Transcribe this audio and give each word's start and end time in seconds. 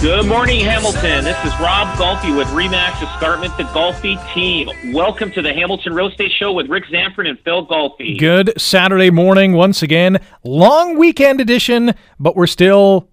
Good 0.00 0.24
morning, 0.24 0.60
Hamilton. 0.60 1.24
This 1.24 1.36
is 1.44 1.52
Rob 1.60 1.86
Golfi 1.98 2.34
with 2.34 2.48
Remax 2.48 3.02
Escarpment, 3.02 3.54
the 3.58 3.64
Golfi 3.64 4.16
team. 4.32 4.70
Welcome 4.94 5.30
to 5.32 5.42
the 5.42 5.52
Hamilton 5.52 5.92
Real 5.92 6.08
Estate 6.08 6.32
Show 6.38 6.52
with 6.52 6.70
Rick 6.70 6.84
Zamperin 6.84 7.28
and 7.28 7.38
Phil 7.40 7.66
Golfi. 7.66 8.18
Good 8.18 8.58
Saturday 8.58 9.10
morning 9.10 9.52
once 9.52 9.82
again. 9.82 10.18
Long 10.42 10.96
weekend 10.96 11.38
edition, 11.38 11.92
but 12.18 12.34
we're 12.34 12.46
still 12.46 13.09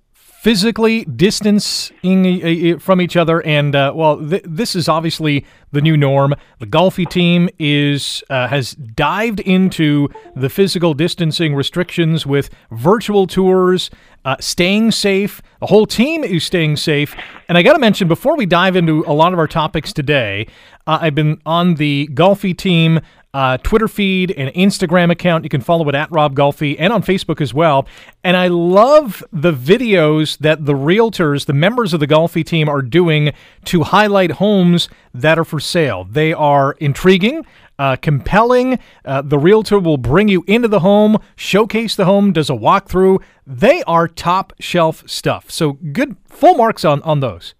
physically 0.47 1.03
distancing 1.03 2.79
from 2.79 3.01
each 3.01 3.17
other. 3.17 3.45
And 3.45 3.75
uh, 3.75 3.91
well, 3.93 4.17
th- 4.17 4.43
this 4.45 4.77
is 4.77 4.87
obviously 4.87 5.45
the 5.73 5.81
new 5.81 5.97
norm. 5.97 6.35
The 6.59 6.65
Golfi 6.65 7.05
team 7.05 7.49
is 7.59 8.23
uh, 8.29 8.47
has 8.47 8.71
dived 8.71 9.41
into 9.41 10.07
the 10.37 10.49
physical 10.49 10.93
distancing 10.93 11.53
restrictions 11.53 12.25
with 12.25 12.49
virtual 12.71 13.27
tours, 13.27 13.89
uh, 14.23 14.37
staying 14.39 14.91
safe. 14.91 15.41
The 15.59 15.65
whole 15.65 15.85
team 15.85 16.23
is 16.23 16.45
staying 16.45 16.77
safe. 16.77 17.13
And 17.49 17.57
I 17.57 17.61
got 17.61 17.73
to 17.73 17.79
mention 17.79 18.07
before 18.07 18.37
we 18.37 18.45
dive 18.45 18.77
into 18.77 19.03
a 19.05 19.11
lot 19.11 19.33
of 19.33 19.39
our 19.39 19.47
topics 19.47 19.91
today, 19.91 20.47
uh, 20.87 20.99
I've 21.01 21.15
been 21.15 21.41
on 21.45 21.75
the 21.75 22.07
Golfi 22.13 22.57
team 22.57 23.01
uh, 23.33 23.57
Twitter 23.57 23.87
feed 23.87 24.31
and 24.31 24.53
Instagram 24.55 25.11
account. 25.11 25.43
You 25.43 25.49
can 25.49 25.61
follow 25.61 25.87
it 25.89 25.95
at 25.95 26.11
Rob 26.11 26.35
Golfi 26.35 26.75
and 26.79 26.91
on 26.91 27.03
Facebook 27.03 27.41
as 27.41 27.53
well. 27.53 27.87
And 28.23 28.35
I 28.37 28.47
love 28.47 29.23
the 29.31 29.53
videos 29.53 30.37
that 30.39 30.65
the 30.65 30.73
realtors, 30.73 31.45
the 31.45 31.53
members 31.53 31.93
of 31.93 31.99
the 31.99 32.07
Golfi 32.07 32.45
team, 32.45 32.67
are 32.67 32.81
doing 32.81 33.31
to 33.65 33.83
highlight 33.83 34.31
homes 34.31 34.89
that 35.13 35.37
are 35.37 35.45
for 35.45 35.59
sale. 35.59 36.03
They 36.03 36.33
are 36.33 36.73
intriguing. 36.79 37.45
Uh, 37.79 37.95
compelling. 37.95 38.79
Uh, 39.05 39.21
the 39.21 39.37
realtor 39.37 39.77
will 39.77 39.99
bring 39.99 40.27
you 40.27 40.43
into 40.47 40.67
the 40.67 40.79
home, 40.79 41.15
showcase 41.35 41.95
the 41.95 42.05
home, 42.05 42.33
does 42.33 42.49
a 42.49 42.53
walkthrough. 42.53 43.21
They 43.45 43.83
are 43.83 44.07
top 44.07 44.51
shelf 44.59 45.03
stuff. 45.05 45.51
So 45.51 45.73
good, 45.73 46.15
full 46.27 46.55
marks 46.55 46.83
on 46.83 47.03
on 47.03 47.19
those. 47.19 47.53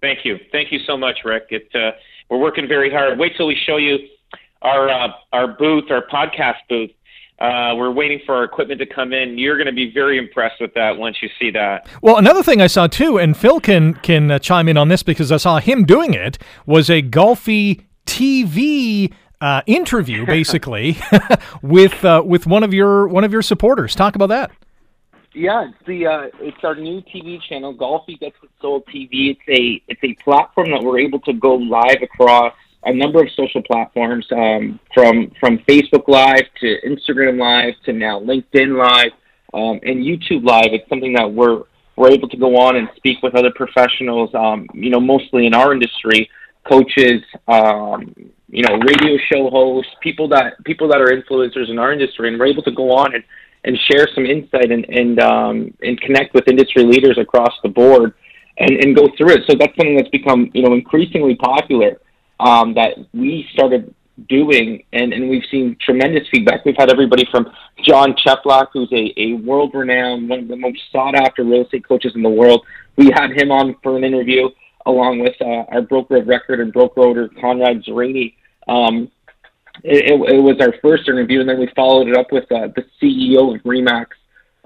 Thank 0.00 0.24
you, 0.24 0.38
thank 0.50 0.72
you 0.72 0.80
so 0.88 0.96
much, 0.96 1.18
Rick. 1.24 1.46
It, 1.50 1.68
uh, 1.72 1.92
we're 2.28 2.40
working 2.40 2.66
very 2.66 2.90
hard. 2.90 3.16
Wait 3.16 3.36
till 3.36 3.46
we 3.46 3.56
show 3.64 3.76
you 3.76 3.98
our 4.62 4.88
uh, 4.88 5.08
our 5.32 5.48
booth, 5.48 5.90
our 5.90 6.04
podcast 6.06 6.56
booth. 6.68 6.90
Uh, 7.38 7.72
we're 7.76 7.92
waiting 7.92 8.20
for 8.26 8.34
our 8.34 8.42
equipment 8.42 8.80
to 8.80 8.86
come 8.86 9.12
in. 9.12 9.38
You're 9.38 9.56
going 9.56 9.68
to 9.68 9.72
be 9.72 9.92
very 9.92 10.18
impressed 10.18 10.60
with 10.60 10.74
that 10.74 10.96
once 10.96 11.18
you 11.22 11.28
see 11.38 11.52
that. 11.52 11.86
Well, 12.02 12.16
another 12.16 12.42
thing 12.42 12.60
I 12.60 12.66
saw 12.66 12.88
too, 12.88 13.18
and 13.18 13.36
Phil 13.36 13.60
can 13.60 13.94
can 13.94 14.30
uh, 14.30 14.38
chime 14.40 14.68
in 14.68 14.76
on 14.76 14.88
this 14.88 15.02
because 15.02 15.30
I 15.30 15.36
saw 15.36 15.60
him 15.60 15.84
doing 15.84 16.14
it, 16.14 16.38
was 16.66 16.90
a 16.90 17.00
Golfi 17.00 17.84
TV 18.06 19.12
uh, 19.40 19.62
interview, 19.66 20.26
basically, 20.26 20.98
with 21.62 22.04
uh, 22.04 22.22
with 22.24 22.46
one 22.46 22.64
of 22.64 22.74
your 22.74 23.06
one 23.06 23.22
of 23.24 23.32
your 23.32 23.42
supporters. 23.42 23.94
Talk 23.94 24.16
about 24.16 24.30
that. 24.30 24.50
Yeah, 25.34 25.68
it's 25.68 25.86
the 25.86 26.06
uh, 26.06 26.22
it's 26.40 26.64
our 26.64 26.74
new 26.74 27.02
TV 27.02 27.38
channel, 27.48 27.72
Golfi 27.72 28.18
Gets 28.18 28.36
It 28.42 28.50
Sold 28.60 28.84
TV. 28.86 29.36
It's 29.36 29.40
a 29.48 29.80
it's 29.86 30.02
a 30.02 30.14
platform 30.24 30.70
that 30.72 30.82
we're 30.82 30.98
able 30.98 31.20
to 31.20 31.32
go 31.32 31.54
live 31.54 32.02
across 32.02 32.54
a 32.84 32.92
number 32.92 33.20
of 33.20 33.28
social 33.36 33.62
platforms, 33.62 34.26
um, 34.32 34.78
from 34.94 35.30
from 35.40 35.58
Facebook 35.68 36.08
Live 36.08 36.44
to 36.60 36.76
Instagram 36.86 37.38
Live 37.38 37.74
to 37.84 37.92
now 37.92 38.20
LinkedIn 38.20 38.78
Live 38.78 39.12
um, 39.54 39.80
and 39.82 40.04
YouTube 40.04 40.44
Live. 40.44 40.72
It's 40.72 40.88
something 40.88 41.12
that 41.14 41.30
we're 41.30 41.62
we're 41.96 42.10
able 42.10 42.28
to 42.28 42.36
go 42.36 42.56
on 42.56 42.76
and 42.76 42.88
speak 42.96 43.22
with 43.22 43.34
other 43.34 43.50
professionals. 43.54 44.30
Um, 44.34 44.66
you 44.72 44.90
know, 44.90 45.00
mostly 45.00 45.46
in 45.46 45.54
our 45.54 45.72
industry, 45.72 46.30
coaches, 46.68 47.22
um, 47.48 48.14
you 48.48 48.62
know, 48.62 48.76
radio 48.78 49.18
show 49.30 49.50
hosts, 49.50 49.92
people 50.00 50.28
that 50.28 50.62
people 50.64 50.88
that 50.88 51.00
are 51.00 51.10
influencers 51.10 51.70
in 51.70 51.78
our 51.78 51.92
industry, 51.92 52.28
and 52.28 52.38
we're 52.38 52.46
able 52.46 52.62
to 52.62 52.72
go 52.72 52.92
on 52.92 53.14
and 53.14 53.24
and 53.64 53.76
share 53.90 54.08
some 54.14 54.24
insight 54.24 54.70
and 54.70 54.84
and 54.88 55.20
um, 55.20 55.74
and 55.82 56.00
connect 56.00 56.34
with 56.34 56.46
industry 56.48 56.84
leaders 56.84 57.18
across 57.18 57.52
the 57.62 57.68
board 57.68 58.14
and 58.58 58.70
and 58.70 58.96
go 58.96 59.08
through 59.16 59.30
it. 59.30 59.40
So 59.48 59.56
that's 59.58 59.74
something 59.76 59.96
that's 59.96 60.08
become 60.10 60.50
you 60.54 60.62
know 60.62 60.74
increasingly 60.74 61.34
popular 61.34 62.00
um, 62.40 62.74
that 62.74 62.94
we 63.12 63.48
started 63.52 63.94
doing, 64.28 64.82
and, 64.92 65.12
and 65.12 65.28
we've 65.28 65.44
seen 65.50 65.76
tremendous 65.80 66.26
feedback. 66.30 66.64
We've 66.64 66.76
had 66.76 66.90
everybody 66.90 67.26
from 67.30 67.50
John 67.84 68.14
Cheplak, 68.14 68.68
who's 68.72 68.90
a, 68.92 69.12
a 69.16 69.34
world 69.34 69.72
renowned, 69.74 70.28
one 70.28 70.40
of 70.40 70.48
the 70.48 70.56
most 70.56 70.80
sought 70.90 71.14
after 71.14 71.44
real 71.44 71.62
estate 71.62 71.86
coaches 71.86 72.12
in 72.14 72.22
the 72.22 72.28
world. 72.28 72.64
We 72.96 73.10
had 73.14 73.30
him 73.30 73.50
on 73.50 73.76
for 73.82 73.96
an 73.96 74.04
interview 74.04 74.48
along 74.86 75.20
with 75.20 75.34
uh, 75.40 75.64
our 75.70 75.82
broker 75.82 76.16
of 76.16 76.26
record 76.26 76.60
and 76.60 76.72
broker 76.72 77.02
owner, 77.02 77.28
Conrad 77.40 77.84
Zurini. 77.84 78.34
Um, 78.66 79.10
it, 79.84 80.10
it, 80.12 80.34
it, 80.34 80.40
was 80.40 80.56
our 80.60 80.74
first 80.82 81.08
interview, 81.08 81.40
and 81.40 81.48
then 81.48 81.60
we 81.60 81.68
followed 81.76 82.08
it 82.08 82.16
up 82.16 82.32
with 82.32 82.50
uh, 82.50 82.68
the 82.74 82.84
CEO 83.00 83.54
of 83.54 83.62
Remax 83.62 84.06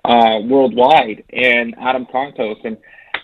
uh, 0.04 0.40
Worldwide 0.46 1.24
and 1.32 1.74
Adam 1.78 2.06
Contos. 2.06 2.64
And 2.64 2.78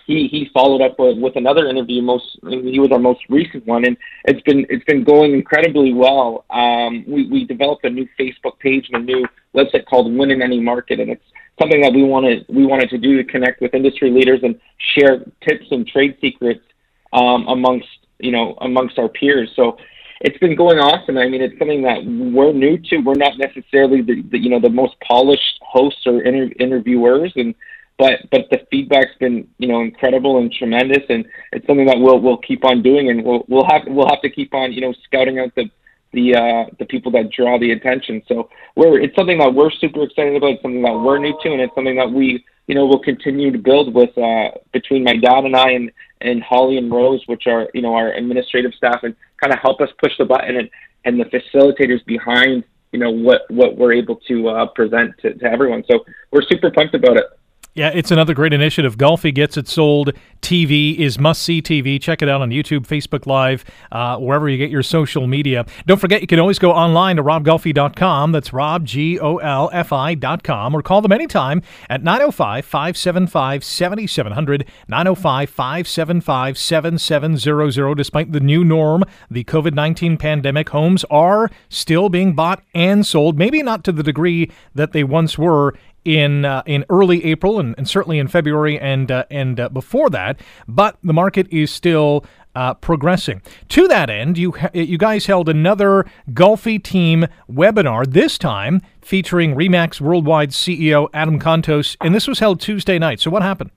he 0.09 0.27
he 0.27 0.49
followed 0.51 0.81
up 0.81 0.97
with, 0.97 1.19
with 1.19 1.35
another 1.35 1.67
interview. 1.67 2.01
Most 2.01 2.39
he 2.49 2.79
was 2.79 2.91
our 2.91 2.97
most 2.97 3.21
recent 3.29 3.65
one, 3.67 3.85
and 3.85 3.95
it's 4.25 4.41
been 4.41 4.65
it's 4.67 4.83
been 4.85 5.03
going 5.03 5.33
incredibly 5.33 5.93
well. 5.93 6.45
Um, 6.49 7.05
we 7.07 7.27
we 7.27 7.45
developed 7.45 7.85
a 7.85 7.91
new 7.91 8.07
Facebook 8.19 8.57
page 8.57 8.89
and 8.91 9.03
a 9.03 9.05
new 9.05 9.23
website 9.55 9.85
called 9.85 10.11
Win 10.11 10.31
in 10.31 10.41
Any 10.41 10.59
Market, 10.59 10.99
and 10.99 11.11
it's 11.11 11.23
something 11.61 11.79
that 11.81 11.93
we 11.93 12.01
wanted 12.01 12.43
we 12.49 12.65
wanted 12.65 12.89
to 12.89 12.97
do 12.97 13.17
to 13.17 13.23
connect 13.23 13.61
with 13.61 13.75
industry 13.75 14.09
leaders 14.09 14.39
and 14.41 14.59
share 14.95 15.19
tips 15.47 15.67
and 15.69 15.85
trade 15.85 16.17
secrets 16.19 16.65
um, 17.13 17.47
amongst 17.47 17.87
you 18.17 18.31
know 18.31 18.57
amongst 18.61 18.97
our 18.97 19.09
peers. 19.09 19.51
So 19.55 19.77
it's 20.21 20.39
been 20.39 20.55
going 20.55 20.79
awesome. 20.79 21.19
I 21.19 21.29
mean, 21.29 21.43
it's 21.43 21.57
something 21.59 21.83
that 21.83 22.03
we're 22.03 22.51
new 22.51 22.79
to. 22.79 22.97
We're 22.97 23.13
not 23.13 23.37
necessarily 23.37 24.01
the, 24.01 24.23
the 24.31 24.39
you 24.39 24.49
know 24.49 24.59
the 24.59 24.69
most 24.71 24.95
polished 25.07 25.59
hosts 25.61 26.01
or 26.07 26.23
inter- 26.23 26.51
interviewers, 26.59 27.31
and 27.35 27.53
but 27.99 28.21
but 28.31 28.49
the 28.49 28.65
feedback's 28.71 29.15
been 29.19 29.47
you 29.59 29.67
know 29.67 29.81
incredible 29.81 30.39
and 30.39 30.51
tremendous, 30.51 31.03
and 31.09 31.25
it's 31.51 31.67
something 31.67 31.85
that 31.85 31.99
we'll 31.99 32.19
we'll 32.19 32.37
keep 32.37 32.63
on 32.65 32.81
doing, 32.81 33.09
and 33.09 33.23
we'll 33.23 33.45
we'll 33.49 33.67
have 33.69 33.81
we'll 33.87 34.07
have 34.07 34.21
to 34.21 34.29
keep 34.29 34.53
on 34.53 34.71
you 34.71 34.81
know 34.81 34.93
scouting 35.03 35.37
out 35.37 35.53
the 35.55 35.69
the 36.13 36.33
uh, 36.33 36.65
the 36.79 36.85
people 36.85 37.11
that 37.11 37.29
draw 37.29 37.59
the 37.59 37.71
attention. 37.71 38.23
So 38.27 38.49
we're 38.75 39.01
it's 39.01 39.15
something 39.15 39.37
that 39.39 39.53
we're 39.53 39.69
super 39.69 40.03
excited 40.03 40.35
about. 40.35 40.51
It's 40.51 40.61
something 40.61 40.81
that 40.81 40.93
we're 40.93 41.19
new 41.19 41.37
to, 41.43 41.51
and 41.51 41.61
it's 41.61 41.75
something 41.75 41.97
that 41.97 42.09
we 42.09 42.43
you 42.67 42.75
know 42.75 42.85
will 42.85 43.03
continue 43.03 43.51
to 43.51 43.57
build 43.57 43.93
with 43.93 44.17
uh, 44.17 44.51
between 44.71 45.03
my 45.03 45.17
dad 45.17 45.43
and 45.43 45.55
I 45.55 45.71
and 45.71 45.91
and 46.21 46.41
Holly 46.41 46.77
and 46.77 46.89
Rose, 46.89 47.21
which 47.27 47.47
are 47.47 47.67
you 47.73 47.81
know 47.81 47.93
our 47.93 48.13
administrative 48.13 48.73
staff, 48.75 49.03
and 49.03 49.13
kind 49.41 49.53
of 49.53 49.59
help 49.59 49.81
us 49.81 49.89
push 50.01 50.13
the 50.17 50.25
button 50.25 50.55
and 50.55 50.69
and 51.03 51.19
the 51.19 51.25
facilitators 51.25 52.03
behind 52.05 52.63
you 52.93 52.99
know 52.99 53.11
what 53.11 53.41
what 53.49 53.77
we're 53.77 53.93
able 53.93 54.15
to 54.27 54.47
uh, 54.47 54.65
present 54.67 55.15
to, 55.21 55.33
to 55.33 55.45
everyone. 55.45 55.83
So 55.91 56.05
we're 56.31 56.43
super 56.43 56.71
pumped 56.71 56.95
about 56.95 57.17
it. 57.17 57.25
Yeah, 57.75 57.91
it's 57.93 58.09
another 58.09 58.33
great 58.33 58.51
initiative. 58.51 58.97
Golfi 58.97 59.33
Gets 59.33 59.55
It 59.55 59.67
Sold 59.67 60.11
TV 60.41 60.97
is 60.97 61.19
must 61.19 61.43
see 61.43 61.61
TV. 61.61 62.01
Check 62.01 62.23
it 62.23 62.27
out 62.27 62.41
on 62.41 62.49
YouTube, 62.49 62.87
Facebook 62.87 63.27
Live, 63.27 63.63
uh, 63.91 64.17
wherever 64.17 64.49
you 64.49 64.57
get 64.57 64.71
your 64.71 64.81
social 64.81 65.27
media. 65.27 65.65
Don't 65.85 65.99
forget, 65.99 66.21
you 66.21 66.27
can 66.27 66.39
always 66.39 66.57
go 66.57 66.71
online 66.71 67.17
to 67.17 67.23
robgolfi.com. 67.23 68.31
That's 68.31 68.51
Rob, 68.53 68.85
G 68.85 69.19
O 69.19 69.37
L 69.37 69.69
F 69.71 69.93
I.com, 69.93 70.75
or 70.75 70.81
call 70.81 71.01
them 71.01 71.11
anytime 71.11 71.61
at 71.89 72.03
905 72.03 72.65
575 72.65 73.63
7700, 73.63 74.65
905 74.87 75.49
575 75.49 76.57
7700. 76.57 77.95
Despite 77.95 78.31
the 78.31 78.39
new 78.39 78.63
norm, 78.65 79.03
the 79.29 79.43
COVID 79.43 79.75
19 79.75 80.17
pandemic, 80.17 80.69
homes 80.69 81.05
are 81.11 81.51
still 81.69 82.09
being 82.09 82.33
bought 82.33 82.63
and 82.73 83.05
sold, 83.05 83.37
maybe 83.37 83.61
not 83.61 83.83
to 83.83 83.91
the 83.91 84.03
degree 84.03 84.49
that 84.73 84.91
they 84.91 85.03
once 85.03 85.37
were 85.37 85.75
in 86.09 86.43
uh, 86.43 86.63
in 86.65 86.83
early 86.89 87.23
April 87.23 87.59
and, 87.59 87.75
and, 87.77 87.87
certainly 87.87 88.17
in 88.17 88.27
February 88.27 88.79
and 88.79 89.11
uh, 89.11 89.25
and 89.29 89.59
uh, 89.59 89.69
before 89.69 90.09
that. 90.09 90.39
But 90.67 90.97
the 91.03 91.13
market 91.13 91.47
is 91.51 91.71
still 91.71 92.25
uh, 92.55 92.73
progressing. 92.73 93.43
To 93.69 93.87
that 93.87 94.09
end, 94.09 94.35
you 94.35 94.55
you 94.73 94.97
guys 94.97 95.27
held 95.27 95.47
another 95.47 96.05
Golfi 96.31 96.83
team 96.83 97.27
webinar. 97.49 98.11
This 98.11 98.39
time 98.39 98.81
featuring 99.01 99.53
Remax 99.53 100.01
Worldwide 100.01 100.49
CEO 100.49 101.09
Adam 101.13 101.39
Contos, 101.39 101.95
and 102.01 102.15
this 102.15 102.27
was 102.27 102.39
held 102.39 102.59
Tuesday 102.59 102.97
night. 102.97 103.19
So 103.19 103.29
what 103.29 103.43
happened? 103.43 103.69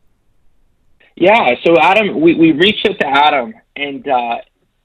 Yeah, 1.14 1.54
so 1.62 1.76
Adam, 1.78 2.22
we, 2.22 2.34
we 2.34 2.52
reached 2.52 2.88
out 2.88 2.98
to 2.98 3.06
Adam, 3.06 3.52
and 3.76 4.08
uh, 4.08 4.36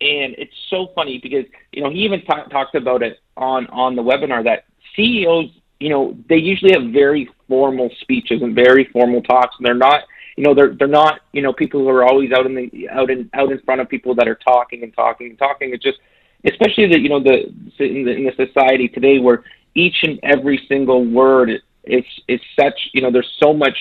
and 0.01 0.35
it's 0.37 0.53
so 0.69 0.91
funny 0.93 1.19
because 1.23 1.45
you 1.71 1.81
know 1.81 1.89
he 1.89 1.99
even 1.99 2.19
t- 2.19 2.49
talked 2.51 2.75
about 2.75 3.01
it 3.03 3.21
on 3.37 3.67
on 3.67 3.95
the 3.95 4.03
webinar 4.03 4.43
that 4.43 4.65
CEOs, 4.97 5.49
you 5.79 5.89
know, 5.89 6.17
they 6.29 6.37
usually 6.37 6.73
have 6.73 6.91
very 6.91 7.29
formal 7.47 7.89
speeches 8.01 8.41
and 8.41 8.55
very 8.55 8.85
formal 8.91 9.21
talks, 9.21 9.55
and 9.57 9.65
they're 9.65 9.75
not, 9.75 10.03
you 10.35 10.43
know, 10.43 10.53
they're 10.53 10.75
they're 10.75 10.87
not, 10.87 11.21
you 11.33 11.41
know, 11.41 11.53
people 11.53 11.81
who 11.81 11.89
are 11.89 12.05
always 12.05 12.31
out 12.31 12.45
in 12.45 12.55
the 12.55 12.89
out 12.89 13.09
in 13.09 13.29
out 13.33 13.51
in 13.51 13.59
front 13.61 13.81
of 13.81 13.89
people 13.89 14.15
that 14.15 14.27
are 14.27 14.35
talking 14.35 14.83
and 14.83 14.93
talking 14.93 15.29
and 15.29 15.37
talking. 15.37 15.73
It's 15.73 15.83
just, 15.83 15.99
especially 16.45 16.87
the 16.87 16.99
you 16.99 17.09
know 17.09 17.21
the 17.21 17.47
in 17.79 18.05
the, 18.05 18.11
in 18.11 18.23
the 18.25 18.33
society 18.35 18.87
today 18.87 19.19
where 19.19 19.43
each 19.75 19.97
and 20.03 20.19
every 20.23 20.65
single 20.67 21.05
word 21.05 21.49
is 21.83 22.03
is 22.27 22.41
such, 22.59 22.79
you 22.93 23.01
know, 23.01 23.11
there's 23.11 23.31
so 23.39 23.53
much 23.53 23.77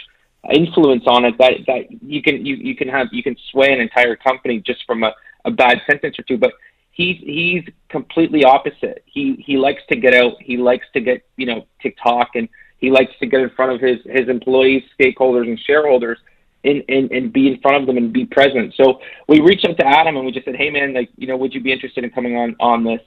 influence 0.55 1.05
on 1.07 1.25
it 1.25 1.35
that 1.39 1.53
that 1.67 2.03
you 2.03 2.23
can 2.23 2.45
you 2.45 2.57
you 2.57 2.77
can 2.77 2.89
have 2.89 3.09
you 3.13 3.23
can 3.23 3.37
sway 3.51 3.73
an 3.73 3.81
entire 3.81 4.17
company 4.17 4.63
just 4.65 4.85
from 4.87 5.03
a, 5.03 5.13
a 5.45 5.51
bad 5.51 5.81
sentence 5.91 6.19
or 6.19 6.23
two, 6.23 6.39
but 6.39 6.53
he's 6.97 7.19
he's 7.19 7.63
completely 7.91 8.43
opposite. 8.45 9.05
He 9.05 9.45
he 9.47 9.59
likes 9.59 9.83
to 9.91 9.97
get 9.97 10.15
out. 10.15 10.35
He 10.41 10.57
likes 10.57 10.87
to 10.95 11.01
get 11.01 11.23
you 11.37 11.47
know 11.47 11.67
TikTok 11.83 12.31
and 12.35 12.49
he 12.79 12.91
likes 12.91 13.13
to 13.21 13.27
get 13.27 13.41
in 13.41 13.51
front 13.51 13.73
of 13.73 13.81
his 13.81 13.99
his 14.07 14.29
employees, 14.29 14.83
stakeholders, 14.99 15.47
and 15.47 15.61
shareholders, 15.61 16.19
and 16.65 16.83
and 16.89 17.11
and 17.13 17.33
be 17.33 17.49
in 17.49 17.61
front 17.61 17.77
of 17.77 17.87
them 17.87 17.99
and 17.99 18.13
be 18.13 18.25
present. 18.25 18.75
So 18.77 19.01
we 19.29 19.41
reached 19.41 19.67
out 19.67 19.77
to 19.79 19.87
Adam 19.87 20.17
and 20.17 20.25
we 20.25 20.33
just 20.33 20.47
said, 20.47 20.57
hey 20.57 20.71
man, 20.71 20.95
like 20.95 21.11
you 21.17 21.27
know, 21.27 21.37
would 21.37 21.55
you 21.55 21.61
be 21.61 21.73
interested 21.73 22.03
in 22.03 22.11
coming 22.11 22.37
on 22.37 22.57
on 22.59 22.83
this? 22.83 23.01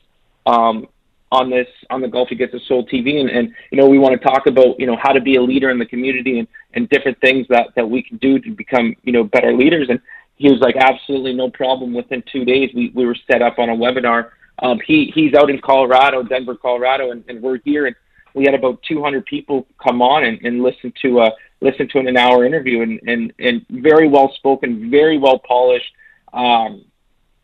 Um, 0.45 0.87
on 1.31 1.49
this 1.51 1.67
on 1.91 2.01
the 2.01 2.07
Golfi 2.07 2.35
Gets 2.35 2.55
It 2.55 2.63
Sold 2.67 2.89
TV 2.89 3.19
and, 3.19 3.29
and 3.29 3.53
you 3.71 3.77
know 3.77 3.87
we 3.87 3.99
want 3.99 4.19
to 4.19 4.27
talk 4.27 4.47
about 4.47 4.79
you 4.79 4.87
know 4.87 4.97
how 4.99 5.11
to 5.11 5.21
be 5.21 5.35
a 5.35 5.41
leader 5.41 5.69
in 5.69 5.77
the 5.77 5.85
community 5.85 6.39
and, 6.39 6.47
and 6.73 6.89
different 6.89 7.21
things 7.21 7.45
that, 7.49 7.67
that 7.75 7.87
we 7.87 8.01
can 8.01 8.17
do 8.17 8.39
to 8.39 8.49
become 8.55 8.95
you 9.03 9.13
know 9.13 9.23
better 9.23 9.53
leaders 9.55 9.89
and 9.89 9.99
he 10.39 10.49
was 10.49 10.61
like, 10.61 10.77
absolutely 10.77 11.33
no 11.33 11.51
problem. 11.51 11.93
Within 11.93 12.23
two 12.31 12.45
days, 12.45 12.71
we, 12.73 12.91
we 12.95 13.05
were 13.05 13.17
set 13.29 13.41
up 13.41 13.59
on 13.59 13.69
a 13.69 13.75
webinar. 13.75 14.31
Um, 14.63 14.79
he 14.85 15.11
he's 15.13 15.33
out 15.33 15.49
in 15.49 15.59
Colorado, 15.59 16.23
Denver, 16.23 16.55
Colorado, 16.55 17.11
and, 17.11 17.23
and 17.27 17.41
we're 17.41 17.59
here, 17.63 17.85
and 17.85 17.95
we 18.33 18.45
had 18.45 18.53
about 18.53 18.81
200 18.87 19.25
people 19.25 19.67
come 19.85 20.01
on 20.01 20.23
and, 20.23 20.41
and 20.43 20.63
listen 20.63 20.93
to 21.01 21.19
a 21.19 21.31
listen 21.61 21.89
to 21.89 21.99
an, 21.99 22.07
an 22.07 22.17
hour 22.17 22.45
interview, 22.45 22.81
and, 22.81 22.99
and 23.05 23.33
and 23.39 23.65
very 23.69 24.07
well 24.07 24.33
spoken, 24.35 24.89
very 24.89 25.17
well 25.17 25.39
polished, 25.39 25.91
um, 26.33 26.85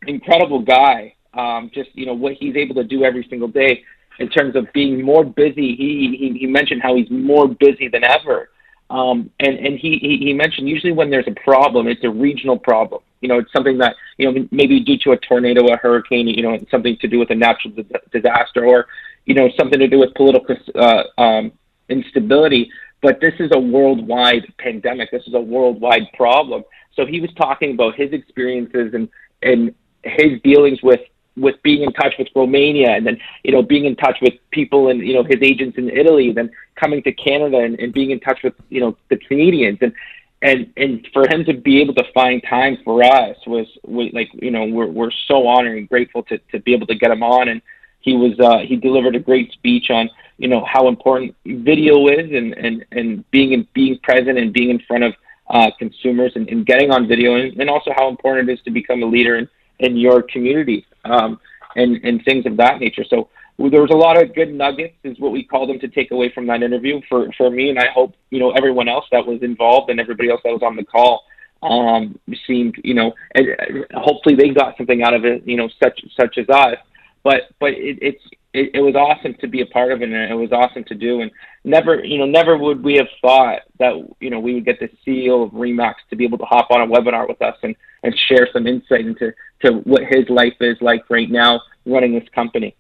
incredible 0.08 0.62
guy. 0.62 1.14
Um, 1.34 1.70
just 1.74 1.90
you 1.96 2.06
know 2.06 2.14
what 2.14 2.34
he's 2.34 2.56
able 2.56 2.76
to 2.76 2.84
do 2.86 3.04
every 3.04 3.28
single 3.30 3.50
day 3.50 3.84
in 4.20 4.30
terms 4.30 4.56
of 4.56 4.72
being 4.74 5.04
more 5.04 5.26
busy. 5.26 5.76
He 5.76 6.16
he, 6.18 6.38
he 6.40 6.48
mentioned 6.48 6.82
how 6.82 6.96
he's 6.96 7.10
more 7.10 7.50
busy 7.50 7.90
than 7.90 8.06
ever 8.06 8.50
um, 8.90 9.32
and 9.40 9.58
and 9.58 9.80
he, 9.80 9.98
he 10.00 10.34
mentioned 10.34 10.70
usually 10.70 10.94
when 10.94 11.10
there's 11.10 11.28
a 11.28 11.36
problem, 11.44 11.88
it's 11.88 12.04
a 12.04 12.10
regional 12.10 12.58
problem. 12.58 13.02
You 13.22 13.30
know, 13.30 13.40
it's 13.40 13.52
something 13.52 13.78
that 13.80 13.96
you 14.18 14.32
know 14.32 14.48
maybe 14.52 14.80
due 14.80 14.98
to 15.00 15.12
a 15.12 15.18
tornado, 15.18 15.66
a 15.74 15.78
hurricane, 15.78 16.28
you 16.28 16.44
know, 16.44 16.58
something 16.70 16.98
to 17.02 17.08
do 17.08 17.18
with 17.18 17.32
a 17.32 17.36
natural 17.36 17.74
disaster, 18.12 18.66
or 18.66 18.88
you 19.26 19.34
know 19.34 19.50
something 19.58 19.80
to 19.80 19.88
do 19.88 20.00
with 20.00 20.14
political 20.14 20.56
uh, 20.76 21.04
um, 21.20 21.52
instability. 21.90 22.70
But 23.02 23.20
this 23.20 23.34
is 23.40 23.52
a 23.54 23.60
worldwide 23.60 24.54
pandemic. 24.60 25.12
This 25.12 25.26
is 25.28 25.34
a 25.34 25.40
worldwide 25.40 26.08
problem. 26.14 26.64
So 26.96 27.06
he 27.06 27.20
was 27.20 27.32
talking 27.34 27.72
about 27.72 27.96
his 27.96 28.14
experiences 28.14 28.94
and 28.94 29.10
and 29.42 29.74
his 30.04 30.40
dealings 30.44 30.84
with 30.84 31.02
with 31.38 31.62
being 31.64 31.84
in 31.84 31.92
touch 31.94 32.14
with 32.18 32.28
Romania 32.36 32.92
and 32.92 33.06
then 33.06 33.18
you 33.44 33.52
know 33.52 33.62
being 33.62 33.86
in 33.86 33.96
touch 33.96 34.18
with 34.22 34.34
people 34.52 34.90
and 34.90 35.02
you 35.02 35.14
know 35.14 35.24
his 35.24 35.42
agents 35.42 35.78
in 35.78 35.90
Italy, 35.90 36.32
then 36.32 36.50
coming 36.76 37.04
to 37.04 37.12
Canada 37.12 37.60
and, 37.60 37.80
and 37.80 37.94
being 37.94 38.12
in 38.12 38.20
touch 38.20 38.40
with 38.44 38.54
you 38.70 38.80
know 38.80 38.98
the 39.10 39.18
Canadians. 39.18 39.80
And 39.82 39.94
and 40.42 40.72
and 40.78 41.08
for 41.14 41.28
him 41.28 41.46
to 41.46 41.54
be 41.54 41.82
able 41.82 41.94
to 41.96 42.04
find 42.14 42.42
time 42.44 42.78
for 42.84 43.04
us 43.04 43.38
was, 43.48 43.68
was 43.84 44.10
like 44.14 44.30
you 44.34 44.52
know 44.52 44.66
we're 44.66 44.88
we're 44.88 45.12
so 45.28 45.48
honored 45.48 45.78
and 45.78 45.90
grateful 45.90 46.24
to 46.24 46.38
to 46.52 46.60
be 46.60 46.74
able 46.74 46.88
to 46.88 46.96
get 46.96 47.12
him 47.12 47.24
on. 47.24 47.50
And 47.50 47.62
he 48.02 48.16
was 48.16 48.40
uh, 48.40 48.60
he 48.60 48.76
delivered 48.76 49.16
a 49.16 49.20
great 49.20 49.52
speech 49.52 49.90
on 49.90 50.10
you 50.38 50.48
know 50.48 50.64
how 50.66 50.88
important 50.88 51.36
video 51.46 52.08
is 52.08 52.32
and 52.32 52.54
and 52.54 52.86
and 52.92 53.30
being 53.32 53.54
in, 53.54 53.68
being 53.74 54.00
present 54.00 54.38
and 54.38 54.54
being 54.54 54.70
in 54.70 54.80
front 54.80 55.04
of 55.04 55.14
uh, 55.50 55.70
consumers 55.78 56.32
and, 56.36 56.48
and 56.50 56.66
getting 56.66 56.92
on 56.92 57.08
video 57.08 57.36
and, 57.36 57.60
and 57.60 57.70
also 57.70 57.92
how 57.96 58.10
important 58.10 58.50
it 58.50 58.54
is 58.54 58.60
to 58.64 58.72
become 58.72 59.04
a 59.04 59.06
leader 59.06 59.38
in 59.38 59.48
in 59.80 59.98
your 59.98 60.22
community 60.22 60.86
um, 61.06 61.40
and 61.76 62.04
and 62.04 62.24
things 62.24 62.46
of 62.46 62.58
that 62.58 62.80
nature. 62.80 63.04
So 63.10 63.30
there 63.58 63.82
was 63.82 63.92
a 63.92 63.96
lot 63.96 64.22
of 64.22 64.36
good 64.36 64.54
nuggets, 64.54 64.96
is 65.04 65.20
what 65.20 65.32
we 65.32 65.44
call 65.44 65.66
them, 65.68 65.80
to 65.80 65.88
take 65.88 66.12
away 66.12 66.32
from 66.34 66.48
that 66.48 66.64
interview 66.64 67.02
for 67.08 67.32
for 67.38 67.50
me, 67.50 67.70
and 67.70 67.80
I 67.80 67.88
hope 67.94 68.16
you 68.30 68.40
know 68.40 68.52
everyone 68.52 68.90
else 68.90 69.06
that 69.12 69.26
was 69.26 69.42
involved 69.42 69.90
and 69.90 70.00
everybody 70.00 70.30
else 70.30 70.42
that 70.44 70.52
was 70.52 70.64
on 70.64 70.76
the 70.76 70.84
call 70.84 71.24
um, 71.64 72.20
seemed 72.46 72.76
you 72.84 72.94
know, 72.94 73.14
and 73.34 73.48
hopefully 73.94 74.36
they 74.36 74.50
got 74.50 74.78
something 74.78 75.04
out 75.04 75.14
of 75.14 75.26
it, 75.26 75.48
you 75.48 75.58
know, 75.58 75.70
such 75.82 76.02
such 76.16 76.38
as 76.38 76.50
us. 76.50 76.78
But 77.24 77.44
but 77.60 77.72
it, 77.72 77.98
it's 78.02 78.24
it, 78.56 78.72
it 78.76 78.82
was 78.82 78.96
awesome 78.96 79.36
to 79.42 79.48
be 79.48 79.62
a 79.62 79.66
part 79.66 79.92
of 79.92 80.02
it, 80.02 80.10
and 80.10 80.32
it 80.32 80.36
was 80.36 80.52
awesome 80.52 80.84
to 80.86 80.96
do. 80.96 81.22
And 81.22 81.30
never, 81.64 82.04
you 82.04 82.18
know, 82.18 82.26
never 82.26 82.58
would 82.58 82.84
we 82.84 82.96
have 82.96 83.08
thought 83.22 83.60
that 83.80 83.94
you 84.20 84.30
know 84.30 84.40
we 84.40 84.54
would 84.54 84.66
get 84.66 84.80
the 84.80 84.90
CEO 85.06 85.46
of 85.46 85.52
Remax 85.52 85.96
to 86.10 86.16
be 86.16 86.24
able 86.24 86.38
to 86.38 86.46
hop 86.46 86.72
on 86.72 86.82
a 86.82 86.88
webinar 86.88 87.28
with 87.28 87.42
us 87.42 87.58
and 87.64 87.76
and 88.04 88.16
share 88.28 88.48
some 88.54 88.66
insight 88.66 89.02
into 89.02 89.34
to 89.64 89.74
what 89.84 90.04
his 90.10 90.30
life 90.30 90.56
is 90.62 90.78
like 90.80 91.04
right 91.10 91.30
now 91.30 91.60
running 91.86 92.14
this 92.14 92.28
company. 92.34 92.76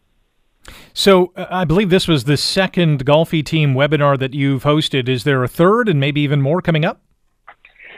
So 0.94 1.33
uh, 1.36 1.45
I 1.51 1.66
believe 1.66 1.89
this 1.89 2.07
was 2.07 2.24
the 2.24 2.38
second 2.38 3.06
Golfi 3.06 3.45
team 3.45 3.75
webinar 3.75 4.18
that 4.18 4.33
you've 4.33 4.63
hosted. 4.63 5.10
Is 5.10 5.24
there 5.24 5.44
a 5.44 5.48
third 5.48 5.89
and 5.89 6.00
maybe 6.00 6.21
even 6.21 6.42
more 6.42 6.62
coming 6.62 6.86
up? 6.86 7.01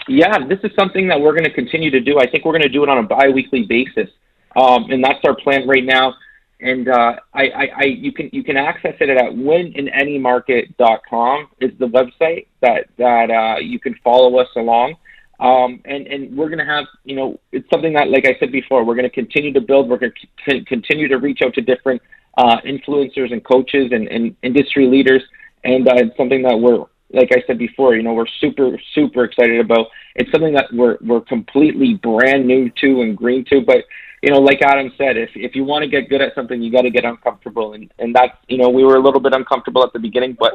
Yeah, 0.09 0.45
this 0.47 0.59
is 0.63 0.71
something 0.77 1.07
that 1.09 1.19
we're 1.19 1.33
going 1.33 1.44
to 1.44 1.53
continue 1.53 1.91
to 1.91 2.00
do. 2.00 2.18
I 2.18 2.30
think 2.30 2.45
we're 2.45 2.53
going 2.53 2.62
to 2.62 2.69
do 2.69 2.81
it 2.83 2.89
on 2.89 2.97
a 2.97 3.03
biweekly 3.03 3.63
basis, 3.63 4.09
um, 4.56 4.89
and 4.89 5.03
that's 5.03 5.19
our 5.25 5.35
plan 5.35 5.68
right 5.68 5.83
now 5.83 6.15
and 6.59 6.89
uh, 6.89 7.15
I, 7.33 7.50
I, 7.50 7.69
I, 7.77 7.83
you 7.83 8.12
can 8.12 8.30
you 8.33 8.44
can 8.44 8.57
access 8.57 8.95
it 9.00 9.09
at 9.09 9.31
wininanymarket.com 9.33 11.50
is 11.59 11.71
the 11.77 11.88
website 11.88 12.48
that 12.62 12.88
that 12.98 13.30
uh, 13.30 13.59
you 13.59 13.80
can 13.80 13.94
follow 14.04 14.39
us 14.39 14.48
along. 14.56 14.95
Um, 15.39 15.81
and 15.86 16.07
and 16.07 16.36
we're 16.36 16.50
going 16.50 16.57
to 16.57 16.65
have 16.65 16.86
you 17.04 17.15
know 17.15 17.39
it's 17.51 17.69
something 17.69 17.94
that 17.94 18.09
like 18.09 18.25
I 18.25 18.36
said 18.39 18.51
before 18.51 18.83
we're 18.83 18.95
going 18.95 19.04
to 19.04 19.12
continue 19.12 19.54
to 19.54 19.62
build. 19.62 19.88
We're 19.88 20.00
going 20.00 20.12
to 20.12 20.18
c- 20.51 20.65
continue 20.65 21.07
to 21.07 21.18
reach 21.18 21.44
out 21.44 21.54
to 21.56 21.62
different 21.62 22.01
uh, 22.38 22.57
influencers 22.65 23.31
and 23.31 23.44
coaches 23.44 23.92
and, 23.92 24.07
and 24.07 24.36
industry 24.42 24.88
leaders, 24.88 25.21
and 25.63 25.88
uh, 25.88 25.94
it's 25.95 26.18
something 26.18 26.42
that 26.42 26.57
we're 26.57 26.86
like 27.13 27.30
I 27.31 27.42
said 27.48 27.57
before, 27.57 27.95
you 27.95 28.04
know, 28.04 28.12
we're 28.13 28.27
super, 28.42 28.77
super 28.94 29.24
excited 29.24 29.62
about. 29.62 29.88
It's 30.16 30.30
something 30.31 30.54
that 30.54 30.66
we're 30.73 30.97
we're 31.02 31.21
completely 31.21 31.94
brand 31.95 32.45
new 32.45 32.69
to 32.81 33.02
and 33.02 33.16
green 33.16 33.45
to. 33.45 33.61
But 33.61 33.85
you 34.27 34.33
know, 34.33 34.41
like 34.41 34.61
Adam 34.61 34.91
said, 34.97 35.15
if 35.15 35.29
if 35.35 35.55
you 35.55 35.63
want 35.63 35.83
to 35.83 35.89
get 35.89 36.09
good 36.09 36.21
at 36.21 36.35
something, 36.35 36.61
you 36.61 36.69
got 36.69 36.81
to 36.81 36.89
get 36.89 37.05
uncomfortable, 37.05 37.71
and 37.71 37.89
and 37.97 38.13
that's 38.13 38.35
you 38.49 38.57
know, 38.57 38.67
we 38.67 38.83
were 38.83 38.97
a 38.97 38.99
little 39.01 39.21
bit 39.21 39.33
uncomfortable 39.33 39.85
at 39.85 39.93
the 39.93 39.99
beginning, 39.99 40.35
but 40.37 40.51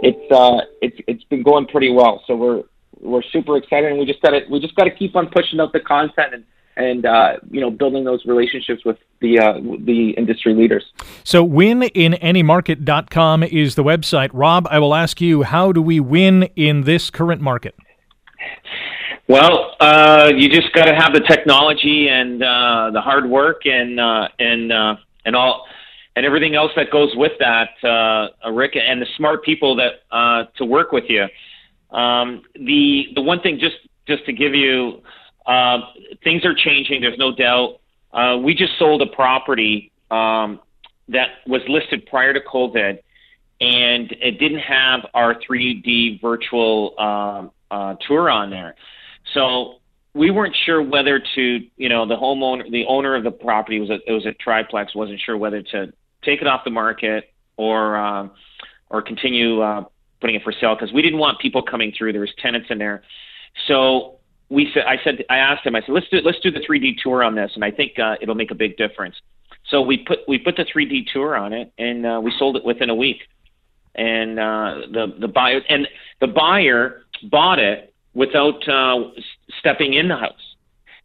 it's 0.00 0.30
uh 0.30 0.60
it's 0.80 0.96
it's 1.08 1.24
been 1.24 1.42
going 1.42 1.66
pretty 1.66 1.90
well. 1.90 2.22
So 2.28 2.36
we're 2.36 2.62
we're 3.00 3.24
super 3.32 3.56
excited, 3.56 3.90
and 3.90 3.98
we 3.98 4.06
just 4.06 4.22
got 4.22 4.30
to 4.30 4.42
we 4.48 4.60
just 4.60 4.76
got 4.76 4.84
to 4.84 4.92
keep 4.92 5.16
on 5.16 5.28
pushing 5.30 5.58
out 5.58 5.72
the 5.72 5.80
content 5.80 6.34
and 6.34 6.44
and 6.76 7.04
uh, 7.04 7.38
you 7.50 7.60
know 7.60 7.68
building 7.68 8.04
those 8.04 8.24
relationships 8.26 8.84
with 8.84 8.98
the 9.20 9.40
uh, 9.40 9.54
the 9.80 10.10
industry 10.10 10.54
leaders. 10.54 10.84
So 11.24 11.44
wininanymarket.com 11.44 13.42
is 13.42 13.74
the 13.74 13.82
website. 13.82 14.30
Rob, 14.32 14.68
I 14.70 14.78
will 14.78 14.94
ask 14.94 15.20
you, 15.20 15.42
how 15.42 15.72
do 15.72 15.82
we 15.82 15.98
win 15.98 16.44
in 16.54 16.82
this 16.82 17.10
current 17.10 17.40
market? 17.40 17.74
Well, 19.28 19.74
uh, 19.80 20.30
you 20.36 20.48
just 20.48 20.72
got 20.72 20.84
to 20.84 20.94
have 20.94 21.12
the 21.12 21.20
technology 21.20 22.08
and 22.08 22.40
uh, 22.42 22.90
the 22.92 23.00
hard 23.00 23.28
work 23.28 23.62
and 23.64 23.98
uh, 23.98 24.28
and 24.38 24.72
uh, 24.72 24.96
and 25.24 25.34
all 25.34 25.66
and 26.14 26.24
everything 26.24 26.54
else 26.54 26.70
that 26.76 26.92
goes 26.92 27.10
with 27.16 27.32
that, 27.40 27.70
uh, 27.82 28.50
Rick, 28.52 28.76
and 28.76 29.02
the 29.02 29.06
smart 29.16 29.44
people 29.44 29.74
that 29.76 30.02
uh, 30.12 30.44
to 30.58 30.64
work 30.64 30.92
with 30.92 31.04
you. 31.08 31.26
Um, 31.90 32.42
the 32.54 33.06
the 33.16 33.20
one 33.20 33.40
thing, 33.40 33.58
just 33.58 33.76
just 34.06 34.24
to 34.26 34.32
give 34.32 34.54
you 34.54 35.02
uh, 35.44 35.78
things 36.22 36.44
are 36.44 36.54
changing. 36.54 37.00
There's 37.00 37.18
no 37.18 37.34
doubt. 37.34 37.80
Uh, 38.12 38.38
we 38.38 38.54
just 38.54 38.78
sold 38.78 39.02
a 39.02 39.06
property 39.06 39.90
um, 40.10 40.60
that 41.08 41.30
was 41.48 41.62
listed 41.68 42.06
prior 42.06 42.32
to 42.32 42.40
COVID, 42.40 42.98
and 43.60 44.12
it 44.20 44.38
didn't 44.38 44.60
have 44.60 45.00
our 45.14 45.34
3D 45.34 46.20
virtual 46.20 46.94
um, 46.98 47.50
uh, 47.72 47.96
tour 48.06 48.30
on 48.30 48.50
there. 48.50 48.76
So 49.36 49.74
we 50.14 50.30
weren't 50.30 50.56
sure 50.64 50.82
whether 50.82 51.20
to, 51.34 51.60
you 51.76 51.88
know, 51.90 52.06
the 52.06 52.16
homeowner, 52.16 52.70
the 52.70 52.86
owner 52.86 53.14
of 53.14 53.22
the 53.22 53.30
property 53.30 53.78
was 53.78 53.90
a, 53.90 53.98
it 54.06 54.12
was 54.12 54.24
a 54.24 54.32
triplex, 54.32 54.94
wasn't 54.94 55.20
sure 55.20 55.36
whether 55.36 55.60
to 55.62 55.92
take 56.24 56.40
it 56.40 56.46
off 56.46 56.64
the 56.64 56.70
market 56.70 57.30
or 57.58 57.96
uh, 57.96 58.28
or 58.88 59.02
continue 59.02 59.60
uh, 59.60 59.84
putting 60.20 60.36
it 60.36 60.42
for 60.42 60.52
sale 60.52 60.74
because 60.74 60.92
we 60.92 61.02
didn't 61.02 61.18
want 61.18 61.38
people 61.38 61.62
coming 61.62 61.92
through. 61.96 62.12
There 62.12 62.22
was 62.22 62.32
tenants 62.38 62.68
in 62.70 62.78
there, 62.78 63.02
so 63.68 64.16
we 64.48 64.70
said, 64.72 64.84
I 64.86 64.96
said, 65.04 65.24
I 65.28 65.36
asked 65.36 65.66
him, 65.66 65.76
I 65.76 65.80
said, 65.80 65.90
let's 65.90 66.08
do 66.08 66.20
let's 66.24 66.40
do 66.40 66.50
the 66.50 66.60
3D 66.60 66.96
tour 67.02 67.22
on 67.22 67.34
this, 67.34 67.52
and 67.54 67.62
I 67.62 67.70
think 67.70 67.98
uh, 67.98 68.16
it'll 68.22 68.34
make 68.34 68.50
a 68.50 68.54
big 68.54 68.78
difference. 68.78 69.16
So 69.68 69.82
we 69.82 69.98
put 69.98 70.20
we 70.26 70.38
put 70.38 70.56
the 70.56 70.64
3D 70.64 71.08
tour 71.12 71.36
on 71.36 71.52
it, 71.52 71.72
and 71.76 72.06
uh, 72.06 72.20
we 72.24 72.32
sold 72.38 72.56
it 72.56 72.64
within 72.64 72.88
a 72.88 72.94
week. 72.94 73.28
And 73.94 74.38
uh, 74.38 74.74
the 74.90 75.14
the 75.20 75.28
buyer 75.28 75.60
and 75.68 75.86
the 76.20 76.26
buyer 76.26 77.02
bought 77.24 77.58
it 77.58 77.92
without 78.16 78.66
uh, 78.66 79.10
stepping 79.60 79.92
in 79.94 80.08
the 80.08 80.16
house. 80.16 80.46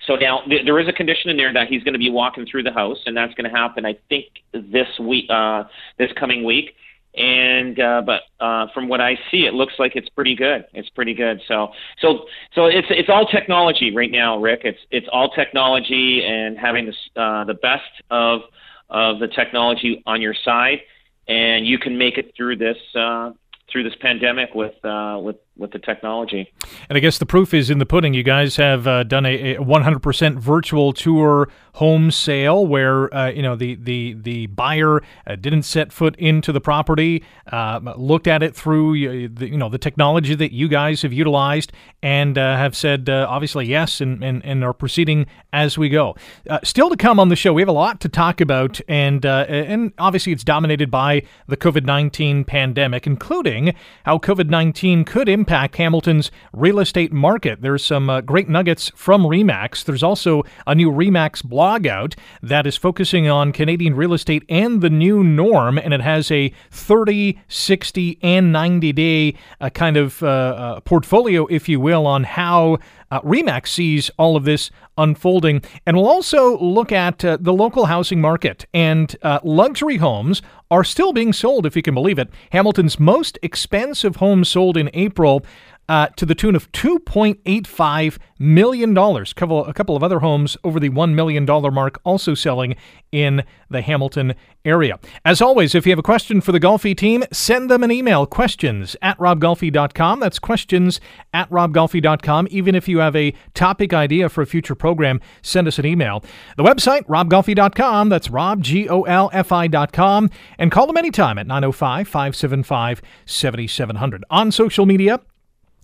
So 0.08 0.15
now 0.15 0.41
th- 0.48 0.65
there 0.65 0.80
is 0.80 0.88
a 0.88 0.94
condition 0.94 1.30
in 1.30 1.38
there 1.38 1.53
that 1.53 1.68
he's 1.68 1.84
going 1.84 1.94
to 1.94 2.00
be 2.00 2.10
walking 2.10 2.48
through 2.50 2.63
the 2.63 2.72
house, 2.72 2.98
and 3.06 3.15
that's 3.15 3.34
going 3.36 3.50
to 3.51 3.56
happen, 3.56 3.86
I 3.86 3.98
think, 4.10 4.27
this 4.53 4.88
week, 5.00 5.25
uh, 5.30 5.65
this 6.00 6.10
coming 6.18 6.44
week. 6.44 6.72
And 7.13 7.77
uh, 7.77 8.01
but 8.06 8.22
uh, 8.39 8.68
from 8.74 8.88
what 8.88 9.01
I 9.01 9.20
see, 9.30 9.46
it 9.46 9.53
looks 9.53 9.74
like 9.77 9.98
it's 9.98 10.08
pretty 10.08 10.34
good. 10.34 10.63
It's 10.74 10.89
pretty 10.91 11.13
good. 11.13 11.41
So 11.46 11.68
so 12.00 12.25
so 12.56 12.68
it's 12.68 12.88
it's 12.89 13.10
all 13.10 13.25
technology 13.25 13.94
right 13.94 14.10
now, 14.10 14.39
Rick. 14.39 14.62
It's 14.63 14.80
it's 14.91 15.08
all 15.12 15.30
technology 15.30 16.24
and 16.25 16.58
having 16.58 16.86
the 16.86 17.22
uh, 17.22 17.44
the 17.44 17.56
best 17.56 17.91
of 18.10 18.41
of 18.89 19.20
the 19.20 19.27
technology 19.27 20.01
on 20.06 20.22
your 20.22 20.34
side, 20.46 20.80
and 21.27 21.68
you 21.68 21.77
can 21.77 21.98
make 21.98 22.18
it 22.18 22.34
through 22.38 22.56
this 22.56 22.77
uh, 22.96 23.32
through 23.70 23.84
this 23.84 23.96
pandemic 24.00 24.56
with 24.56 24.74
uh, 24.86 25.20
with 25.22 25.36
with 25.58 25.72
the 25.72 25.79
technology. 25.79 26.51
And 26.89 26.98
I 26.98 27.00
guess 27.00 27.17
the 27.17 27.25
proof 27.25 27.53
is 27.53 27.70
in 27.70 27.77
the 27.77 27.86
pudding. 27.86 28.13
You 28.13 28.24
guys 28.24 28.55
have 28.55 28.88
uh, 28.88 29.03
done 29.03 29.25
a, 29.25 29.55
a 29.55 29.58
100% 29.60 30.38
virtual 30.38 30.93
tour 30.93 31.50
home 31.75 32.12
sale 32.12 32.65
where 32.65 33.13
uh, 33.15 33.29
you 33.29 33.41
know 33.41 33.55
the 33.55 33.75
the 33.75 34.13
the 34.13 34.48
buyer 34.48 35.01
uh, 35.25 35.36
didn't 35.36 35.63
set 35.63 35.93
foot 35.93 36.15
into 36.17 36.51
the 36.51 36.60
property, 36.60 37.24
uh, 37.51 37.79
looked 37.98 38.27
at 38.27 38.43
it 38.43 38.55
through 38.55 39.29
the, 39.29 39.50
you 39.50 39.58
know 39.58 39.70
the 39.70 39.77
technology 39.77 40.36
that 40.36 40.51
you 40.51 40.67
guys 40.67 41.01
have 41.01 41.13
utilized, 41.13 41.72
and 42.03 42.38
uh, 42.38 42.58
have 42.58 42.75
said 42.75 43.10
uh, 43.10 43.25
obviously 43.29 43.65
yes, 43.65 44.01
and, 44.01 44.24
and 44.24 44.43
and 44.46 44.63
are 44.63 44.74
proceeding 44.74 45.25
as 45.53 45.77
we 45.77 45.89
go. 45.89 46.15
still 46.63 46.89
to 46.89 46.98
come 46.98 47.20
on 47.20 47.29
the 47.29 47.36
show, 47.36 47.53
we 47.53 47.62
have 47.62 47.70
a 47.70 47.74
lot 47.74 48.00
to 48.01 48.10
talk 48.10 48.41
about, 48.41 48.81
and 48.88 49.25
and 49.25 49.93
obviously 49.98 50.34
it's 50.34 50.43
dominated 50.43 50.91
by 50.91 51.24
the 51.48 51.58
COVID 51.58 51.86
19 51.86 52.43
pandemic, 52.43 53.08
including 53.08 53.74
how 54.05 54.17
COVID 54.17 54.50
19 54.50 55.05
could 55.05 55.29
impact 55.29 55.40
impact 55.41 55.75
Hamilton's 55.77 56.29
real 56.53 56.77
estate 56.77 57.12
market. 57.12 57.63
There's 57.63 57.83
some 57.83 58.12
uh, 58.12 58.21
great 58.21 58.48
nuggets 58.48 58.91
from 58.93 59.24
REMAX. 59.24 59.83
There's 59.83 60.03
also 60.03 60.43
a 60.67 60.75
new 60.75 60.91
REMAX 60.91 61.43
blog 61.43 61.88
out 61.88 62.15
that 62.43 62.67
is 62.67 62.77
focusing 62.77 63.27
on 63.27 63.51
Canadian 63.51 63.95
real 63.95 64.13
estate 64.13 64.43
and 64.50 64.81
the 64.81 64.89
new 64.91 65.24
norm, 65.24 65.79
and 65.79 65.95
it 65.95 66.01
has 66.01 66.29
a 66.29 66.53
30, 66.69 67.41
60, 67.48 68.19
and 68.21 68.51
90 68.51 68.93
day 68.93 69.33
uh, 69.60 69.71
kind 69.71 69.98
of 69.98 70.21
uh, 70.21 70.27
uh 70.27 70.79
portfolio, 70.81 71.48
if 71.48 71.67
you 71.67 71.79
will, 71.79 72.05
on 72.05 72.24
how 72.24 72.77
uh, 73.12 73.22
REMAX 73.22 73.68
sees 73.68 74.10
all 74.18 74.36
of 74.36 74.46
this 74.46 74.72
unfolding. 74.98 75.62
And 75.86 75.98
we'll 75.98 76.08
also 76.08 76.58
look 76.58 76.91
at 76.91 77.24
uh, 77.24 77.38
the 77.39 77.53
local 77.53 77.86
housing 77.86 78.22
market. 78.22 78.65
And 78.74 79.15
uh, 79.22 79.39
luxury 79.44 79.98
homes 79.98 80.41
are 80.72 80.84
still 80.84 81.13
being 81.13 81.34
sold, 81.34 81.65
if 81.65 81.75
you 81.75 81.82
can 81.82 81.94
believe 81.94 82.18
it. 82.18 82.30
Hamilton's 82.51 83.00
most 83.00 83.38
expensive 83.44 84.15
home 84.18 84.44
sold 84.44 84.77
in 84.77 84.89
April 84.94 85.46
uh, 85.91 86.07
to 86.15 86.25
the 86.25 86.33
tune 86.33 86.55
of 86.55 86.71
$2.85 86.71 88.17
million. 88.39 88.98
A 88.98 89.25
couple 89.36 89.95
of 89.98 90.03
other 90.03 90.19
homes 90.19 90.55
over 90.63 90.79
the 90.79 90.89
$1 90.89 91.13
million 91.13 91.45
mark 91.45 92.00
also 92.05 92.33
selling 92.33 92.77
in 93.12 93.43
the 93.69 93.81
Hamilton 93.81 94.33
area. 94.63 94.98
As 95.25 95.41
always, 95.41 95.75
if 95.75 95.86
you 95.86 95.91
have 95.91 96.00
a 96.00 96.03
question 96.03 96.39
for 96.39 96.53
the 96.53 96.62
Golfi 96.62 96.95
team, 96.95 97.25
send 97.33 97.69
them 97.69 97.83
an 97.83 97.91
email 97.91 98.25
questions 98.25 98.95
at 99.01 99.17
robgolfi.com. 99.17 100.21
That's 100.21 100.39
questions 100.39 101.01
at 101.33 101.50
robgolfi.com. 101.50 102.48
Even 102.51 102.74
if 102.74 102.88
you 102.88 103.00
have 103.00 103.17
a 103.17 103.33
topic 103.53 103.93
idea 103.93 104.29
for 104.29 104.43
a 104.43 104.48
future 104.48 104.75
program, 104.75 105.19
send 105.41 105.67
us 105.67 105.77
an 105.77 105.86
email. 105.86 106.24
The 106.55 106.63
website, 106.63 107.05
robgolfi.com. 107.07 108.07
That's 108.07 108.29
robgolfi.com. 108.29 110.29
And 110.57 110.71
call 110.71 110.88
them 110.88 110.95
anytime 110.95 111.38
at 111.38 111.48
905 111.48 112.07
575 112.07 113.01
7700. 113.25 114.24
On 114.29 114.53
social 114.53 114.86
media, 114.86 115.19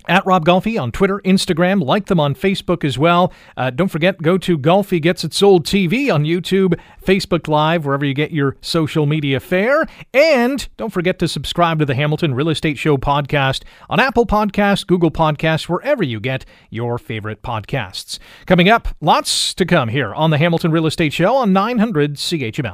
at 0.07 0.25
Rob 0.25 0.45
Golfi 0.45 0.81
on 0.81 0.91
Twitter, 0.91 1.19
Instagram. 1.25 1.83
Like 1.83 2.07
them 2.07 2.19
on 2.19 2.35
Facebook 2.35 2.83
as 2.83 2.97
well. 2.97 3.31
Uh, 3.55 3.69
don't 3.69 3.89
forget, 3.89 4.21
go 4.21 4.37
to 4.37 4.57
Golfi 4.57 5.01
Gets 5.01 5.23
It 5.23 5.33
Sold 5.33 5.65
TV 5.65 6.13
on 6.13 6.23
YouTube, 6.23 6.79
Facebook 7.05 7.47
Live, 7.47 7.85
wherever 7.85 8.05
you 8.05 8.13
get 8.13 8.31
your 8.31 8.57
social 8.61 9.05
media 9.05 9.39
fare. 9.39 9.85
And 10.13 10.67
don't 10.77 10.93
forget 10.93 11.19
to 11.19 11.27
subscribe 11.27 11.79
to 11.79 11.85
the 11.85 11.95
Hamilton 11.95 12.33
Real 12.33 12.49
Estate 12.49 12.77
Show 12.77 12.97
podcast 12.97 13.63
on 13.89 13.99
Apple 13.99 14.25
Podcasts, 14.25 14.85
Google 14.85 15.11
Podcasts, 15.11 15.69
wherever 15.69 16.03
you 16.03 16.19
get 16.19 16.45
your 16.69 16.97
favorite 16.97 17.41
podcasts. 17.41 18.19
Coming 18.45 18.69
up, 18.69 18.89
lots 19.01 19.53
to 19.55 19.65
come 19.65 19.89
here 19.89 20.13
on 20.13 20.31
the 20.31 20.37
Hamilton 20.37 20.71
Real 20.71 20.85
Estate 20.85 21.13
Show 21.13 21.35
on 21.35 21.53
900 21.53 22.15
CHML. 22.15 22.73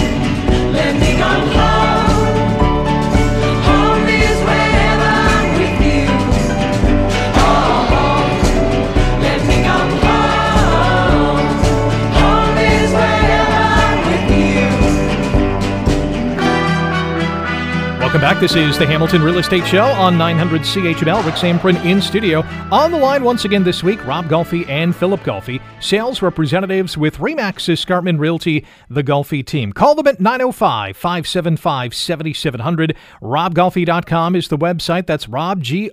This 18.41 18.55
is 18.55 18.79
the 18.79 18.87
Hamilton 18.87 19.21
Real 19.21 19.37
Estate 19.37 19.67
Show 19.67 19.83
on 19.83 20.17
900 20.17 20.61
CHML. 20.61 21.23
Rick 21.23 21.35
Zamperin 21.35 21.85
in 21.85 22.01
studio. 22.01 22.41
On 22.71 22.89
the 22.89 22.97
line 22.97 23.23
once 23.23 23.45
again 23.45 23.63
this 23.63 23.83
week, 23.83 24.03
Rob 24.03 24.25
Golfi 24.25 24.67
and 24.67 24.95
Philip 24.95 25.19
Golfi, 25.19 25.61
sales 25.79 26.23
representatives 26.23 26.97
with 26.97 27.17
Remax 27.17 27.69
Escarpment 27.69 28.19
Realty, 28.19 28.65
the 28.89 29.03
Golfi 29.03 29.45
team. 29.45 29.71
Call 29.71 29.93
them 29.93 30.07
at 30.07 30.19
905 30.19 30.97
575 30.97 31.93
7700. 31.93 32.97
RobGolfi.com 33.21 34.35
is 34.35 34.47
the 34.47 34.57
website. 34.57 35.05
That's 35.05 35.27
RobGolfi.com. 35.27 35.91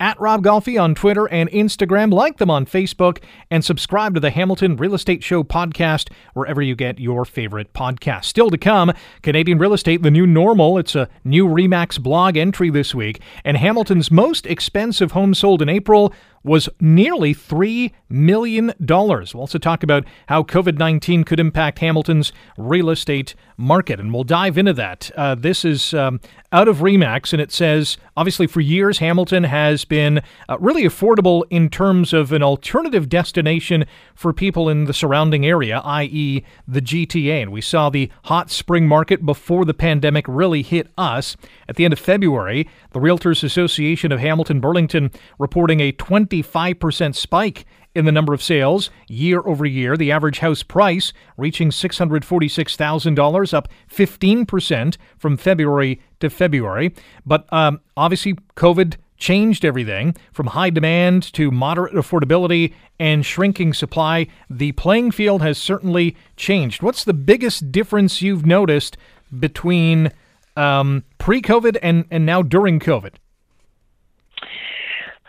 At 0.00 0.20
Rob 0.20 0.44
Golfi 0.44 0.80
on 0.80 0.94
Twitter 0.94 1.26
and 1.28 1.50
Instagram. 1.50 2.12
Like 2.12 2.38
them 2.38 2.50
on 2.50 2.66
Facebook 2.66 3.18
and 3.50 3.64
subscribe 3.64 4.14
to 4.14 4.20
the 4.20 4.30
Hamilton 4.30 4.76
Real 4.76 4.94
Estate 4.94 5.24
Show 5.24 5.42
podcast 5.42 6.10
wherever 6.34 6.62
you 6.62 6.76
get 6.76 7.00
your 7.00 7.24
favorite 7.24 7.72
podcast. 7.72 8.24
Still 8.24 8.50
to 8.50 8.58
come, 8.58 8.92
Canadian 9.22 9.58
real 9.58 9.72
estate, 9.72 10.02
the 10.02 10.10
new 10.10 10.26
normal. 10.48 10.78
It's 10.78 10.94
a 10.94 11.10
new 11.24 11.46
Remax 11.46 12.00
blog 12.00 12.38
entry 12.38 12.70
this 12.70 12.94
week. 12.94 13.20
And 13.44 13.58
Hamilton's 13.58 14.10
most 14.10 14.46
expensive 14.46 15.12
home 15.12 15.34
sold 15.34 15.60
in 15.60 15.68
April 15.68 16.14
was 16.48 16.68
nearly 16.80 17.34
$3 17.34 17.92
million. 18.08 18.72
We'll 18.80 19.28
also 19.34 19.58
talk 19.58 19.82
about 19.82 20.04
how 20.26 20.42
COVID 20.42 20.78
19 20.78 21.24
could 21.24 21.38
impact 21.38 21.78
Hamilton's 21.78 22.32
real 22.56 22.90
estate 22.90 23.34
market, 23.56 24.00
and 24.00 24.12
we'll 24.12 24.24
dive 24.24 24.56
into 24.56 24.72
that. 24.72 25.10
Uh, 25.16 25.34
this 25.34 25.64
is 25.64 25.92
um, 25.92 26.20
out 26.52 26.68
of 26.68 26.78
Remax, 26.78 27.32
and 27.32 27.42
it 27.42 27.52
says 27.52 27.98
obviously 28.16 28.46
for 28.46 28.60
years, 28.60 28.98
Hamilton 28.98 29.44
has 29.44 29.84
been 29.84 30.22
uh, 30.48 30.56
really 30.58 30.84
affordable 30.84 31.44
in 31.50 31.68
terms 31.68 32.12
of 32.12 32.32
an 32.32 32.42
alternative 32.42 33.08
destination 33.08 33.84
for 34.14 34.32
people 34.32 34.68
in 34.68 34.84
the 34.84 34.94
surrounding 34.94 35.44
area, 35.44 35.80
i.e., 35.84 36.42
the 36.66 36.80
GTA. 36.80 37.42
And 37.42 37.52
we 37.52 37.60
saw 37.60 37.90
the 37.90 38.10
hot 38.24 38.50
spring 38.50 38.86
market 38.86 39.26
before 39.26 39.64
the 39.64 39.74
pandemic 39.74 40.24
really 40.28 40.62
hit 40.62 40.88
us. 40.96 41.36
At 41.68 41.76
the 41.76 41.84
end 41.84 41.92
of 41.92 41.98
February, 41.98 42.68
the 42.92 43.00
Realtors 43.00 43.44
Association 43.44 44.12
of 44.12 44.20
Hamilton 44.20 44.60
Burlington 44.60 45.10
reporting 45.38 45.80
a 45.80 45.92
25% 46.42 47.14
spike 47.14 47.66
in 47.94 48.04
the 48.04 48.12
number 48.12 48.32
of 48.32 48.42
sales 48.42 48.90
year 49.08 49.40
over 49.44 49.66
year. 49.66 49.96
The 49.96 50.12
average 50.12 50.38
house 50.38 50.62
price 50.62 51.12
reaching 51.36 51.70
$646,000, 51.70 53.54
up 53.54 53.68
15% 53.90 54.96
from 55.16 55.36
February 55.36 56.00
to 56.20 56.30
February. 56.30 56.94
But 57.26 57.52
um, 57.52 57.80
obviously, 57.96 58.34
COVID 58.56 58.96
changed 59.16 59.64
everything 59.64 60.14
from 60.32 60.48
high 60.48 60.70
demand 60.70 61.32
to 61.32 61.50
moderate 61.50 61.94
affordability 61.94 62.72
and 63.00 63.26
shrinking 63.26 63.74
supply. 63.74 64.28
The 64.48 64.72
playing 64.72 65.10
field 65.10 65.42
has 65.42 65.58
certainly 65.58 66.16
changed. 66.36 66.82
What's 66.82 67.04
the 67.04 67.14
biggest 67.14 67.72
difference 67.72 68.22
you've 68.22 68.46
noticed 68.46 68.96
between 69.36 70.12
um, 70.56 71.04
pre 71.18 71.42
COVID 71.42 71.78
and, 71.82 72.04
and 72.10 72.24
now 72.24 72.42
during 72.42 72.78
COVID? 72.78 73.14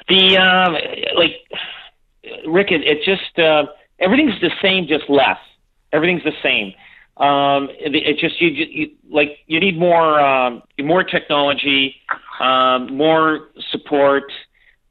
The, 0.10 0.38
uh, 0.38 0.72
like, 1.16 1.32
Rick, 2.48 2.72
it, 2.72 2.82
it 2.84 3.00
just, 3.06 3.40
uh, 3.40 3.66
everything's 4.00 4.40
the 4.42 4.52
same, 4.62 4.88
just 4.88 5.10
less. 5.10 5.38
Everything's 5.94 6.24
the 6.24 6.34
same. 6.44 6.74
Um, 7.18 7.70
it, 7.72 7.96
it 7.96 8.18
just, 8.18 8.42
you, 8.42 8.50
you, 8.50 8.92
like, 9.10 9.40
you 9.48 9.60
need 9.60 9.78
more, 9.78 10.20
um, 10.20 10.64
more 10.80 11.04
technology 11.04 11.96
um, 12.40 12.96
more 12.96 13.50
support, 13.72 14.32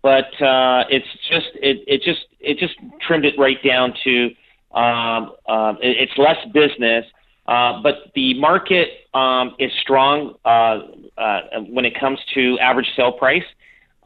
but 0.03 0.27
uh, 0.43 0.85
it's 0.91 1.07
just 1.31 1.49
it, 1.55 1.83
it 1.87 2.03
just 2.03 2.27
it 2.41 2.59
just 2.59 2.75
trimmed 3.01 3.25
it 3.25 3.35
right 3.39 3.59
down 3.67 3.95
to 4.05 4.27
um, 4.75 5.33
uh, 5.49 5.75
it, 5.83 6.09
it's 6.09 6.19
less 6.19 6.37
business. 6.53 7.05
Uh, 7.47 7.81
but 7.83 8.13
the 8.15 8.39
market 8.39 8.89
um, 9.15 9.55
is 9.59 9.73
strong 9.81 10.35
uh, 10.45 10.81
uh, 11.19 11.41
when 11.71 11.87
it 11.87 11.99
comes 11.99 12.19
to 12.35 12.59
average 12.59 12.89
sale 12.95 13.13
price. 13.13 13.45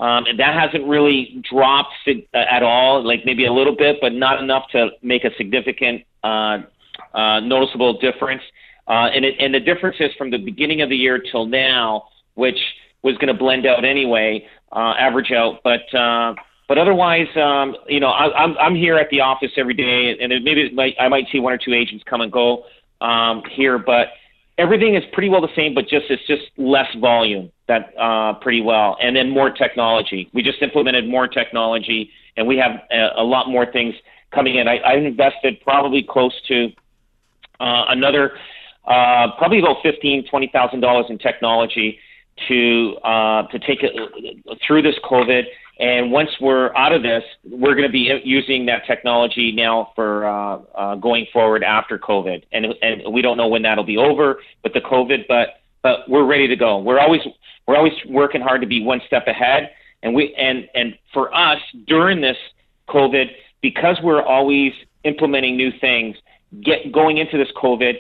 Um, 0.03 0.27
and 0.27 0.37
that 0.41 0.55
hasn't 0.61 0.85
really 0.89 1.41
dropped 1.49 1.95
at 2.35 2.65
all, 2.65 3.07
like 3.07 3.25
maybe 3.25 3.47
a 3.47 3.53
little 3.53 3.77
bit, 3.77 3.99
but 4.01 4.13
not 4.13 4.43
enough 4.43 4.65
to 4.73 4.89
make 5.01 5.23
a 5.23 5.31
significant 5.37 6.03
uh, 6.25 6.59
uh, 7.15 7.39
noticeable 7.39 8.01
difference. 8.01 8.43
Uh, 8.89 9.07
and, 9.15 9.25
it, 9.25 9.37
and 9.39 9.55
the 9.55 9.61
difference 9.61 9.95
is 10.01 10.11
from 10.19 10.33
the 10.33 10.39
beginning 10.39 10.83
of 10.83 10.89
the 10.89 10.97
year 10.97 11.23
till 11.31 11.47
now, 11.47 12.09
which 12.35 12.59
was 13.05 13.15
going 13.19 13.29
to 13.29 13.35
blend 13.35 13.65
out 13.65 13.85
anyway, 13.85 14.45
uh, 14.73 14.95
average 14.99 15.31
out. 15.31 15.61
But 15.63 15.83
uh, 15.95 16.35
but 16.67 16.79
otherwise, 16.79 17.29
um, 17.37 17.77
you 17.87 18.01
know, 18.01 18.09
I, 18.09 18.43
I'm 18.43 18.59
I'm 18.59 18.75
here 18.75 18.97
at 18.97 19.09
the 19.11 19.21
office 19.21 19.53
every 19.57 19.75
day, 19.75 20.17
and 20.21 20.33
it, 20.33 20.43
maybe 20.43 20.63
it 20.63 20.75
might, 20.75 20.97
I 20.99 21.07
might 21.07 21.27
see 21.31 21.39
one 21.39 21.53
or 21.53 21.59
two 21.59 21.75
agents 21.75 22.03
come 22.11 22.23
and 22.23 22.33
go 22.33 22.65
um, 23.01 23.43
here, 23.53 23.79
but 23.79 24.09
everything 24.59 24.95
is 24.95 25.03
pretty 25.13 25.29
well 25.29 25.41
the 25.41 25.55
same, 25.57 25.75
but 25.75 25.89
just 25.89 26.07
it's 26.11 26.27
just 26.27 26.43
less 26.57 26.89
volume 27.01 27.51
that 27.69 27.93
uh, 27.99 28.35
pretty 28.35 28.61
well, 28.61 28.97
and 29.01 29.17
then 29.17 29.31
more 29.31 29.51
technology. 29.51 30.31
We 30.33 30.43
just 30.43 30.61
implemented 30.63 31.09
more 31.09 31.27
technology, 31.27 32.11
and 32.37 32.47
we 32.47 32.57
have 32.59 32.73
a, 32.91 33.21
a 33.21 33.25
lot 33.25 33.49
more 33.49 33.71
things 33.71 33.95
coming 34.33 34.57
in. 34.57 34.69
I, 34.69 34.77
I 34.79 34.95
invested 34.95 35.61
probably 35.63 36.03
close 36.09 36.35
to 36.49 36.69
uh, 37.61 37.85
another 37.89 38.33
uh, 38.85 39.29
probably 39.39 39.61
about 39.61 39.77
fifteen, 39.83 40.27
twenty 40.29 40.51
thousand 40.53 40.81
dollars 40.81 41.07
in 41.09 41.19
technology 41.19 41.99
to 42.49 42.97
uh, 43.05 43.47
to 43.49 43.59
take 43.59 43.83
it 43.83 43.93
through 44.67 44.83
this 44.83 44.97
COVID. 45.05 45.45
And 45.83 46.13
once 46.13 46.31
we're 46.41 46.73
out 46.77 46.93
of 46.93 47.03
this, 47.03 47.25
we're 47.45 47.75
going 47.75 47.89
to 47.89 47.93
be 47.93 48.09
using 48.25 48.67
that 48.67 48.87
technology 48.87 49.51
now 49.51 49.91
for 49.97 50.25
uh, 50.25 50.59
uh, 50.77 50.95
going 50.95 51.27
forward 51.33 51.65
after 51.65 51.99
COVID. 51.99 52.45
And 52.53 52.67
and 52.83 53.13
we 53.13 53.21
don't 53.21 53.37
know 53.37 53.49
when 53.49 53.63
that'll 53.63 53.83
be 53.83 53.97
over, 53.97 54.39
but 54.63 54.75
the 54.75 54.81
COVID, 54.81 55.27
but 55.27 55.61
but 55.83 56.09
we're 56.09 56.25
ready 56.25 56.47
to 56.47 56.55
go. 56.55 56.79
We're 56.79 57.01
always 57.01 57.23
we're 57.67 57.75
always 57.77 57.95
working 58.09 58.41
hard 58.41 58.61
to 58.61 58.67
be 58.69 58.85
one 58.85 59.01
step 59.09 59.27
ahead. 59.27 59.71
And 60.05 60.15
we 60.15 60.33
and 60.37 60.69
and 60.77 60.97
for 61.13 61.35
us 61.35 61.59
during 61.89 62.21
this 62.21 62.37
COVID, 62.89 63.27
because 63.61 63.97
we're 64.05 64.23
always 64.23 64.73
implementing 65.03 65.57
new 65.57 65.73
things, 65.81 66.15
get 66.63 66.93
going 66.93 67.19
into 67.19 67.37
this 67.39 67.51
COVID, 67.61 67.95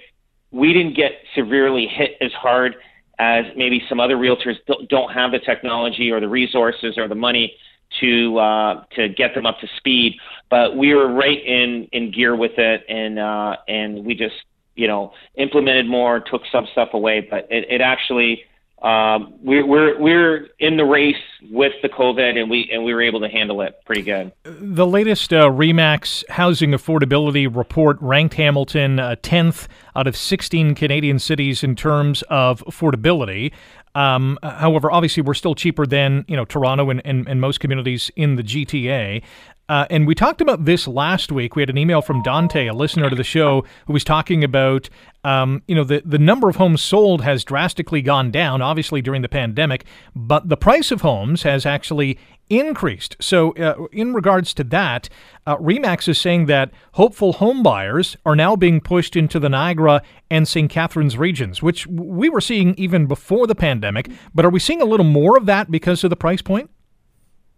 we 0.53 0.73
didn't 0.73 0.95
get 0.95 1.15
severely 1.35 1.89
hit 1.89 2.12
as 2.21 2.31
hard 2.35 2.77
as 3.19 3.45
maybe 3.57 3.83
some 3.89 3.99
other 3.99 4.17
realtors 4.17 4.55
don't 4.89 5.12
have 5.12 5.33
the 5.33 5.41
technology 5.41 6.12
or 6.12 6.21
the 6.21 6.29
resources 6.29 6.97
or 6.97 7.09
the 7.09 7.17
money 7.17 7.57
to 8.01 8.39
uh, 8.39 8.85
to 8.97 9.09
get 9.09 9.35
them 9.35 9.47
up 9.47 9.61
to 9.61 9.69
speed. 9.77 10.17
But 10.51 10.77
we 10.77 10.95
were 10.95 11.13
right 11.13 11.43
in 11.45 11.89
in 11.93 12.11
gear 12.11 12.37
with 12.37 12.59
it, 12.59 12.85
and 12.89 13.19
uh, 13.19 13.57
and 13.69 14.05
we 14.05 14.15
just 14.15 14.37
you 14.75 14.87
know 14.87 15.13
implemented 15.37 15.87
more, 15.87 16.21
took 16.21 16.43
some 16.51 16.67
stuff 16.73 16.91
away, 16.93 17.27
but 17.29 17.47
it, 17.51 17.67
it 17.71 17.81
actually 17.81 18.45
um, 18.83 19.35
we're, 19.43 19.65
we're 19.65 19.99
we're 20.01 20.49
in 20.59 20.77
the 20.77 20.85
race 20.85 21.15
with 21.51 21.73
the 21.83 21.89
COVID, 21.89 22.37
and 22.37 22.51
we 22.51 22.69
and 22.73 22.83
we 22.85 22.93
were 22.93 23.03
able 23.03 23.21
to 23.21 23.29
handle 23.29 23.61
it 23.61 23.81
pretty 23.87 24.03
good. 24.03 24.33
The 24.43 24.87
latest 24.87 25.33
uh, 25.33 25.45
Remax 25.45 26.29
housing 26.29 26.73
affordability 26.73 27.55
report 27.55 27.97
ranked 28.01 28.35
Hamilton 28.35 28.99
uh, 28.99 29.15
tenth 29.23 29.69
out 29.95 30.09
of 30.09 30.17
16 30.17 30.75
Canadian 30.75 31.21
cities 31.21 31.63
in 31.63 31.77
terms 31.77 32.23
of 32.23 32.65
affordability. 32.65 33.53
Um, 33.95 34.39
however, 34.43 34.91
obviously, 34.91 35.23
we're 35.23 35.35
still 35.35 35.55
cheaper 35.55 35.87
than 35.87 36.25
you 36.29 36.37
know 36.37 36.45
Toronto 36.45 36.91
and, 36.91 37.03
and, 37.05 37.29
and 37.29 37.41
most 37.41 37.61
communities 37.61 38.11
in 38.17 38.37
the 38.37 38.43
GTA. 38.43 39.23
Uh, 39.69 39.87
and 39.90 40.07
we 40.07 40.14
talked 40.14 40.40
about 40.40 40.64
this 40.64 40.88
last 40.88 41.31
week. 41.33 41.57
We 41.57 41.62
had 41.62 41.71
an 41.71 41.78
email 41.78 42.02
from 42.02 42.23
Dante, 42.23 42.66
a 42.66 42.75
listener 42.75 43.09
to 43.09 43.16
the 43.16 43.25
show, 43.25 43.64
who 43.87 43.92
was 43.92 44.04
talking 44.04 44.42
about, 44.42 44.90
um, 45.25 45.62
you 45.66 45.75
know, 45.75 45.85
the, 45.85 46.02
the 46.04 46.19
number 46.19 46.49
of 46.49 46.57
homes 46.57 46.83
sold 46.83 47.23
has 47.23 47.45
drastically 47.45 48.02
gone 48.02 48.31
down, 48.31 48.61
obviously 48.61 49.00
during 49.00 49.23
the 49.23 49.28
pandemic, 49.28 49.85
but 50.14 50.49
the 50.49 50.57
price 50.57 50.90
of 50.90 51.02
homes 51.02 51.45
has 51.45 51.64
actually 51.64 52.19
increased. 52.50 53.17
So, 53.21 53.52
uh, 53.52 53.87
in 53.93 54.13
regards 54.13 54.52
to 54.54 54.65
that, 54.65 55.08
uh, 55.47 55.56
Remax 55.56 56.08
is 56.08 56.19
saying 56.19 56.47
that 56.47 56.71
hopeful 56.93 57.34
home 57.34 57.63
buyers 57.63 58.17
are 58.26 58.37
now 58.37 58.56
being 58.56 58.80
pushed 58.80 59.17
into 59.17 59.39
the 59.39 59.49
Niagara 59.49 60.02
and 60.30 60.47
St. 60.47 60.71
Catharines 60.71 61.17
regions, 61.17 61.63
which 61.63 61.87
we 61.87 62.28
were 62.28 62.41
seeing 62.41 62.75
even 62.76 63.06
before 63.06 63.47
the 63.47 63.54
pandemic. 63.54 64.10
But 64.34 64.45
are 64.45 64.50
we 64.50 64.60
seeing 64.60 64.82
a 64.82 64.87
little 64.87 65.06
more 65.06 65.39
of 65.39 65.47
that 65.47 65.71
because 65.71 66.04
of 66.04 66.10
the 66.10 66.17
price 66.17 66.43
point? 66.43 66.69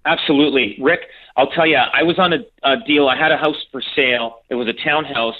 Absolutely, 0.07 0.77
Rick. 0.81 1.01
I'll 1.37 1.51
tell 1.51 1.67
you, 1.67 1.77
I 1.77 2.03
was 2.03 2.19
on 2.19 2.33
a, 2.33 2.39
a 2.63 2.77
deal. 2.87 3.09
I 3.09 3.17
had 3.17 3.33
a 3.33 3.37
house 3.37 3.57
for 3.73 3.83
sale. 3.97 4.43
It 4.51 4.55
was 4.55 4.69
a 4.69 4.73
townhouse 4.85 5.37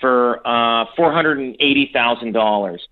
for 0.00 0.46
uh, 0.46 0.84
four 0.96 1.12
hundred 1.12 1.38
and 1.38 1.56
eighty 1.60 1.90
thousand 1.92 2.32
dollars. 2.32 2.82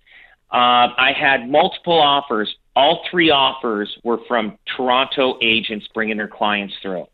Uh, 0.51 0.91
I 0.97 1.13
had 1.17 1.49
multiple 1.49 1.99
offers. 1.99 2.53
All 2.75 3.05
three 3.09 3.29
offers 3.29 3.95
were 4.03 4.19
from 4.27 4.57
Toronto 4.75 5.37
agents 5.41 5.87
bringing 5.93 6.17
their 6.17 6.27
clients 6.27 6.73
through. 6.81 7.05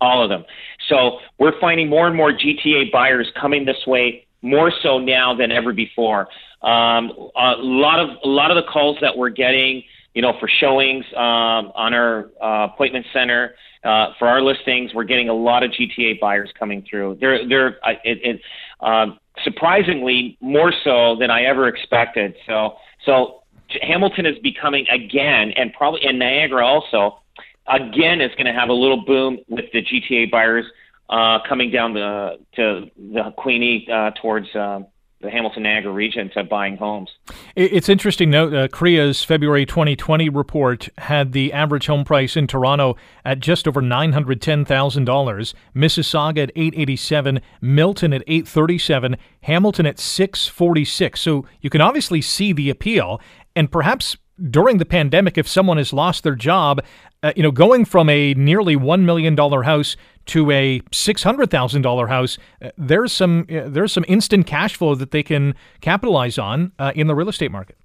All 0.00 0.22
of 0.22 0.28
them. 0.28 0.44
So 0.88 1.18
we're 1.38 1.58
finding 1.60 1.88
more 1.88 2.06
and 2.06 2.16
more 2.16 2.32
GTA 2.32 2.92
buyers 2.92 3.26
coming 3.40 3.64
this 3.64 3.86
way, 3.86 4.26
more 4.42 4.70
so 4.82 4.98
now 4.98 5.34
than 5.34 5.50
ever 5.50 5.72
before. 5.72 6.28
Um, 6.62 7.10
a 7.36 7.54
lot 7.58 7.98
of 8.00 8.10
a 8.22 8.28
lot 8.28 8.50
of 8.50 8.56
the 8.56 8.70
calls 8.70 8.98
that 9.00 9.16
we're 9.16 9.30
getting 9.30 9.82
you 10.14 10.22
know, 10.22 10.32
for 10.40 10.48
showings 10.48 11.04
um, 11.16 11.72
on 11.74 11.92
our 11.92 12.30
uh, 12.42 12.72
appointment 12.72 13.06
center. 13.12 13.54
Uh, 13.82 14.14
for 14.18 14.26
our 14.26 14.40
listings, 14.40 14.94
we're 14.94 15.04
getting 15.04 15.28
a 15.28 15.34
lot 15.34 15.62
of 15.62 15.70
GTA 15.72 16.18
buyers 16.18 16.50
coming 16.58 16.86
through. 16.88 17.18
They're 17.20 17.46
they're 17.46 17.68
it, 18.04 18.18
it, 18.22 18.40
um, 18.80 19.18
surprisingly 19.42 20.38
more 20.40 20.72
so 20.84 21.16
than 21.20 21.30
I 21.30 21.42
ever 21.42 21.68
expected. 21.68 22.34
So 22.46 22.76
so 23.04 23.42
Hamilton 23.82 24.24
is 24.24 24.38
becoming 24.38 24.86
again, 24.88 25.52
and 25.56 25.72
probably 25.74 26.00
and 26.04 26.18
Niagara 26.18 26.66
also, 26.66 27.20
again 27.66 28.22
is 28.22 28.30
going 28.36 28.46
to 28.46 28.58
have 28.58 28.70
a 28.70 28.74
little 28.74 29.04
boom 29.04 29.38
with 29.48 29.66
the 29.72 29.82
GTA 29.82 30.30
buyers 30.30 30.64
uh, 31.10 31.40
coming 31.46 31.70
down 31.70 31.92
the 31.92 32.38
to 32.56 32.90
the 32.96 33.34
Queenie 33.36 33.86
uh, 33.92 34.12
towards. 34.20 34.54
Uh, 34.54 34.80
the 35.24 35.30
Hamilton 35.30 35.64
Niagara 35.64 35.92
region 35.92 36.30
to 36.30 36.44
buying 36.44 36.76
homes. 36.76 37.10
It's 37.56 37.88
interesting 37.88 38.30
note 38.30 38.54
uh, 38.54 38.68
CREA's 38.68 39.24
February 39.24 39.66
2020 39.66 40.28
report 40.28 40.88
had 40.98 41.32
the 41.32 41.52
average 41.52 41.86
home 41.86 42.04
price 42.04 42.36
in 42.36 42.46
Toronto 42.46 42.96
at 43.24 43.40
just 43.40 43.66
over 43.66 43.80
$910,000, 43.80 45.54
Mississauga 45.74 46.42
at 46.44 46.52
887, 46.54 47.40
Milton 47.60 48.12
at 48.12 48.22
837, 48.26 49.16
Hamilton 49.42 49.86
at 49.86 49.98
646. 49.98 51.20
So 51.20 51.46
you 51.60 51.70
can 51.70 51.80
obviously 51.80 52.20
see 52.20 52.52
the 52.52 52.70
appeal 52.70 53.20
and 53.56 53.70
perhaps 53.70 54.16
during 54.50 54.78
the 54.78 54.84
pandemic 54.84 55.38
if 55.38 55.46
someone 55.46 55.76
has 55.76 55.92
lost 55.92 56.24
their 56.24 56.34
job, 56.34 56.82
uh, 57.22 57.32
you 57.36 57.42
know, 57.42 57.50
going 57.50 57.84
from 57.84 58.08
a 58.08 58.34
nearly 58.34 58.76
1 58.76 59.06
million 59.06 59.34
dollar 59.34 59.62
house 59.62 59.96
to 60.26 60.50
a 60.50 60.80
six 60.92 61.22
hundred 61.22 61.50
thousand 61.50 61.82
dollar 61.82 62.06
house, 62.06 62.38
uh, 62.62 62.70
there's 62.76 63.12
some 63.12 63.46
uh, 63.50 63.68
there's 63.68 63.92
some 63.92 64.04
instant 64.08 64.46
cash 64.46 64.76
flow 64.76 64.94
that 64.94 65.10
they 65.10 65.22
can 65.22 65.54
capitalize 65.80 66.38
on 66.38 66.72
uh, 66.78 66.92
in 66.94 67.06
the 67.06 67.14
real 67.14 67.28
estate 67.28 67.50
market. 67.50 67.76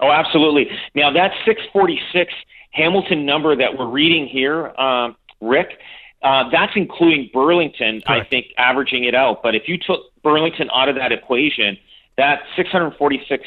Oh, 0.00 0.10
absolutely. 0.10 0.70
Now 0.94 1.10
that 1.12 1.32
six 1.44 1.60
forty 1.72 2.00
six 2.12 2.32
Hamilton 2.72 3.26
number 3.26 3.54
that 3.56 3.78
we're 3.78 3.88
reading 3.88 4.26
here, 4.26 4.68
um, 4.78 5.16
Rick, 5.40 5.78
uh, 6.22 6.48
that's 6.50 6.72
including 6.76 7.30
Burlington. 7.32 8.00
Correct. 8.00 8.26
I 8.26 8.28
think 8.28 8.46
averaging 8.56 9.04
it 9.04 9.14
out. 9.14 9.42
But 9.42 9.54
if 9.54 9.68
you 9.68 9.78
took 9.78 10.00
Burlington 10.22 10.70
out 10.74 10.88
of 10.88 10.96
that 10.96 11.12
equation, 11.12 11.76
that 12.16 12.42
six 12.56 12.70
hundred 12.70 12.96
forty 12.96 13.22
six, 13.28 13.46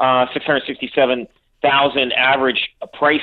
uh, 0.00 0.26
six 0.32 0.44
hundred 0.44 0.64
sixty 0.66 0.90
seven 0.94 1.28
thousand 1.62 2.12
average 2.12 2.68
price, 2.92 3.20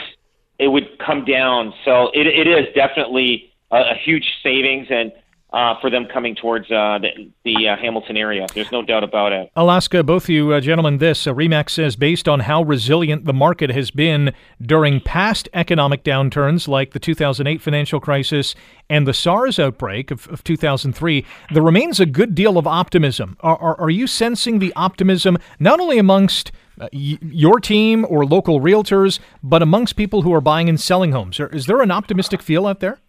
it 0.58 0.68
would 0.68 0.98
come 1.00 1.26
down. 1.26 1.74
So 1.86 2.10
it, 2.14 2.28
it 2.28 2.48
is 2.48 2.74
definitely 2.74 3.54
a, 3.72 3.78
a 3.78 3.96
huge 4.04 4.26
savings 4.44 4.88
and 4.90 5.12
uh, 5.52 5.74
for 5.82 5.90
them 5.90 6.06
coming 6.06 6.36
towards 6.36 6.70
uh, 6.70 7.00
the, 7.00 7.32
the 7.44 7.68
uh, 7.68 7.76
Hamilton 7.76 8.18
area. 8.18 8.46
There's 8.54 8.72
no 8.72 8.84
doubt 8.84 9.04
about 9.04 9.32
it. 9.32 9.52
Alaska, 9.56 10.04
both 10.04 10.30
you 10.30 10.54
uh, 10.54 10.60
gentlemen, 10.60 11.00
this 11.00 11.26
uh, 11.26 11.34
Remax 11.34 11.72
says 11.72 11.96
based 11.96 12.28
on 12.28 12.42
how 12.42 12.62
resilient 12.62 13.26
the 13.26 13.34
market 13.34 13.72
has 13.72 13.90
been 13.90 14.32
during 14.62 15.02
past 15.02 15.50
economic 15.54 16.04
downturns 16.04 16.68
like 16.68 16.92
the 16.92 17.00
2008 17.00 17.62
financial 17.62 18.00
crisis 18.00 18.54
and 18.90 19.08
the 19.08 19.14
SARS 19.14 19.58
outbreak 19.58 20.12
of, 20.12 20.28
of 20.28 20.44
2003, 20.44 21.26
there 21.52 21.64
remains 21.64 22.00
a 22.00 22.06
good 22.06 22.36
deal 22.36 22.58
of 22.58 22.68
optimism. 22.68 23.36
Are, 23.40 23.58
are, 23.58 23.82
are 23.82 23.90
you 23.90 24.06
sensing 24.06 24.60
the 24.60 24.74
optimism 24.76 25.38
not 25.60 25.80
only 25.80 25.98
amongst 25.98 26.52
uh, 26.80 26.88
your 26.92 27.60
team 27.60 28.06
or 28.10 28.26
local 28.26 28.60
realtors, 28.62 29.20
but 29.44 29.62
amongst 29.62 29.96
people 29.96 30.22
who 30.22 30.34
are 30.34 30.42
buying 30.42 30.70
and 30.70 30.80
selling 30.80 31.12
homes? 31.12 31.40
Is 31.40 31.66
there 31.66 31.82
an 31.82 31.92
optimistic 31.92 32.42
feel 32.42 32.66
out 32.66 32.80
there? 32.80 33.00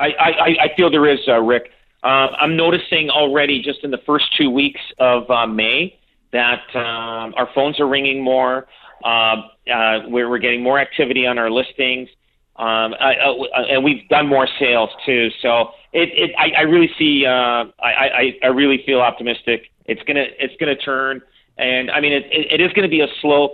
I, 0.00 0.06
I, 0.06 0.56
I 0.62 0.76
feel 0.76 0.90
there 0.90 1.08
is, 1.08 1.20
uh, 1.28 1.40
Rick. 1.40 1.70
Uh, 2.02 2.28
I'm 2.40 2.56
noticing 2.56 3.10
already 3.10 3.60
just 3.60 3.82
in 3.82 3.90
the 3.90 3.98
first 4.06 4.26
two 4.36 4.50
weeks 4.50 4.80
of 4.98 5.28
uh, 5.30 5.46
May 5.46 5.98
that 6.32 6.62
um, 6.74 7.34
our 7.36 7.48
phones 7.54 7.80
are 7.80 7.88
ringing 7.88 8.22
more. 8.22 8.68
Uh, 9.04 9.08
uh, 9.72 10.00
we're, 10.06 10.28
we're 10.28 10.38
getting 10.38 10.62
more 10.62 10.78
activity 10.78 11.26
on 11.26 11.38
our 11.38 11.50
listings. 11.50 12.08
Um, 12.56 12.94
I, 13.00 13.14
uh, 13.16 13.62
and 13.70 13.84
we've 13.84 14.08
done 14.08 14.26
more 14.26 14.48
sales 14.58 14.90
too. 15.04 15.30
So 15.42 15.70
it, 15.92 16.10
it 16.14 16.30
I, 16.38 16.62
really 16.62 16.90
see, 16.98 17.24
I, 17.26 18.36
I 18.42 18.46
really 18.48 18.82
feel 18.84 19.00
optimistic. 19.00 19.70
It's 19.86 20.02
gonna, 20.02 20.26
it's 20.38 20.54
gonna 20.58 20.76
turn, 20.76 21.22
and 21.58 21.90
I 21.90 22.00
mean, 22.00 22.12
it, 22.12 22.24
it, 22.30 22.60
is 22.60 22.72
gonna 22.72 22.88
be 22.88 23.00
a 23.00 23.08
slow, 23.20 23.50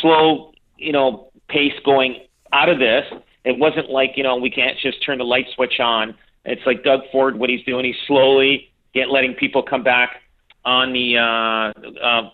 slow, 0.00 0.52
you 0.76 0.92
know, 0.92 1.30
pace 1.48 1.72
going 1.84 2.26
out 2.52 2.68
of 2.68 2.78
this. 2.78 3.04
It 3.44 3.58
wasn't 3.58 3.90
like 3.90 4.12
you 4.16 4.22
know 4.22 4.36
we 4.36 4.50
can't 4.50 4.78
just 4.78 5.04
turn 5.04 5.18
the 5.18 5.24
light 5.24 5.46
switch 5.54 5.80
on. 5.80 6.14
It's 6.44 6.62
like 6.64 6.84
Doug 6.84 7.00
Ford, 7.12 7.38
what 7.38 7.50
he's 7.50 7.64
doing. 7.64 7.84
He's 7.84 7.96
slowly 8.06 8.70
get 8.94 9.10
letting 9.10 9.34
people 9.34 9.62
come 9.62 9.82
back 9.82 10.22
on 10.64 10.92
the 10.92 11.16
uh, 11.16 12.04
uh, 12.04 12.30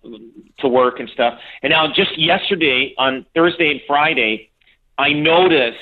to 0.59 0.69
work 0.69 1.01
and 1.01 1.09
stuff. 1.11 1.39
And 1.63 1.71
now, 1.71 1.87
just 1.87 2.19
yesterday 2.19 2.95
on 2.99 3.25
Thursday 3.35 3.71
and 3.71 3.81
Friday, 3.87 4.51
I 4.99 5.13
noticed 5.13 5.79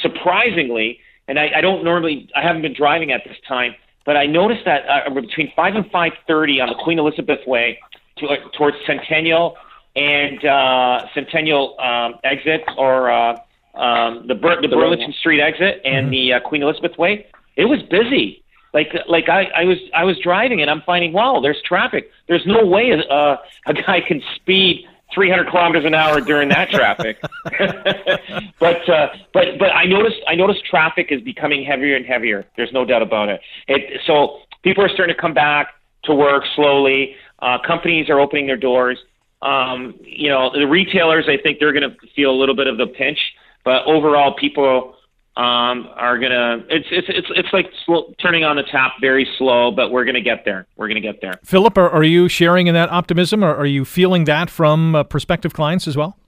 surprisingly, 0.00 0.98
and 1.28 1.38
I, 1.38 1.50
I 1.56 1.60
don't 1.60 1.84
normally, 1.84 2.28
I 2.34 2.42
haven't 2.42 2.62
been 2.62 2.74
driving 2.74 3.12
at 3.12 3.22
this 3.24 3.36
time, 3.46 3.74
but 4.04 4.16
I 4.16 4.26
noticed 4.26 4.62
that 4.64 4.82
uh, 4.88 5.10
between 5.10 5.52
five 5.54 5.74
and 5.74 5.88
five 5.90 6.12
thirty 6.26 6.60
on 6.60 6.68
the 6.68 6.74
Queen 6.82 6.98
Elizabeth 6.98 7.40
Way 7.46 7.78
to, 8.18 8.26
uh, 8.26 8.36
towards 8.56 8.76
Centennial 8.86 9.56
and 9.94 10.44
uh, 10.44 11.06
Centennial 11.14 11.78
um, 11.80 12.14
exit 12.24 12.62
or 12.76 13.10
uh, 13.10 13.38
um, 13.74 14.26
the 14.26 14.34
Bur- 14.34 14.60
the 14.60 14.68
Burlington 14.68 15.12
Street 15.12 15.40
exit 15.40 15.80
and 15.84 16.06
mm-hmm. 16.06 16.10
the 16.10 16.32
uh, 16.34 16.40
Queen 16.40 16.62
Elizabeth 16.62 16.96
Way, 16.98 17.26
it 17.56 17.66
was 17.66 17.82
busy. 17.82 18.42
Like 18.74 18.94
like 19.06 19.28
I, 19.28 19.44
I 19.54 19.64
was 19.64 19.78
I 19.94 20.04
was 20.04 20.18
driving 20.18 20.62
and 20.62 20.70
I'm 20.70 20.80
finding 20.82 21.12
wow 21.12 21.40
there's 21.40 21.60
traffic. 21.62 22.10
There's 22.26 22.46
no 22.46 22.64
way 22.64 22.90
a, 22.90 23.00
uh, 23.00 23.36
a 23.66 23.74
guy 23.74 24.00
can 24.00 24.22
speed 24.34 24.86
300 25.14 25.50
kilometers 25.50 25.84
an 25.84 25.94
hour 25.94 26.20
during 26.20 26.48
that 26.48 26.70
traffic. 26.70 27.18
but 28.58 28.88
uh, 28.88 29.08
but 29.34 29.58
but 29.58 29.70
I 29.74 29.84
noticed 29.84 30.16
I 30.26 30.34
noticed 30.34 30.64
traffic 30.64 31.08
is 31.10 31.20
becoming 31.20 31.64
heavier 31.64 31.96
and 31.96 32.06
heavier. 32.06 32.46
There's 32.56 32.72
no 32.72 32.84
doubt 32.84 33.02
about 33.02 33.28
it. 33.28 33.40
It 33.68 34.00
so 34.06 34.38
people 34.62 34.84
are 34.84 34.88
starting 34.88 35.14
to 35.14 35.20
come 35.20 35.34
back 35.34 35.74
to 36.04 36.14
work 36.14 36.44
slowly. 36.56 37.14
Uh, 37.42 37.58
companies 37.66 38.08
are 38.08 38.20
opening 38.20 38.46
their 38.46 38.56
doors. 38.56 38.98
Um, 39.42 39.98
you 40.02 40.30
know 40.30 40.50
the 40.52 40.66
retailers 40.66 41.26
I 41.28 41.36
think 41.42 41.58
they're 41.58 41.72
going 41.72 41.90
to 41.90 41.96
feel 42.14 42.30
a 42.30 42.38
little 42.38 42.54
bit 42.54 42.68
of 42.68 42.78
the 42.78 42.86
pinch, 42.86 43.18
but 43.64 43.84
overall 43.86 44.34
people 44.34 44.94
um, 45.36 45.88
are 45.96 46.18
gonna. 46.18 46.64
It's 46.68 46.86
it's 46.90 47.08
it's 47.08 47.26
it's 47.34 47.48
like 47.52 47.70
slow, 47.86 48.12
turning 48.20 48.44
on 48.44 48.56
the 48.56 48.62
tap 48.64 48.92
very 49.00 49.26
slow, 49.38 49.70
but 49.70 49.90
we're 49.90 50.04
gonna 50.04 50.20
get 50.20 50.44
there. 50.44 50.66
We're 50.76 50.88
gonna 50.88 51.00
get 51.00 51.22
there. 51.22 51.40
Philip, 51.42 51.78
are, 51.78 51.88
are 51.88 52.04
you 52.04 52.28
sharing 52.28 52.66
in 52.66 52.74
that 52.74 52.90
optimism, 52.90 53.42
or 53.42 53.54
are 53.54 53.66
you 53.66 53.86
feeling 53.86 54.24
that 54.24 54.50
from 54.50 54.94
uh, 54.94 55.04
prospective 55.04 55.54
clients 55.54 55.88
as 55.88 55.96
well? 55.96 56.18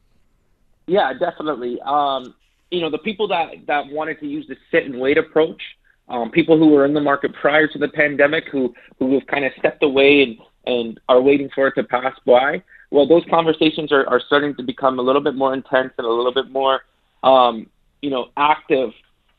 Yeah, 0.87 1.13
definitely. 1.13 1.79
Um, 1.85 2.35
you 2.71 2.81
know, 2.81 2.89
the 2.89 2.99
people 2.99 3.29
that 3.29 3.67
that 3.67 3.89
wanted 3.89 4.21
to 4.21 4.27
use 4.27 4.47
the 4.49 4.57
sit 4.71 4.87
and 4.87 4.99
wait 4.99 5.19
approach, 5.19 5.61
um, 6.09 6.31
people 6.31 6.59
who 6.59 6.69
were 6.69 6.87
in 6.87 6.95
the 6.95 7.01
market 7.01 7.35
prior 7.35 7.69
to 7.69 7.79
the 7.79 7.89
pandemic, 7.89 8.45
who 8.51 8.75
who 8.99 9.13
have 9.15 9.27
kind 9.27 9.45
of 9.45 9.53
stepped 9.59 9.83
away 9.83 10.23
and 10.23 10.39
and 10.67 11.01
are 11.09 11.21
waiting 11.21 11.49
for 11.55 11.69
it 11.69 11.75
to 11.77 11.85
pass 11.85 12.15
by. 12.27 12.63
Well, 12.91 13.07
those 13.07 13.25
conversations 13.29 13.93
are, 13.93 14.07
are 14.09 14.21
starting 14.21 14.55
to 14.57 14.63
become 14.63 14.99
a 14.99 15.03
little 15.03 15.23
bit 15.23 15.35
more 15.35 15.53
intense 15.53 15.93
and 15.99 16.07
a 16.07 16.11
little 16.11 16.35
bit 16.35 16.51
more 16.51 16.83
um, 17.25 17.67
you 18.03 18.11
know, 18.11 18.29
active 18.37 18.91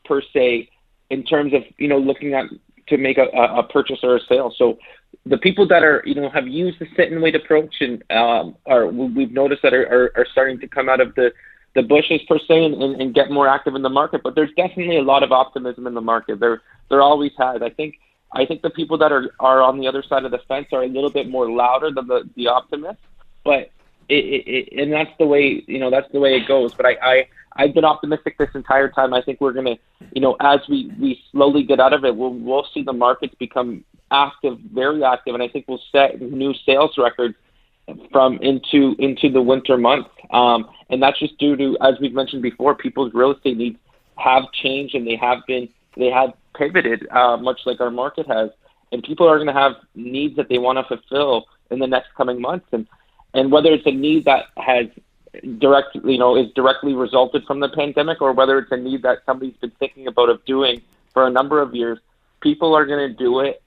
per 0.04 0.20
se 0.32 0.68
in 1.10 1.24
terms 1.24 1.54
of, 1.54 1.62
you 1.78 1.88
know, 1.88 1.98
looking 1.98 2.34
at 2.34 2.46
to 2.88 2.98
make 2.98 3.18
a, 3.18 3.24
a 3.36 3.62
purchase 3.62 3.98
or 4.02 4.16
a 4.16 4.20
sale. 4.28 4.52
So 4.56 4.78
the 5.24 5.38
people 5.38 5.66
that 5.68 5.82
are, 5.82 6.02
you 6.04 6.14
know, 6.14 6.28
have 6.30 6.46
used 6.46 6.78
the 6.78 6.86
sit 6.96 7.10
and 7.10 7.22
wait 7.22 7.34
approach 7.34 7.74
and 7.80 8.02
um, 8.10 8.56
are 8.66 8.86
we've 8.88 9.32
noticed 9.32 9.62
that 9.62 9.72
are, 9.72 9.86
are, 9.86 10.12
are 10.16 10.26
starting 10.30 10.60
to 10.60 10.68
come 10.68 10.88
out 10.88 11.00
of 11.00 11.14
the 11.14 11.32
the 11.74 11.82
bushes 11.82 12.22
per 12.26 12.38
se 12.38 12.64
and, 12.64 12.82
and, 12.82 13.00
and 13.02 13.14
get 13.14 13.30
more 13.30 13.46
active 13.46 13.74
in 13.74 13.82
the 13.82 13.88
market. 13.88 14.22
But 14.24 14.34
there's 14.34 14.50
definitely 14.56 14.96
a 14.96 15.02
lot 15.02 15.22
of 15.22 15.30
optimism 15.30 15.86
in 15.86 15.94
the 15.94 16.00
market. 16.00 16.40
There 16.40 16.62
there 16.90 17.02
always 17.02 17.32
has. 17.38 17.60
I 17.62 17.70
think 17.70 17.96
I 18.32 18.44
think 18.44 18.62
the 18.62 18.70
people 18.70 18.98
that 18.98 19.12
are 19.12 19.30
are 19.40 19.62
on 19.62 19.78
the 19.78 19.86
other 19.86 20.02
side 20.02 20.24
of 20.24 20.30
the 20.30 20.40
fence 20.48 20.68
are 20.72 20.82
a 20.82 20.88
little 20.88 21.10
bit 21.10 21.28
more 21.28 21.50
louder 21.50 21.90
than 21.90 22.06
the 22.06 22.28
the 22.36 22.48
optimists. 22.48 23.02
But 23.44 23.70
it, 24.08 24.24
it, 24.24 24.48
it 24.48 24.82
and 24.82 24.92
that's 24.92 25.10
the 25.18 25.26
way 25.26 25.62
you 25.66 25.78
know 25.78 25.90
that's 25.90 26.10
the 26.12 26.20
way 26.20 26.36
it 26.36 26.46
goes. 26.46 26.74
But 26.74 26.86
I, 26.86 26.96
I 27.02 27.28
I've 27.58 27.74
been 27.74 27.84
optimistic 27.84 28.38
this 28.38 28.50
entire 28.54 28.88
time. 28.88 29.14
I 29.14 29.22
think 29.22 29.40
we're 29.40 29.52
to, 29.52 29.76
you 30.12 30.20
know, 30.20 30.36
as 30.40 30.60
we, 30.68 30.92
we 31.00 31.20
slowly 31.32 31.62
get 31.62 31.80
out 31.80 31.92
of 31.92 32.04
it, 32.04 32.14
we'll, 32.14 32.34
we'll 32.34 32.66
see 32.72 32.82
the 32.82 32.92
markets 32.92 33.34
become 33.38 33.84
active, 34.10 34.58
very 34.72 35.02
active, 35.02 35.34
and 35.34 35.42
I 35.42 35.48
think 35.48 35.66
we'll 35.66 35.80
set 35.90 36.20
new 36.20 36.54
sales 36.66 36.92
records 36.98 37.34
from 38.10 38.38
into 38.38 38.96
into 38.98 39.30
the 39.30 39.40
winter 39.40 39.76
months. 39.76 40.10
Um, 40.30 40.68
and 40.90 41.02
that's 41.02 41.18
just 41.18 41.38
due 41.38 41.56
to, 41.56 41.76
as 41.80 41.94
we've 42.00 42.12
mentioned 42.12 42.42
before, 42.42 42.74
people's 42.74 43.14
real 43.14 43.32
estate 43.32 43.56
needs 43.56 43.78
have 44.16 44.44
changed 44.52 44.94
and 44.94 45.06
they 45.06 45.16
have 45.16 45.38
been 45.46 45.68
they 45.96 46.10
have 46.10 46.32
pivoted, 46.54 47.06
uh, 47.10 47.36
much 47.36 47.60
like 47.66 47.80
our 47.80 47.90
market 47.90 48.26
has. 48.26 48.50
And 48.92 49.02
people 49.02 49.28
are 49.28 49.36
going 49.36 49.48
to 49.48 49.52
have 49.52 49.72
needs 49.94 50.36
that 50.36 50.48
they 50.48 50.58
want 50.58 50.78
to 50.78 50.84
fulfill 50.84 51.46
in 51.70 51.78
the 51.78 51.86
next 51.86 52.14
coming 52.16 52.40
months. 52.40 52.66
And 52.72 52.86
and 53.34 53.52
whether 53.52 53.70
it's 53.72 53.86
a 53.86 53.90
need 53.90 54.24
that 54.24 54.46
has 54.56 54.86
direct, 55.58 55.94
you 55.96 56.18
know, 56.18 56.36
is 56.36 56.50
directly 56.54 56.94
resulted 56.94 57.44
from 57.44 57.60
the 57.60 57.68
pandemic, 57.68 58.22
or 58.22 58.32
whether 58.32 58.58
it's 58.58 58.72
a 58.72 58.76
need 58.76 59.02
that 59.02 59.18
somebody's 59.26 59.56
been 59.56 59.72
thinking 59.78 60.06
about 60.06 60.30
of 60.30 60.44
doing 60.44 60.80
for 61.12 61.26
a 61.26 61.30
number 61.30 61.60
of 61.60 61.74
years, 61.74 61.98
people 62.40 62.74
are 62.74 62.86
going 62.86 63.08
to 63.08 63.14
do 63.14 63.40
it 63.40 63.62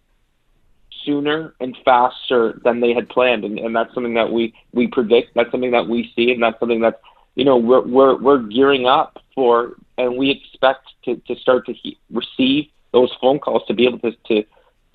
sooner 1.06 1.54
and 1.60 1.78
faster 1.86 2.60
than 2.64 2.80
they 2.80 2.94
had 2.94 3.10
planned, 3.10 3.44
and, 3.44 3.60
and 3.60 3.76
that's 3.76 3.94
something 3.94 4.14
that 4.14 4.32
we 4.32 4.54
we 4.74 4.88
predict. 4.88 5.34
That's 5.36 5.52
something 5.52 5.72
that 5.72 5.88
we 5.88 6.12
see, 6.16 6.32
and 6.32 6.42
that's 6.42 6.60
something 6.60 6.82
that 6.82 7.02
you 7.36 7.46
know 7.46 7.58
we're 7.58 7.82
we're 7.82 8.18
we're 8.18 8.40
gearing 8.40 8.86
up 8.86 9.20
for, 9.40 9.78
and 9.98 10.18
we 10.18 10.30
expect 10.32 10.86
to 11.06 11.16
to 11.28 11.34
start 11.40 11.66
to 11.66 11.72
he- 11.72 11.98
receive 12.12 12.66
those 12.92 13.10
phone 13.22 13.40
calls 13.40 13.64
to 13.70 13.74
be 13.74 13.88
able 13.88 14.00
to 14.00 14.12
to 14.28 14.44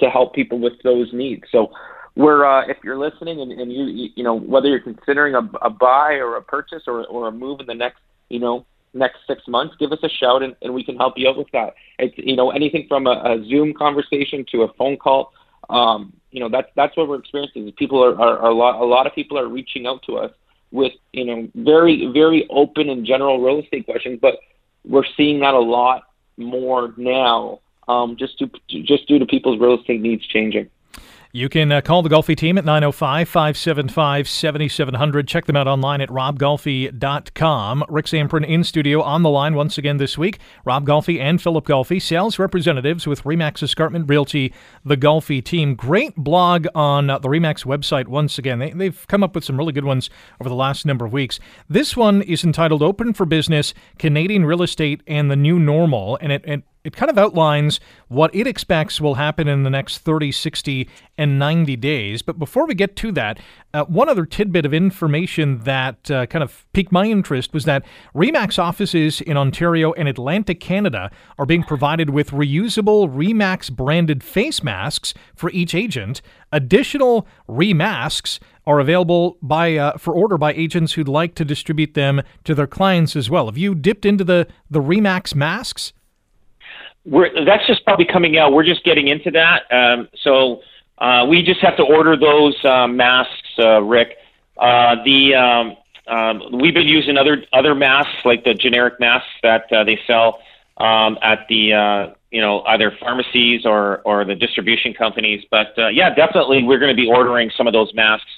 to 0.00 0.10
help 0.10 0.34
people 0.34 0.58
with 0.58 0.74
those 0.82 1.10
needs. 1.14 1.44
So 1.50 1.72
we're 2.14 2.44
uh, 2.44 2.66
if 2.68 2.76
you're 2.84 2.98
listening 2.98 3.40
and, 3.40 3.50
and 3.52 3.72
you 3.72 4.10
you 4.14 4.22
know 4.22 4.38
whether 4.38 4.68
you're 4.68 4.80
considering 4.80 5.34
a, 5.34 5.48
a 5.62 5.70
buy 5.70 6.16
or 6.24 6.36
a 6.36 6.42
purchase 6.42 6.82
or 6.86 7.06
or 7.06 7.28
a 7.28 7.32
move 7.32 7.60
in 7.60 7.66
the 7.66 7.74
next 7.74 8.00
you 8.28 8.38
know 8.38 8.66
next 8.92 9.20
six 9.26 9.40
months, 9.48 9.74
give 9.80 9.92
us 9.92 9.98
a 10.02 10.10
shout 10.10 10.42
and, 10.42 10.54
and 10.60 10.74
we 10.74 10.84
can 10.84 10.96
help 10.96 11.14
you 11.16 11.26
out 11.26 11.38
with 11.38 11.50
that. 11.54 11.72
It's 11.98 12.14
you 12.18 12.36
know 12.36 12.50
anything 12.50 12.84
from 12.86 13.06
a, 13.06 13.12
a 13.12 13.42
Zoom 13.48 13.72
conversation 13.72 14.44
to 14.52 14.64
a 14.64 14.72
phone 14.74 14.98
call. 14.98 15.32
Um, 15.70 16.12
you 16.32 16.40
know 16.40 16.50
that's 16.50 16.68
that's 16.76 16.94
what 16.98 17.08
we're 17.08 17.20
experiencing. 17.20 17.72
People 17.78 18.04
are, 18.04 18.14
are, 18.20 18.38
are 18.40 18.50
a 18.50 18.54
lot 18.54 18.74
a 18.78 18.84
lot 18.84 19.06
of 19.06 19.14
people 19.14 19.38
are 19.38 19.48
reaching 19.48 19.86
out 19.86 20.02
to 20.02 20.18
us 20.18 20.32
with 20.74 20.92
you 21.12 21.24
know 21.24 21.48
very 21.54 22.06
very 22.12 22.46
open 22.50 22.90
and 22.90 23.06
general 23.06 23.40
real 23.40 23.60
estate 23.60 23.86
questions, 23.86 24.18
but 24.20 24.40
we're 24.84 25.04
seeing 25.16 25.40
that 25.40 25.54
a 25.54 25.60
lot 25.60 26.02
more 26.36 26.92
now 26.96 27.60
um, 27.86 28.16
just 28.16 28.38
to 28.40 28.50
just 28.68 29.06
due 29.06 29.20
to 29.20 29.24
people's 29.24 29.58
real 29.60 29.78
estate 29.78 30.00
needs 30.00 30.26
changing. 30.26 30.68
You 31.36 31.48
can 31.48 31.72
uh, 31.72 31.80
call 31.80 32.02
the 32.02 32.08
Golfi 32.08 32.36
team 32.36 32.58
at 32.58 32.64
905 32.64 33.28
575 33.28 34.28
7700. 34.28 35.26
Check 35.26 35.46
them 35.46 35.56
out 35.56 35.66
online 35.66 36.00
at 36.00 36.08
robgolfi.com. 36.08 37.84
Rick 37.88 38.06
Zamperin 38.06 38.46
in 38.46 38.62
studio 38.62 39.02
on 39.02 39.24
the 39.24 39.30
line 39.30 39.56
once 39.56 39.76
again 39.76 39.96
this 39.96 40.16
week. 40.16 40.38
Rob 40.64 40.86
Golfi 40.86 41.18
and 41.18 41.42
Philip 41.42 41.66
Golfi, 41.66 42.00
sales 42.00 42.38
representatives 42.38 43.08
with 43.08 43.24
Remax 43.24 43.64
Escarpment 43.64 44.08
Realty, 44.08 44.54
the 44.84 44.96
Golfi 44.96 45.42
team. 45.42 45.74
Great 45.74 46.14
blog 46.14 46.68
on 46.72 47.10
uh, 47.10 47.18
the 47.18 47.28
Remax 47.28 47.64
website 47.64 48.06
once 48.06 48.38
again. 48.38 48.60
They, 48.60 48.70
they've 48.70 49.04
come 49.08 49.24
up 49.24 49.34
with 49.34 49.42
some 49.42 49.58
really 49.58 49.72
good 49.72 49.84
ones 49.84 50.10
over 50.40 50.48
the 50.48 50.54
last 50.54 50.86
number 50.86 51.04
of 51.04 51.12
weeks. 51.12 51.40
This 51.68 51.96
one 51.96 52.22
is 52.22 52.44
entitled 52.44 52.80
Open 52.80 53.12
for 53.12 53.26
Business 53.26 53.74
Canadian 53.98 54.44
Real 54.44 54.62
Estate 54.62 55.02
and 55.08 55.28
the 55.32 55.36
New 55.36 55.58
Normal, 55.58 56.16
and 56.20 56.30
it, 56.30 56.44
it 56.46 56.62
it 56.84 56.94
kind 56.94 57.10
of 57.10 57.18
outlines 57.18 57.80
what 58.08 58.34
it 58.34 58.46
expects 58.46 59.00
will 59.00 59.14
happen 59.14 59.48
in 59.48 59.62
the 59.62 59.70
next 59.70 59.98
30, 59.98 60.30
60, 60.30 60.88
and 61.16 61.38
90 61.38 61.76
days. 61.76 62.22
But 62.22 62.38
before 62.38 62.66
we 62.66 62.74
get 62.74 62.94
to 62.96 63.12
that, 63.12 63.40
uh, 63.72 63.84
one 63.86 64.08
other 64.08 64.26
tidbit 64.26 64.66
of 64.66 64.74
information 64.74 65.58
that 65.60 66.10
uh, 66.10 66.26
kind 66.26 66.42
of 66.42 66.66
piqued 66.72 66.92
my 66.92 67.06
interest 67.06 67.54
was 67.54 67.64
that 67.64 67.84
REMAX 68.14 68.58
offices 68.58 69.20
in 69.20 69.36
Ontario 69.36 69.92
and 69.94 70.08
Atlantic 70.08 70.60
Canada 70.60 71.10
are 71.38 71.46
being 71.46 71.62
provided 71.62 72.10
with 72.10 72.30
reusable 72.30 73.08
REMAX 73.08 73.72
branded 73.72 74.22
face 74.22 74.62
masks 74.62 75.14
for 75.34 75.50
each 75.50 75.74
agent. 75.74 76.20
Additional 76.52 77.26
remasks 77.48 78.38
are 78.66 78.80
available 78.80 79.38
by 79.42 79.76
uh, 79.76 79.96
for 79.98 80.14
order 80.14 80.38
by 80.38 80.52
agents 80.52 80.92
who'd 80.92 81.08
like 81.08 81.34
to 81.34 81.44
distribute 81.44 81.94
them 81.94 82.22
to 82.44 82.54
their 82.54 82.66
clients 82.66 83.16
as 83.16 83.28
well. 83.28 83.46
Have 83.46 83.58
you 83.58 83.74
dipped 83.74 84.06
into 84.06 84.24
the 84.24 84.46
the 84.70 84.80
Remax 84.80 85.34
masks? 85.34 85.92
We're 87.04 87.44
that's 87.44 87.66
just 87.66 87.84
probably 87.84 88.06
coming 88.06 88.38
out. 88.38 88.52
We're 88.52 88.64
just 88.64 88.84
getting 88.84 89.08
into 89.08 89.30
that. 89.32 89.62
Um, 89.70 90.08
so 90.22 90.60
uh, 90.98 91.26
we 91.28 91.42
just 91.42 91.60
have 91.60 91.76
to 91.76 91.82
order 91.82 92.16
those 92.16 92.56
uh, 92.64 92.86
masks, 92.86 93.32
uh, 93.58 93.82
Rick. 93.82 94.16
Uh, 94.56 94.96
the 95.04 95.34
um, 95.34 95.76
um, 96.06 96.42
we've 96.60 96.74
been 96.74 96.86
using 96.86 97.16
other 97.16 97.44
other 97.52 97.74
masks 97.74 98.14
like 98.24 98.44
the 98.44 98.54
generic 98.54 99.00
masks 99.00 99.28
that 99.42 99.70
uh, 99.72 99.84
they 99.84 99.98
sell 100.06 100.40
um, 100.78 101.18
at 101.22 101.46
the 101.48 101.72
uh, 101.72 102.14
you 102.30 102.40
know 102.40 102.62
either 102.62 102.96
pharmacies 103.00 103.66
or 103.66 104.00
or 104.04 104.24
the 104.24 104.34
distribution 104.34 104.94
companies. 104.94 105.44
But 105.50 105.78
uh, 105.78 105.88
yeah, 105.88 106.14
definitely 106.14 106.62
we're 106.64 106.78
going 106.78 106.94
to 106.94 107.00
be 107.00 107.08
ordering 107.08 107.50
some 107.56 107.66
of 107.66 107.72
those 107.72 107.92
masks 107.94 108.30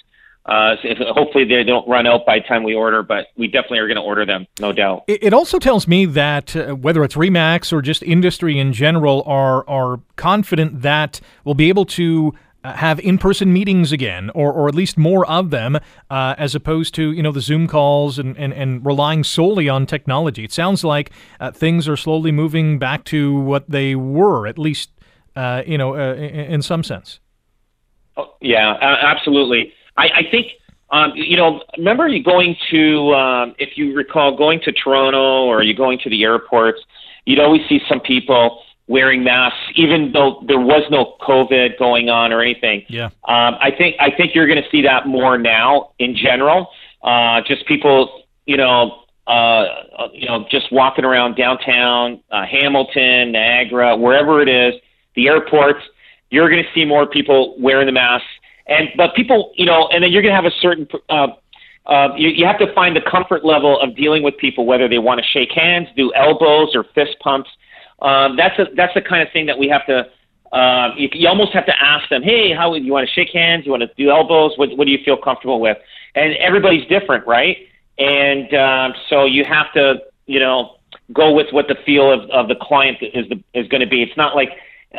uh, 0.47 0.77
if, 0.85 0.99
hopefully 0.99 1.45
they 1.45 1.65
don't 1.65 1.87
run 1.89 2.07
out 2.07 2.25
by 2.25 2.39
the 2.39 2.45
time 2.45 2.63
we 2.63 2.75
order, 2.75 3.03
but 3.03 3.29
we 3.37 3.49
definitely 3.49 3.79
are 3.79 3.87
going 3.87 3.97
to 3.97 4.03
order 4.03 4.25
them, 4.25 4.47
no 4.61 4.73
doubt. 4.73 5.05
It, 5.09 5.25
it 5.25 5.33
also 5.33 5.59
tells 5.59 5.89
me 5.89 6.07
that 6.07 6.55
uh, 6.55 6.75
whether 6.75 7.03
it's 7.03 7.17
Remax 7.17 7.73
or 7.73 7.83
just 7.83 8.03
industry 8.03 8.59
in 8.59 8.73
general 8.73 9.23
are 9.27 9.69
are 9.69 10.01
confident 10.15 10.83
that 10.83 11.21
we'll 11.45 11.55
be 11.55 11.69
able 11.69 11.85
to 11.87 12.33
uh, 12.63 12.73
have 12.75 12.99
in-person 13.01 13.53
meetings 13.53 13.93
again, 13.93 14.31
or, 14.35 14.53
or 14.53 14.69
at 14.69 14.75
least 14.75 14.99
more 14.99 15.27
of 15.27 15.51
them, 15.51 15.77
uh, 16.11 16.35
as 16.39 16.55
opposed 16.55 16.95
to 16.95 17.13
you 17.13 17.23
know 17.23 17.33
the 17.33 17.41
Zoom 17.41 17.67
calls 17.67 18.19
and, 18.19 18.37
and, 18.37 18.53
and 18.53 18.85
relying 18.85 19.25
solely 19.25 19.69
on 19.69 19.87
technology. 19.87 20.45
It 20.45 20.53
sounds 20.53 20.83
like 20.85 21.11
uh, 21.41 21.51
things 21.53 21.89
are 21.89 21.97
slowly 21.97 22.33
moving 22.33 22.79
back 22.79 23.05
to 23.05 23.35
what 23.41 23.69
they 23.71 23.95
were, 23.95 24.47
at 24.47 24.59
least 24.59 24.91
uh, 25.35 25.63
you 25.67 25.79
know 25.79 25.95
uh, 25.95 26.15
in, 26.15 26.55
in, 26.55 26.63
some 26.63 26.83
sense. 26.83 27.21
Oh, 28.17 28.35
yeah, 28.41 28.77
absolutely. 28.81 29.73
I, 29.97 30.09
I 30.09 30.23
think 30.31 30.53
um, 30.91 31.13
you 31.15 31.37
know. 31.37 31.63
Remember, 31.77 32.07
you 32.09 32.23
going 32.23 32.57
to 32.71 33.15
um, 33.15 33.55
if 33.59 33.77
you 33.77 33.95
recall 33.95 34.37
going 34.37 34.61
to 34.61 34.73
Toronto 34.73 35.47
or 35.47 35.63
you 35.63 35.75
going 35.75 35.99
to 36.01 36.11
the 36.11 36.23
airports, 36.23 36.81
you'd 37.25 37.41
always 37.41 37.63
see 37.69 37.81
some 37.89 38.01
people 38.01 38.63
wearing 38.89 39.25
masks, 39.25 39.59
even 39.75 40.13
though 40.13 40.43
there 40.47 40.61
was 40.61 40.85
no 40.91 41.17
COVID 41.21 41.79
going 41.79 42.09
on 42.09 42.33
or 42.33 42.41
anything. 42.41 42.85
Yeah. 42.89 43.07
Um, 43.07 43.57
I 43.61 43.73
think 43.77 43.97
I 43.99 44.11
think 44.11 44.35
you're 44.35 44.47
going 44.47 44.63
to 44.63 44.71
see 44.71 44.83
that 44.83 45.07
more 45.07 45.39
now 45.39 45.91
in 45.99 46.15
general. 46.17 46.69
Uh, 47.03 47.41
just 47.47 47.67
people, 47.67 48.23
you 48.47 48.57
know, 48.57 49.03
uh, 49.27 49.65
you 50.13 50.27
know, 50.27 50.47
just 50.51 50.71
walking 50.73 51.05
around 51.05 51.37
downtown, 51.37 52.23
uh, 52.31 52.45
Hamilton, 52.47 53.33
Niagara, 53.33 53.97
wherever 53.97 54.41
it 54.41 54.49
is, 54.49 54.81
the 55.15 55.29
airports. 55.29 55.81
You're 56.31 56.51
going 56.51 56.63
to 56.63 56.69
see 56.75 56.85
more 56.85 57.07
people 57.07 57.55
wearing 57.59 57.87
the 57.87 57.93
masks 57.93 58.27
and 58.67 58.89
but 58.97 59.15
people, 59.15 59.53
you 59.55 59.67
know, 59.67 59.89
and 59.89 60.03
then 60.03 60.11
you're 60.11 60.23
going 60.23 60.35
to 60.35 60.37
have 60.37 60.45
a 60.45 60.57
certain. 60.61 60.89
Uh, 61.09 61.29
uh, 61.87 62.09
you, 62.17 62.31
you 62.31 62.45
have 62.45 62.59
to 62.59 62.73
find 62.75 62.97
the 62.97 63.01
comfort 63.01 63.45
level 63.45 63.81
of 63.81 63.95
dealing 63.95 64.23
with 64.25 64.37
people, 64.39 64.67
whether 64.67 64.89
they 64.89 64.99
want 64.99 65.21
to 65.21 65.27
shake 65.27 65.53
hands, 65.53 65.87
do 65.97 66.13
elbows 66.15 66.75
or 66.75 66.85
fist 66.95 67.17
pumps. 67.21 67.49
Um, 68.03 68.37
that's 68.37 68.59
a, 68.59 68.67
that's 68.75 68.93
the 68.95 69.03
kind 69.03 69.23
of 69.23 69.33
thing 69.33 69.47
that 69.47 69.59
we 69.59 69.69
have 69.69 69.87
to. 69.87 70.11
Uh, 70.53 70.95
you, 70.97 71.09
you 71.13 71.29
almost 71.29 71.53
have 71.53 71.67
to 71.67 71.83
ask 71.83 72.09
them, 72.09 72.23
hey, 72.23 72.53
how 72.53 72.75
you 72.75 72.93
want 72.93 73.09
to 73.09 73.13
shake 73.15 73.31
hands? 73.33 73.65
You 73.67 73.71
want 73.71 73.83
to 73.83 73.91
do 73.97 74.11
elbows? 74.11 74.53
What, 74.57 74.77
what 74.77 74.87
do 74.87 74.91
you 74.91 74.99
feel 75.05 75.17
comfortable 75.17 75.61
with? 75.61 75.79
And 76.15 76.35
everybody's 76.37 76.87
different, 76.89 77.27
right? 77.27 77.57
And 77.99 78.53
um, 78.55 78.95
so 79.09 79.25
you 79.25 79.45
have 79.45 79.73
to, 79.75 80.03
you 80.27 80.41
know, 80.41 80.77
go 81.13 81.33
with 81.33 81.53
what 81.53 81.69
the 81.69 81.77
feel 81.87 82.11
of, 82.11 82.29
of 82.31 82.49
the 82.49 82.57
client 82.57 82.99
is 83.01 83.29
the, 83.29 83.43
is 83.55 83.69
going 83.69 83.81
to 83.81 83.87
be. 83.87 84.03
It's 84.03 84.17
not 84.17 84.35
like 84.35 84.51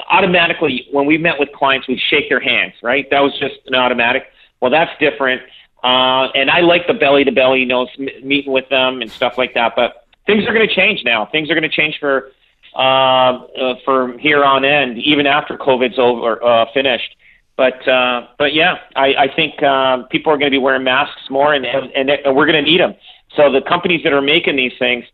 automatically 0.10 0.88
when 0.92 1.06
we 1.06 1.18
met 1.18 1.40
with 1.40 1.52
clients, 1.54 1.88
we 1.88 1.98
shake 2.10 2.30
their 2.30 2.40
hands, 2.40 2.74
right? 2.82 3.10
That 3.10 3.22
was 3.22 3.34
just 3.40 3.56
an 3.68 3.76
automatic. 3.76 4.24
Well, 4.62 4.72
that's 4.72 4.92
different. 5.00 5.42
Uh, 5.84 6.30
and 6.34 6.50
I 6.50 6.62
like 6.62 6.88
the 6.88 6.94
belly 6.94 7.24
to 7.24 7.32
belly, 7.32 7.60
you 7.60 7.66
know, 7.66 7.88
meeting 8.24 8.52
with 8.52 8.68
them 8.70 9.02
and 9.02 9.12
stuff 9.12 9.38
like 9.38 9.54
that. 9.54 9.74
But 9.76 10.06
things 10.26 10.46
are 10.46 10.54
going 10.54 10.68
to 10.68 10.74
change 10.74 11.04
now. 11.04 11.26
Things 11.26 11.50
are 11.50 11.54
going 11.54 11.70
to 11.70 11.76
change 11.76 11.98
for 12.00 12.32
uh, 12.76 12.80
uh, 12.80 13.76
from 13.86 14.18
here 14.18 14.44
on 14.44 14.66
end, 14.66 14.98
even 14.98 15.26
after 15.26 15.58
COVID's 15.58 15.98
over 15.98 16.44
uh, 16.44 16.66
finished. 16.74 17.16
But 17.56 17.88
uh, 17.88 18.28
but 18.38 18.54
yeah, 18.54 18.78
I, 18.96 19.16
I 19.16 19.36
think 19.36 19.62
uh, 19.64 20.04
people 20.12 20.32
are 20.32 20.38
going 20.38 20.52
to 20.52 20.56
be 20.56 20.60
wearing 20.60 20.84
masks 20.84 21.22
more, 21.30 21.54
and 21.54 21.66
and, 21.66 22.10
and 22.10 22.36
we're 22.36 22.46
going 22.46 22.64
to 22.64 22.70
need 22.70 22.80
them. 22.80 22.96
So 23.36 23.52
the 23.52 23.62
companies 23.62 24.04
that 24.04 24.14
are 24.14 24.22
making 24.22 24.56
these 24.56 24.74
things, 24.78 25.06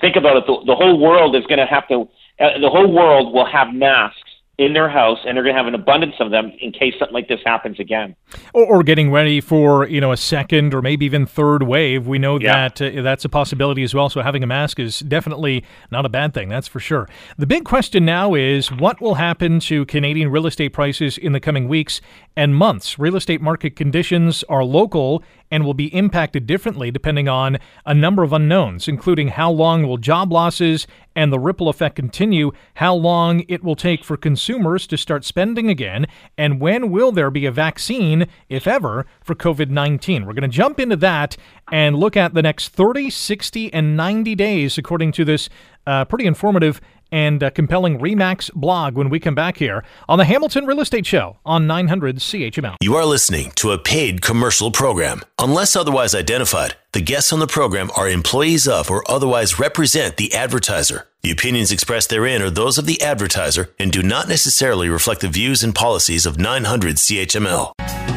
think 0.00 0.16
about 0.16 0.36
it. 0.36 0.46
The, 0.46 0.62
the 0.66 0.76
whole 0.76 0.98
world 1.00 1.34
is 1.34 1.44
going 1.46 1.58
to 1.58 1.66
have 1.66 1.88
to 1.88 2.08
the 2.40 2.70
whole 2.70 2.90
world 2.92 3.32
will 3.34 3.46
have 3.46 3.68
masks 3.72 4.30
in 4.60 4.74
their 4.74 4.90
house, 4.90 5.18
and 5.24 5.34
they're 5.34 5.42
going 5.42 5.56
to 5.56 5.58
have 5.58 5.66
an 5.66 5.74
abundance 5.74 6.16
of 6.20 6.30
them 6.30 6.52
in 6.60 6.70
case 6.70 6.92
something 6.98 7.14
like 7.14 7.28
this 7.28 7.40
happens 7.46 7.80
again. 7.80 8.14
Or, 8.52 8.66
or 8.66 8.82
getting 8.82 9.10
ready 9.10 9.40
for 9.40 9.88
you 9.88 10.02
know 10.02 10.12
a 10.12 10.18
second 10.18 10.74
or 10.74 10.82
maybe 10.82 11.06
even 11.06 11.24
third 11.24 11.62
wave. 11.62 12.06
We 12.06 12.18
know 12.18 12.38
yeah. 12.38 12.68
that 12.68 12.98
uh, 12.98 13.00
that's 13.00 13.24
a 13.24 13.30
possibility 13.30 13.82
as 13.82 13.94
well. 13.94 14.10
So 14.10 14.20
having 14.20 14.42
a 14.42 14.46
mask 14.46 14.78
is 14.78 15.00
definitely 15.00 15.64
not 15.90 16.04
a 16.04 16.10
bad 16.10 16.34
thing. 16.34 16.50
That's 16.50 16.68
for 16.68 16.78
sure. 16.78 17.08
The 17.38 17.46
big 17.46 17.64
question 17.64 18.04
now 18.04 18.34
is 18.34 18.70
what 18.70 19.00
will 19.00 19.14
happen 19.14 19.60
to 19.60 19.86
Canadian 19.86 20.30
real 20.30 20.46
estate 20.46 20.74
prices 20.74 21.16
in 21.16 21.32
the 21.32 21.40
coming 21.40 21.66
weeks 21.66 22.02
and 22.36 22.54
months. 22.54 22.98
Real 22.98 23.16
estate 23.16 23.40
market 23.40 23.76
conditions 23.76 24.44
are 24.50 24.62
local 24.62 25.22
and 25.50 25.64
will 25.64 25.74
be 25.74 25.94
impacted 25.94 26.46
differently 26.46 26.90
depending 26.90 27.28
on 27.28 27.58
a 27.84 27.94
number 27.94 28.22
of 28.22 28.32
unknowns, 28.32 28.88
including 28.88 29.28
how 29.28 29.50
long 29.50 29.86
will 29.86 29.96
job 29.96 30.32
losses 30.32 30.86
and 31.16 31.32
the 31.32 31.38
ripple 31.38 31.68
effect 31.68 31.96
continue, 31.96 32.52
how 32.74 32.94
long 32.94 33.44
it 33.48 33.64
will 33.64 33.74
take 33.74 34.04
for 34.04 34.16
consumers 34.16 34.86
to 34.86 34.96
start 34.96 35.24
spending 35.24 35.68
again, 35.68 36.06
and 36.38 36.60
when 36.60 36.90
will 36.90 37.12
there 37.12 37.30
be 37.30 37.46
a 37.46 37.50
vaccine, 37.50 38.26
if 38.48 38.66
ever, 38.66 39.06
for 39.22 39.34
COVID 39.34 39.70
19. 39.70 40.24
We're 40.24 40.32
going 40.32 40.42
to 40.42 40.48
jump 40.48 40.78
into 40.78 40.96
that 40.96 41.36
and 41.72 41.96
look 41.96 42.16
at 42.16 42.34
the 42.34 42.42
next 42.42 42.68
30, 42.68 43.10
60, 43.10 43.72
and 43.72 43.96
90 43.96 44.34
days, 44.34 44.78
according 44.78 45.12
to 45.12 45.24
this 45.24 45.48
uh, 45.86 46.04
pretty 46.04 46.26
informative 46.26 46.80
and 47.12 47.42
uh, 47.42 47.50
compelling 47.50 47.98
Remax 47.98 48.52
blog 48.52 48.94
when 48.94 49.10
we 49.10 49.20
come 49.20 49.34
back 49.34 49.56
here 49.56 49.84
on 50.08 50.18
the 50.18 50.24
Hamilton 50.24 50.66
Real 50.66 50.80
Estate 50.80 51.06
Show 51.06 51.38
on 51.44 51.66
900 51.66 52.16
CHML. 52.16 52.76
You 52.80 52.94
are 52.96 53.04
listening 53.04 53.52
to 53.56 53.72
a 53.72 53.78
paid 53.78 54.22
commercial 54.22 54.70
program. 54.70 55.22
Unless 55.38 55.76
otherwise 55.76 56.14
identified, 56.14 56.76
the 56.92 57.00
guests 57.00 57.32
on 57.32 57.38
the 57.38 57.46
program 57.46 57.90
are 57.96 58.08
employees 58.08 58.66
of 58.66 58.90
or 58.90 59.08
otherwise 59.10 59.58
represent 59.58 60.16
the 60.16 60.34
advertiser. 60.34 61.06
The 61.22 61.30
opinions 61.30 61.70
expressed 61.70 62.10
therein 62.10 62.42
are 62.42 62.50
those 62.50 62.78
of 62.78 62.86
the 62.86 63.00
advertiser 63.02 63.70
and 63.78 63.92
do 63.92 64.02
not 64.02 64.28
necessarily 64.28 64.88
reflect 64.88 65.20
the 65.20 65.28
views 65.28 65.62
and 65.62 65.74
policies 65.74 66.26
of 66.26 66.38
900 66.38 66.96
CHML. 66.96 68.09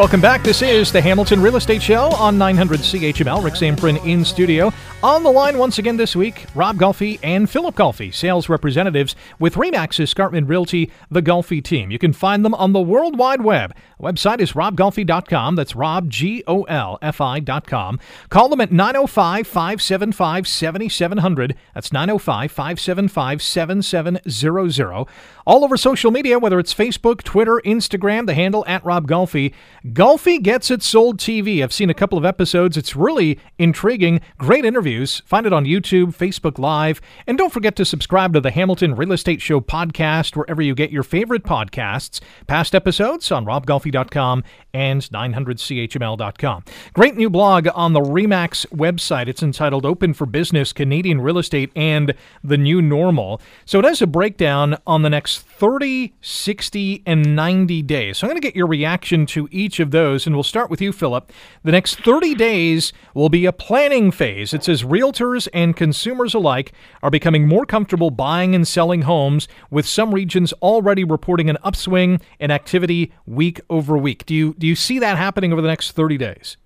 Welcome 0.00 0.22
back. 0.22 0.42
This 0.42 0.62
is 0.62 0.90
the 0.90 1.02
Hamilton 1.02 1.42
Real 1.42 1.56
Estate 1.56 1.82
Show 1.82 2.04
on 2.14 2.38
900 2.38 2.80
CHML. 2.80 3.44
Rick 3.44 3.52
Zamperin 3.52 4.02
in 4.06 4.24
studio. 4.24 4.72
On 5.02 5.22
the 5.22 5.30
line 5.30 5.58
once 5.58 5.78
again 5.78 5.98
this 5.98 6.16
week, 6.16 6.46
Rob 6.54 6.76
Golfi 6.76 7.18
and 7.22 7.48
Philip 7.48 7.74
Golfi, 7.74 8.12
sales 8.14 8.48
representatives 8.48 9.14
with 9.38 9.56
Remax 9.56 10.00
Escarpment 10.00 10.48
Realty, 10.48 10.90
the 11.10 11.20
Golfi 11.20 11.62
team. 11.62 11.90
You 11.90 11.98
can 11.98 12.14
find 12.14 12.46
them 12.46 12.54
on 12.54 12.72
the 12.72 12.80
World 12.80 13.18
Wide 13.18 13.42
Web. 13.42 13.74
Website 14.00 14.40
is 14.40 14.52
robgolfi.com. 14.52 15.56
That's 15.56 15.76
Rob, 15.76 16.08
G 16.08 16.42
O 16.46 16.62
L 16.62 16.98
F 17.02 17.20
I.com. 17.20 18.00
Call 18.30 18.48
them 18.48 18.62
at 18.62 18.72
905 18.72 19.46
575 19.46 20.48
7700. 20.48 21.56
That's 21.74 21.92
905 21.92 22.50
575 22.50 23.42
7700. 23.42 25.06
All 25.50 25.64
over 25.64 25.76
social 25.76 26.12
media, 26.12 26.38
whether 26.38 26.60
it's 26.60 26.72
Facebook, 26.72 27.24
Twitter, 27.24 27.60
Instagram, 27.64 28.26
the 28.26 28.34
handle 28.34 28.64
at 28.68 28.84
Rob 28.84 29.08
Golfi. 29.08 29.52
Golfi 29.84 30.40
gets 30.40 30.70
it 30.70 30.80
sold 30.80 31.18
TV. 31.18 31.60
I've 31.60 31.72
seen 31.72 31.90
a 31.90 31.94
couple 31.94 32.16
of 32.16 32.24
episodes. 32.24 32.76
It's 32.76 32.94
really 32.94 33.36
intriguing. 33.58 34.20
Great 34.38 34.64
interviews. 34.64 35.22
Find 35.26 35.46
it 35.46 35.52
on 35.52 35.64
YouTube, 35.64 36.16
Facebook 36.16 36.60
Live, 36.60 37.00
and 37.26 37.36
don't 37.36 37.52
forget 37.52 37.74
to 37.74 37.84
subscribe 37.84 38.32
to 38.34 38.40
the 38.40 38.52
Hamilton 38.52 38.94
Real 38.94 39.10
Estate 39.10 39.42
Show 39.42 39.60
podcast 39.60 40.36
wherever 40.36 40.62
you 40.62 40.72
get 40.72 40.92
your 40.92 41.02
favorite 41.02 41.42
podcasts. 41.42 42.20
Past 42.46 42.72
episodes 42.72 43.32
on 43.32 43.44
robgolfi.com 43.44 44.44
and 44.72 45.02
900chml.com. 45.02 46.64
Great 46.92 47.16
new 47.16 47.28
blog 47.28 47.66
on 47.74 47.92
the 47.92 48.00
Remax 48.00 48.66
website. 48.66 49.26
It's 49.26 49.42
entitled 49.42 49.84
Open 49.84 50.14
for 50.14 50.26
Business 50.26 50.72
Canadian 50.72 51.20
Real 51.20 51.38
Estate 51.38 51.72
and 51.74 52.14
the 52.44 52.56
New 52.56 52.80
Normal. 52.80 53.40
So 53.64 53.80
it 53.80 53.84
has 53.84 54.00
a 54.00 54.06
breakdown 54.06 54.76
on 54.86 55.02
the 55.02 55.10
next 55.10 55.39
30, 55.40 56.14
60, 56.20 57.02
and 57.06 57.34
90 57.34 57.82
days. 57.82 58.18
So 58.18 58.26
I'm 58.26 58.30
going 58.30 58.40
to 58.40 58.46
get 58.46 58.56
your 58.56 58.66
reaction 58.66 59.26
to 59.26 59.48
each 59.50 59.80
of 59.80 59.90
those, 59.90 60.26
and 60.26 60.34
we'll 60.36 60.42
start 60.42 60.70
with 60.70 60.80
you, 60.80 60.92
Philip. 60.92 61.32
The 61.62 61.72
next 61.72 62.00
30 62.00 62.34
days 62.34 62.92
will 63.14 63.28
be 63.28 63.46
a 63.46 63.52
planning 63.52 64.10
phase. 64.10 64.54
It 64.54 64.64
says 64.64 64.82
realtors 64.82 65.48
and 65.52 65.76
consumers 65.76 66.34
alike 66.34 66.72
are 67.02 67.10
becoming 67.10 67.48
more 67.48 67.66
comfortable 67.66 68.10
buying 68.10 68.54
and 68.54 68.66
selling 68.66 69.02
homes, 69.02 69.48
with 69.70 69.86
some 69.86 70.14
regions 70.14 70.52
already 70.54 71.04
reporting 71.04 71.50
an 71.50 71.58
upswing 71.62 72.20
in 72.38 72.50
activity 72.50 73.12
week 73.26 73.60
over 73.68 73.96
week. 73.98 74.26
Do 74.26 74.34
you 74.34 74.54
do 74.58 74.66
you 74.66 74.76
see 74.76 74.98
that 74.98 75.16
happening 75.16 75.52
over 75.52 75.62
the 75.62 75.68
next 75.68 75.92
30 75.92 76.18
days? 76.18 76.56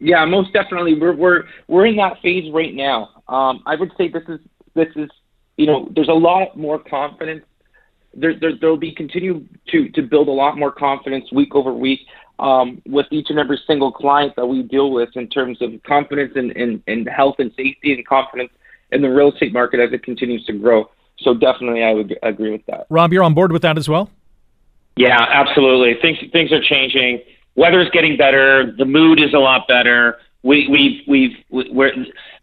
Yeah, 0.00 0.24
most 0.24 0.52
definitely. 0.52 0.98
We're 0.98 1.14
we're 1.14 1.44
we're 1.68 1.86
in 1.86 1.96
that 1.96 2.20
phase 2.22 2.50
right 2.52 2.74
now. 2.74 3.22
Um, 3.28 3.62
I 3.66 3.76
would 3.76 3.92
say 3.98 4.08
this 4.08 4.22
is 4.28 4.40
this 4.74 4.88
is 4.96 5.10
you 5.56 5.66
know 5.66 5.88
there's 5.94 6.08
a 6.08 6.12
lot 6.12 6.56
more 6.56 6.78
confidence 6.78 7.44
there, 8.14 8.34
there 8.38 8.52
there'll 8.60 8.76
be 8.76 8.92
continue 8.92 9.46
to 9.68 9.88
to 9.90 10.02
build 10.02 10.28
a 10.28 10.32
lot 10.32 10.58
more 10.58 10.72
confidence 10.72 11.30
week 11.32 11.54
over 11.54 11.72
week 11.72 12.00
um, 12.40 12.80
with 12.86 13.06
each 13.10 13.28
and 13.30 13.38
every 13.38 13.60
single 13.66 13.92
client 13.92 14.34
that 14.36 14.46
we 14.46 14.62
deal 14.62 14.90
with 14.90 15.10
in 15.14 15.28
terms 15.28 15.60
of 15.60 15.70
confidence 15.86 16.32
in, 16.34 16.50
in, 16.52 16.82
in 16.86 17.06
health 17.06 17.36
and 17.38 17.50
safety 17.56 17.92
and 17.92 18.06
confidence 18.06 18.50
in 18.92 19.02
the 19.02 19.08
real 19.08 19.30
estate 19.30 19.52
market 19.52 19.78
as 19.78 19.92
it 19.92 20.02
continues 20.02 20.44
to 20.46 20.52
grow. 20.54 20.90
So 21.18 21.34
definitely, 21.34 21.84
I 21.84 21.92
would 21.92 22.18
agree 22.22 22.50
with 22.50 22.64
that. 22.66 22.86
Rob, 22.88 23.12
you're 23.12 23.22
on 23.22 23.34
board 23.34 23.52
with 23.52 23.62
that 23.62 23.76
as 23.76 23.88
well. 23.88 24.10
Yeah, 24.96 25.20
absolutely. 25.20 26.00
Things 26.00 26.18
things 26.32 26.50
are 26.50 26.62
changing. 26.62 27.20
Weather's 27.56 27.90
getting 27.90 28.16
better. 28.16 28.74
The 28.76 28.86
mood 28.86 29.20
is 29.20 29.34
a 29.34 29.38
lot 29.38 29.68
better. 29.68 30.18
We 30.42 30.66
we 30.68 31.04
we've 31.06 31.70
we're 31.72 31.92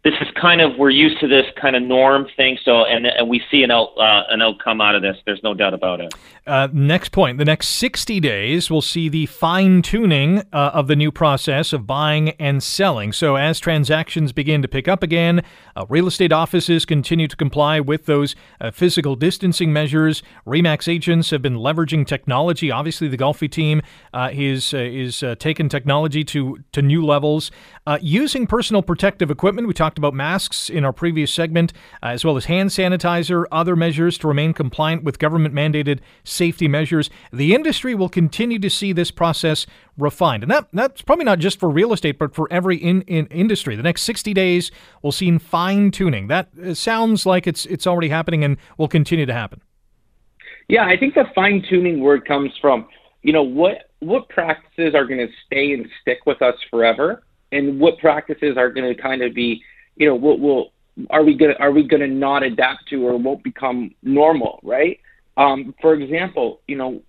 this 0.03 0.13
is 0.21 0.27
kind 0.39 0.62
of 0.62 0.77
we're 0.77 0.89
used 0.89 1.19
to 1.19 1.27
this 1.27 1.45
kind 1.60 1.75
of 1.75 1.83
norm 1.83 2.27
thing. 2.38 2.57
So 2.63 2.86
and, 2.86 3.05
and 3.05 3.27
we 3.27 3.41
see 3.51 3.63
an 3.63 3.71
out, 3.71 3.89
uh, 3.97 4.23
an 4.29 4.41
outcome 4.41 4.79
out 4.79 4.95
of 4.95 5.01
this. 5.01 5.17
There's 5.25 5.41
no 5.43 5.53
doubt 5.53 5.73
about 5.73 5.99
it. 5.99 6.13
Uh, 6.45 6.69
next 6.71 7.12
point: 7.12 7.38
the 7.39 7.45
next 7.45 7.69
60 7.69 8.19
days 8.19 8.69
will 8.69 8.81
see 8.81 9.10
the 9.10 9.25
fine 9.25 9.81
tuning 9.81 10.39
uh, 10.53 10.71
of 10.73 10.88
the 10.88 10.95
new 10.95 11.12
process 11.12 11.73
of 11.73 11.86
buying 11.86 12.29
and 12.39 12.63
selling. 12.63 13.12
So 13.12 13.36
as 13.36 13.60
transactions 13.60 14.31
begin 14.31 14.62
to 14.62 14.67
pick 14.67 14.88
up 14.88 15.03
again, 15.03 15.43
uh, 15.75 15.86
real 15.89 16.07
estate 16.07 16.31
offices 16.31 16.86
continue 16.86 17.27
to 17.27 17.36
comply 17.36 17.79
with 17.79 18.05
those 18.05 18.36
uh, 18.62 18.71
physical 18.71 19.15
distancing 19.15 19.73
measures. 19.73 20.23
Remax 20.45 20.88
agents 20.88 21.31
have 21.31 21.41
been 21.41 21.57
leveraging 21.57 22.05
technology. 22.07 22.71
Obviously, 22.71 23.07
the 23.07 23.17
Golfi 23.17 23.51
team 23.51 23.81
uh, 24.13 24.29
is 24.31 24.73
is 24.73 25.23
taken 25.39 25.67
technology 25.69 26.23
to 26.23 26.60
to 26.71 26.81
new 26.81 27.03
levels 27.05 27.51
using 27.99 28.47
personal 28.47 28.81
protective 28.81 29.31
equipment. 29.31 29.67
We 29.67 29.73
talked 29.73 29.87
talked 29.88 29.97
about 29.97 30.13
masks 30.13 30.69
in 30.69 30.84
our 30.84 30.91
previous 30.91 31.32
segment, 31.32 31.71
uh, 32.04 32.08
as 32.08 32.26
well 32.26 32.36
as 32.36 32.45
hand 32.45 32.69
sanitizer, 32.71 33.45
other 33.54 33.73
measures 33.73 34.17
to 34.17 34.28
remain 34.28 34.54
compliant 34.54 35.02
with 35.02 35.17
government 35.17 35.56
mandated 35.56 36.00
safety 36.26 36.67
measures. 36.67 37.10
The 37.32 37.56
industry 37.56 37.95
will 37.95 38.10
continue 38.10 38.60
to 38.60 38.69
see 38.69 38.91
this 38.91 39.12
process 39.12 39.65
refined. 39.97 40.43
And 40.43 40.52
that 40.52 40.67
that's 40.73 41.02
probably 41.02 41.23
not 41.23 41.39
just 41.39 41.58
for 41.58 41.69
real 41.69 41.93
estate, 41.93 42.19
but 42.19 42.36
for 42.36 42.50
every 42.52 42.76
in, 42.76 43.02
in 43.04 43.28
industry. 43.28 43.78
The 43.78 43.84
next 43.84 44.02
60 44.02 44.34
days 44.34 44.71
will 45.02 45.13
see 45.13 45.38
fine 45.38 45.91
tuning. 45.91 46.28
That 46.28 46.50
uh, 46.62 46.73
sounds 46.73 47.26
like 47.26 47.47
it's 47.47 47.65
it's 47.67 47.88
already 47.88 48.10
happening 48.10 48.43
and 48.43 48.58
will 48.78 48.89
continue 48.89 49.26
to 49.26 49.34
happen. 49.34 49.62
Yeah, 50.67 50.86
I 50.86 50.97
think 50.97 51.13
the 51.13 51.23
fine 51.34 51.63
tuning 51.69 52.02
word 52.02 52.28
comes 52.28 52.52
from, 52.60 52.89
you 53.21 53.32
know, 53.32 53.43
what 53.43 53.89
what 54.00 54.28
practices 54.28 54.93
are 54.93 55.06
going 55.06 55.26
to 55.26 55.34
stay 55.45 55.71
and 55.71 55.88
stick 56.02 56.26
with 56.26 56.41
us 56.41 56.56
forever 56.69 57.23
and 57.52 57.80
what 57.80 57.97
practices 58.00 58.58
are 58.58 58.69
going 58.69 58.93
to 58.93 59.02
kind 59.02 59.21
of 59.21 59.34
be 59.34 59.63
you 59.97 60.07
know, 60.07 60.15
what 60.15 60.39
will 60.39 60.71
are 61.10 61.23
we 61.23 61.36
gonna 61.36 61.55
are 61.60 61.71
we 61.71 61.83
gonna 61.83 62.07
not 62.07 62.43
adapt 62.43 62.88
to 62.89 63.05
or 63.05 63.17
won't 63.17 63.43
become 63.43 63.93
normal, 64.01 64.60
right? 64.63 64.99
Um, 65.36 65.73
for 65.81 65.93
example, 65.93 66.62
you 66.67 66.75
know, 66.75 67.01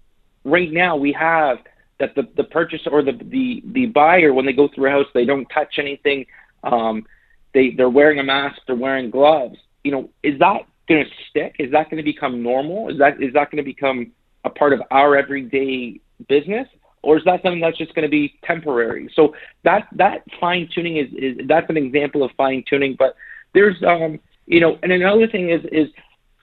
right 0.44 0.70
now 0.70 0.96
we 0.96 1.12
have 1.12 1.58
that 2.00 2.14
the 2.14 2.28
the 2.36 2.44
purchaser 2.44 2.90
or 2.90 3.02
the 3.02 3.12
the 3.12 3.62
the 3.72 3.86
buyer 3.86 4.32
when 4.32 4.46
they 4.46 4.52
go 4.52 4.68
through 4.74 4.88
a 4.88 4.90
house 4.90 5.06
they 5.14 5.24
don't 5.24 5.46
touch 5.46 5.78
anything, 5.78 6.26
um, 6.64 7.06
they 7.54 7.70
they're 7.70 7.88
wearing 7.88 8.18
a 8.18 8.24
mask, 8.24 8.60
they're 8.66 8.76
wearing 8.76 9.10
gloves. 9.10 9.56
You 9.84 9.92
know, 9.92 10.10
is 10.22 10.38
that 10.38 10.62
going 10.88 11.04
to 11.04 11.10
stick? 11.30 11.56
Is 11.58 11.70
that 11.72 11.90
going 11.90 11.98
to 11.98 12.02
become 12.02 12.42
normal? 12.42 12.88
Is 12.88 12.98
that 12.98 13.22
is 13.22 13.32
that 13.34 13.50
going 13.50 13.62
to 13.62 13.62
become 13.62 14.12
a 14.44 14.50
part 14.50 14.72
of 14.72 14.82
our 14.90 15.16
everyday 15.16 16.00
business? 16.28 16.68
Or 17.02 17.18
is 17.18 17.24
that 17.24 17.42
something 17.42 17.60
that's 17.60 17.78
just 17.78 17.94
going 17.94 18.04
to 18.04 18.10
be 18.10 18.34
temporary? 18.44 19.10
So 19.14 19.34
that 19.64 19.88
that 19.92 20.24
fine 20.40 20.68
tuning 20.74 20.96
is, 20.96 21.08
is 21.12 21.46
that's 21.46 21.68
an 21.70 21.76
example 21.76 22.22
of 22.22 22.30
fine 22.36 22.64
tuning. 22.68 22.96
But 22.98 23.14
there's 23.54 23.76
um 23.82 24.18
you 24.46 24.60
know, 24.60 24.78
and 24.82 24.92
another 24.92 25.28
thing 25.28 25.50
is 25.50 25.60
is 25.70 25.88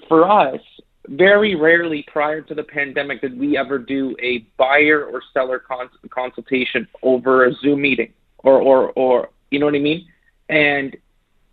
for 0.07 0.29
us, 0.29 0.61
very 1.07 1.55
rarely 1.55 2.05
prior 2.11 2.41
to 2.41 2.55
the 2.55 2.63
pandemic 2.63 3.21
did 3.21 3.37
we 3.37 3.57
ever 3.57 3.77
do 3.77 4.15
a 4.21 4.39
buyer 4.57 5.03
or 5.03 5.21
seller 5.33 5.59
cons- 5.59 5.91
consultation 6.09 6.87
over 7.03 7.45
a 7.45 7.53
Zoom 7.55 7.81
meeting 7.81 8.13
or 8.39 8.61
or 8.61 8.91
or 8.91 9.29
you 9.51 9.59
know 9.59 9.65
what 9.65 9.75
I 9.75 9.79
mean? 9.79 10.07
And 10.49 10.95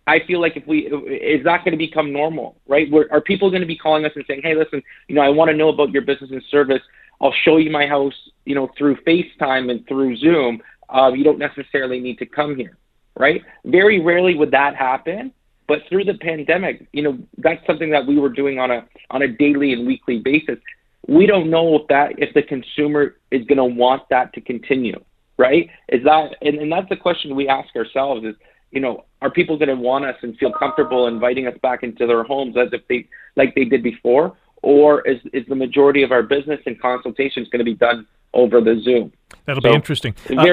I 0.05 0.19
feel 0.27 0.41
like 0.41 0.57
if 0.57 0.67
we 0.67 0.79
is 0.79 1.43
that 1.45 1.63
going 1.63 1.71
to 1.71 1.77
become 1.77 2.11
normal, 2.11 2.57
right? 2.67 2.91
Where, 2.91 3.11
are 3.11 3.21
people 3.21 3.49
going 3.49 3.61
to 3.61 3.67
be 3.67 3.77
calling 3.77 4.05
us 4.05 4.11
and 4.15 4.25
saying, 4.27 4.41
"Hey, 4.43 4.55
listen, 4.55 4.81
you 5.07 5.15
know, 5.15 5.21
I 5.21 5.29
want 5.29 5.49
to 5.49 5.57
know 5.57 5.69
about 5.69 5.91
your 5.91 6.01
business 6.01 6.31
and 6.31 6.43
service. 6.49 6.81
I'll 7.21 7.33
show 7.43 7.57
you 7.57 7.71
my 7.71 7.85
house, 7.85 8.13
you 8.45 8.55
know, 8.55 8.69
through 8.77 8.97
FaceTime 9.07 9.71
and 9.71 9.87
through 9.87 10.17
Zoom. 10.17 10.61
Uh, 10.89 11.11
you 11.13 11.23
don't 11.23 11.39
necessarily 11.39 11.99
need 11.99 12.17
to 12.19 12.25
come 12.25 12.55
here, 12.55 12.77
right? 13.17 13.41
Very 13.65 14.01
rarely 14.01 14.35
would 14.35 14.51
that 14.51 14.75
happen, 14.75 15.33
but 15.67 15.79
through 15.89 16.03
the 16.03 16.15
pandemic, 16.15 16.87
you 16.91 17.01
know, 17.01 17.17
that's 17.37 17.65
something 17.65 17.89
that 17.91 18.05
we 18.05 18.19
were 18.19 18.29
doing 18.29 18.59
on 18.59 18.71
a 18.71 18.85
on 19.09 19.21
a 19.21 19.27
daily 19.27 19.73
and 19.73 19.87
weekly 19.87 20.19
basis. 20.19 20.57
We 21.07 21.25
don't 21.25 21.49
know 21.49 21.75
if 21.75 21.87
that 21.87 22.19
if 22.19 22.33
the 22.33 22.43
consumer 22.43 23.15
is 23.31 23.45
going 23.45 23.57
to 23.57 23.65
want 23.65 24.03
that 24.09 24.33
to 24.33 24.41
continue, 24.41 25.01
right? 25.37 25.69
Is 25.89 26.03
that 26.03 26.35
and, 26.41 26.55
and 26.57 26.71
that's 26.71 26.89
the 26.89 26.97
question 26.97 27.35
we 27.35 27.47
ask 27.47 27.75
ourselves 27.75 28.25
is 28.25 28.35
you 28.73 28.79
know, 28.79 29.05
are 29.21 29.29
people 29.29 29.55
going 29.57 29.69
to 29.69 29.75
want 29.75 30.03
us 30.03 30.15
and 30.23 30.35
feel 30.37 30.51
comfortable 30.51 31.07
inviting 31.07 31.47
us 31.47 31.55
back 31.61 31.83
into 31.83 32.07
their 32.07 32.23
homes 32.23 32.57
as 32.57 32.69
if 32.73 32.81
they 32.87 33.07
like 33.35 33.53
they 33.55 33.65
did 33.65 33.83
before, 33.83 34.35
or 34.63 35.01
is 35.07 35.19
is 35.31 35.45
the 35.47 35.55
majority 35.55 36.01
of 36.01 36.11
our 36.11 36.23
business 36.23 36.59
and 36.65 36.81
consultations 36.81 37.47
going 37.49 37.59
to 37.59 37.65
be 37.65 37.75
done 37.75 38.07
over 38.33 38.59
the 38.59 38.81
Zoom? 38.83 39.13
That'll 39.45 39.61
so, 39.61 39.69
be 39.69 39.75
interesting. 39.75 40.15
Uh, 40.35 40.45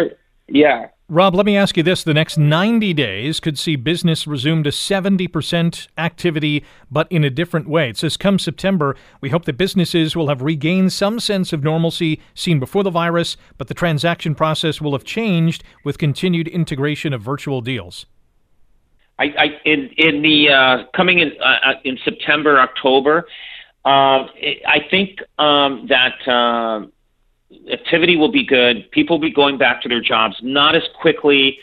yeah. 0.49 0.89
Rob, 1.09 1.35
let 1.35 1.47
me 1.47 1.57
ask 1.57 1.77
you 1.77 1.83
this. 1.83 2.05
The 2.05 2.15
next 2.15 2.39
90 2.39 2.93
days 2.95 3.41
could 3.41 3.59
see 3.59 3.75
business 3.75 4.29
resume 4.29 4.63
to 4.63 4.71
70% 4.71 5.89
activity, 5.99 6.65
but 6.89 7.11
in 7.11 7.25
a 7.25 7.31
different 7.31 7.69
way. 7.69 7.91
It 7.91 7.97
says, 7.97 8.17
come 8.17 8.39
September, 8.39 8.95
we 9.21 9.31
hope 9.31 9.45
that 9.47 9.57
businesses 9.57 10.15
will 10.15 10.29
have 10.29 10.41
regained 10.41 10.93
some 10.93 11.19
sense 11.19 11.53
of 11.53 11.65
normalcy 11.65 12.21
seen 12.35 12.61
before 12.61 12.85
the 12.85 12.91
virus, 12.91 13.37
but 13.59 13.67
the 13.67 13.75
transaction 13.75 14.37
process 14.37 14.81
will 14.81 14.93
have 14.93 15.03
changed 15.03 15.65
with 15.85 15.99
continued 15.99 16.47
integration 16.47 17.13
of 17.13 17.23
virtual 17.23 17.61
deals. 17.61 18.07
I, 19.19 19.25
I 19.39 19.47
in 19.65 19.91
in 19.99 20.23
the 20.23 20.49
uh, 20.49 20.85
coming 20.97 21.19
in 21.19 21.33
uh, 21.43 21.71
uh 21.71 21.73
in 21.85 21.99
September, 22.05 22.59
October, 22.59 23.27
uh, 23.85 24.29
I 24.67 24.87
think 24.91 25.21
um, 25.39 25.87
that 25.89 26.29
uh, 26.29 26.87
activity 27.73 28.17
will 28.17 28.31
be 28.31 28.45
good. 28.45 28.91
People 28.91 29.17
will 29.17 29.29
be 29.29 29.33
going 29.33 29.59
back 29.59 29.83
to 29.83 29.89
their 29.89 30.03
jobs, 30.03 30.37
not 30.43 30.75
as 30.75 30.83
quickly 31.01 31.59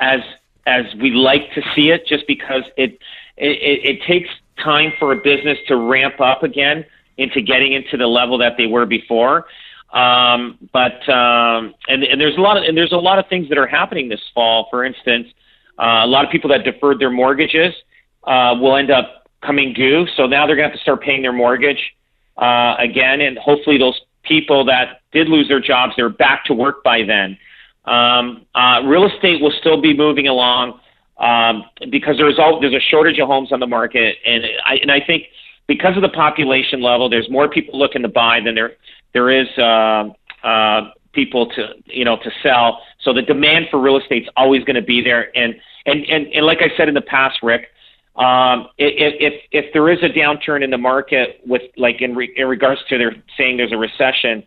as 0.00 0.20
as 0.66 0.84
we 1.00 1.12
like 1.12 1.52
to 1.54 1.62
see 1.74 1.90
it, 1.90 2.06
just 2.06 2.26
because 2.26 2.62
it 2.76 2.98
it, 3.36 3.98
it 3.98 4.02
takes 4.02 4.28
time 4.62 4.92
for 4.98 5.12
a 5.12 5.16
business 5.16 5.58
to 5.68 5.76
ramp 5.76 6.20
up 6.20 6.42
again 6.42 6.84
into 7.18 7.40
getting 7.40 7.72
into 7.72 7.96
the 7.96 8.06
level 8.06 8.38
that 8.38 8.56
they 8.56 8.66
were 8.66 8.86
before. 8.86 9.46
Um, 9.92 10.58
but 10.72 11.08
um, 11.08 11.74
and 11.88 12.04
and 12.04 12.20
there's 12.20 12.36
a 12.36 12.40
lot 12.40 12.56
of 12.56 12.64
and 12.64 12.76
there's 12.76 12.92
a 12.92 12.96
lot 12.98 13.18
of 13.18 13.26
things 13.28 13.48
that 13.48 13.58
are 13.58 13.66
happening 13.66 14.08
this 14.08 14.22
fall. 14.34 14.68
For 14.70 14.84
instance, 14.84 15.28
uh, 15.78 16.02
a 16.04 16.06
lot 16.06 16.24
of 16.24 16.30
people 16.30 16.50
that 16.50 16.64
deferred 16.64 17.00
their 17.00 17.10
mortgages 17.10 17.74
uh, 18.24 18.56
will 18.60 18.76
end 18.76 18.90
up 18.90 19.25
coming 19.46 19.72
due, 19.72 20.06
so 20.16 20.26
now 20.26 20.46
they're 20.46 20.56
going 20.56 20.68
to 20.68 20.70
have 20.70 20.78
to 20.78 20.82
start 20.82 21.02
paying 21.02 21.22
their 21.22 21.32
mortgage 21.32 21.94
uh, 22.36 22.74
again, 22.78 23.20
and 23.20 23.38
hopefully 23.38 23.78
those 23.78 23.98
people 24.24 24.64
that 24.64 25.00
did 25.12 25.28
lose 25.28 25.48
their 25.48 25.60
jobs, 25.60 25.94
they're 25.96 26.08
back 26.08 26.44
to 26.46 26.54
work 26.54 26.82
by 26.82 27.02
then. 27.02 27.38
Um, 27.84 28.46
uh, 28.54 28.82
real 28.84 29.06
estate 29.06 29.40
will 29.40 29.52
still 29.60 29.80
be 29.80 29.96
moving 29.96 30.26
along 30.26 30.80
um, 31.18 31.64
because 31.90 32.16
there's 32.16 32.38
all, 32.38 32.60
there's 32.60 32.74
a 32.74 32.80
shortage 32.90 33.18
of 33.18 33.28
homes 33.28 33.52
on 33.52 33.60
the 33.60 33.66
market, 33.66 34.16
and 34.26 34.44
I 34.64 34.74
and 34.76 34.90
I 34.90 35.00
think 35.00 35.24
because 35.66 35.96
of 35.96 36.02
the 36.02 36.08
population 36.08 36.82
level, 36.82 37.08
there's 37.08 37.30
more 37.30 37.48
people 37.48 37.78
looking 37.78 38.02
to 38.02 38.08
buy 38.08 38.40
than 38.40 38.54
there 38.54 38.72
there 39.12 39.30
is 39.30 39.46
uh, 39.56 40.10
uh, 40.44 40.90
people 41.12 41.46
to 41.50 41.74
you 41.86 42.04
know 42.04 42.16
to 42.18 42.30
sell. 42.42 42.82
So 43.00 43.12
the 43.12 43.22
demand 43.22 43.66
for 43.70 43.80
real 43.80 43.96
estate 43.96 44.24
is 44.24 44.28
always 44.36 44.62
going 44.64 44.76
to 44.76 44.82
be 44.82 45.00
there, 45.00 45.34
and 45.36 45.54
and 45.86 46.04
and 46.06 46.26
and 46.26 46.44
like 46.44 46.58
I 46.60 46.76
said 46.76 46.88
in 46.88 46.94
the 46.94 47.00
past, 47.00 47.38
Rick, 47.42 47.68
um, 48.16 48.68
if, 48.78 49.14
if 49.20 49.42
if 49.52 49.72
there 49.72 49.90
is 49.90 50.02
a 50.02 50.08
downturn 50.08 50.64
in 50.64 50.70
the 50.70 50.78
market 50.78 51.40
with 51.46 51.62
like 51.76 52.00
in 52.00 52.14
re, 52.14 52.32
in 52.36 52.46
regards 52.46 52.80
to 52.88 52.96
their 52.96 53.14
saying 53.36 53.58
there's 53.58 53.72
a 53.72 53.76
recession, 53.76 54.42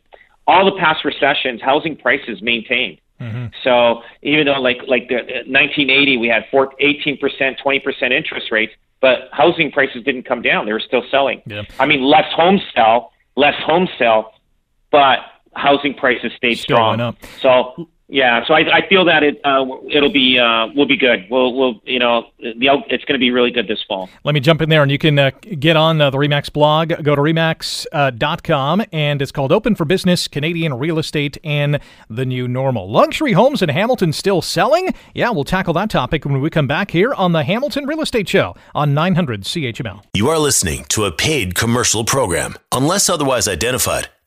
all 0.48 0.66
the 0.66 0.80
past 0.80 1.06
recessions, 1.06 1.62
housing 1.62 1.96
prices 1.96 2.42
maintained. 2.42 3.00
Mm-hmm. 3.22 3.48
So 3.64 4.02
even 4.24 4.46
though 4.46 4.60
like 4.60 4.78
like 4.88 5.08
the 5.10 5.18
1980 5.46 6.18
we 6.18 6.28
had 6.28 6.46
4, 6.50 6.74
18 6.80 7.18
percent, 7.18 7.60
20 7.62 7.80
percent 7.80 8.14
interest 8.14 8.52
rates, 8.52 8.74
but 9.02 9.30
housing 9.34 9.72
prices 9.72 10.04
didn't 10.04 10.24
come 10.24 10.42
down; 10.42 10.66
they 10.66 10.74
were 10.74 10.80
still 10.80 11.04
selling. 11.12 11.42
Yeah. 11.46 11.64
I 11.80 11.86
mean, 11.86 12.02
less 12.02 12.32
homes 12.34 12.62
sell, 12.74 13.12
less 13.36 13.56
homes 13.64 13.90
sell, 14.00 14.34
but 14.92 15.20
housing 15.54 15.94
prices 15.94 16.32
stayed 16.38 16.56
still 16.56 16.78
strong. 16.78 17.16
So 17.42 17.90
Yeah, 18.12 18.44
so 18.48 18.56
I, 18.56 18.78
I 18.78 18.88
feel 18.90 19.06
that 19.06 19.22
it 19.22 19.40
uh, 19.44 19.66
it'll 19.88 20.12
be 20.12 20.40
uh, 20.40 20.68
will 20.76 20.88
be 20.88 20.98
good. 20.98 21.28
We'll 21.30 21.54
we'll 21.54 21.80
you 21.86 22.00
know 22.00 22.26
the 22.40 22.84
it's 22.90 23.06
going 23.06 23.14
to 23.14 23.20
be 23.20 23.30
really 23.30 23.52
good 23.52 23.68
this 23.68 23.84
fall. 23.88 24.10
Let 24.24 24.34
me 24.34 24.40
jump 24.40 24.64
in 24.64 24.70
there, 24.70 24.82
and 24.82 24.92
you 24.92 24.98
can 24.98 25.20
uh, 25.20 25.30
get 25.60 25.76
on 25.76 26.02
uh, 26.02 26.10
the 26.10 26.18
Remax 26.18 26.52
blog. 26.52 26.90
Go 27.04 27.16
to 27.16 27.22
remax.com, 27.22 28.82
uh, 28.82 28.86
and 28.92 29.22
it's 29.22 29.32
called 29.32 29.52
"Open 29.52 29.76
for 29.76 29.86
Business: 29.86 30.28
Canadian 30.28 30.74
Real 30.74 30.98
Estate 30.98 31.38
and 31.44 31.80
the 32.10 32.26
New 32.26 32.48
Normal." 32.48 32.90
Luxury 32.90 33.34
homes 33.34 33.62
in 33.62 33.70
Hamilton 33.70 34.12
still 34.12 34.42
selling? 34.42 34.92
Yeah, 35.14 35.30
we'll 35.30 35.44
tackle 35.44 35.76
that 35.76 35.92
topic 35.92 36.26
when 36.26 36.42
we 36.42 36.50
come 36.50 36.68
back 36.68 36.90
here 36.90 37.14
on 37.14 37.34
the 37.34 37.44
Hamilton 37.44 37.86
Real 37.86 38.02
Estate 38.02 38.28
Show 38.28 38.56
on 38.74 38.96
900 38.96 39.44
CHML. 39.44 40.04
You 40.16 40.30
are 40.30 40.40
listening 40.40 40.86
to 40.90 41.06
a 41.06 41.12
paid 41.12 41.54
commercial 41.54 42.04
program, 42.04 42.56
unless 42.72 43.08
otherwise 43.08 43.48
identified. 43.48 44.10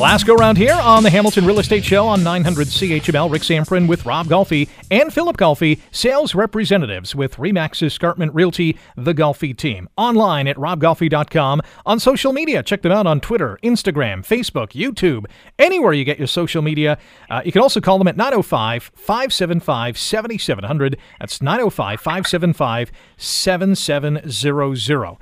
Last 0.00 0.24
go 0.24 0.34
round 0.34 0.56
here 0.56 0.78
on 0.82 1.02
the 1.02 1.10
Hamilton 1.10 1.44
Real 1.44 1.58
Estate 1.58 1.84
Show 1.84 2.08
on 2.08 2.22
900 2.22 2.68
CHML. 2.68 3.30
Rick 3.30 3.42
Zamperin 3.42 3.86
with 3.86 4.06
Rob 4.06 4.28
Golfi 4.28 4.66
and 4.90 5.12
Philip 5.12 5.36
Golfi, 5.36 5.78
sales 5.90 6.34
representatives 6.34 7.14
with 7.14 7.36
Remax 7.36 7.82
Escarpment 7.82 8.34
Realty, 8.34 8.78
the 8.96 9.12
Golfi 9.12 9.54
team. 9.54 9.90
Online 9.98 10.48
at 10.48 10.56
robgolfi.com. 10.56 11.60
On 11.84 12.00
social 12.00 12.32
media, 12.32 12.62
check 12.62 12.80
them 12.80 12.92
out 12.92 13.06
on 13.06 13.20
Twitter, 13.20 13.58
Instagram, 13.62 14.26
Facebook, 14.26 14.70
YouTube, 14.70 15.26
anywhere 15.58 15.92
you 15.92 16.06
get 16.06 16.16
your 16.16 16.26
social 16.26 16.62
media. 16.62 16.96
Uh, 17.28 17.42
you 17.44 17.52
can 17.52 17.60
also 17.60 17.78
call 17.78 17.98
them 17.98 18.08
at 18.08 18.16
905 18.16 18.92
575 18.94 19.98
7700. 19.98 20.96
That's 21.20 21.42
905 21.42 22.00
575 22.00 22.90
7700. 23.18 25.16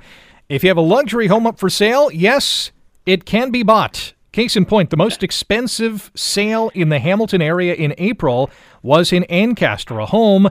If 0.47 0.63
you 0.63 0.69
have 0.69 0.77
a 0.77 0.81
luxury 0.81 1.27
home 1.27 1.45
up 1.45 1.59
for 1.59 1.69
sale, 1.69 2.09
yes, 2.13 2.71
it 3.05 3.25
can 3.25 3.51
be 3.51 3.61
bought. 3.61 4.13
Case 4.31 4.55
in 4.55 4.65
point, 4.65 4.91
the 4.91 4.97
most 4.97 5.23
expensive 5.23 6.11
sale 6.15 6.69
in 6.75 6.89
the 6.89 6.99
Hamilton 6.99 7.41
area 7.41 7.73
in 7.73 7.95
April 7.97 8.49
was 8.83 9.11
in 9.11 9.23
Ancaster, 9.23 9.97
a 9.99 10.05
home 10.05 10.49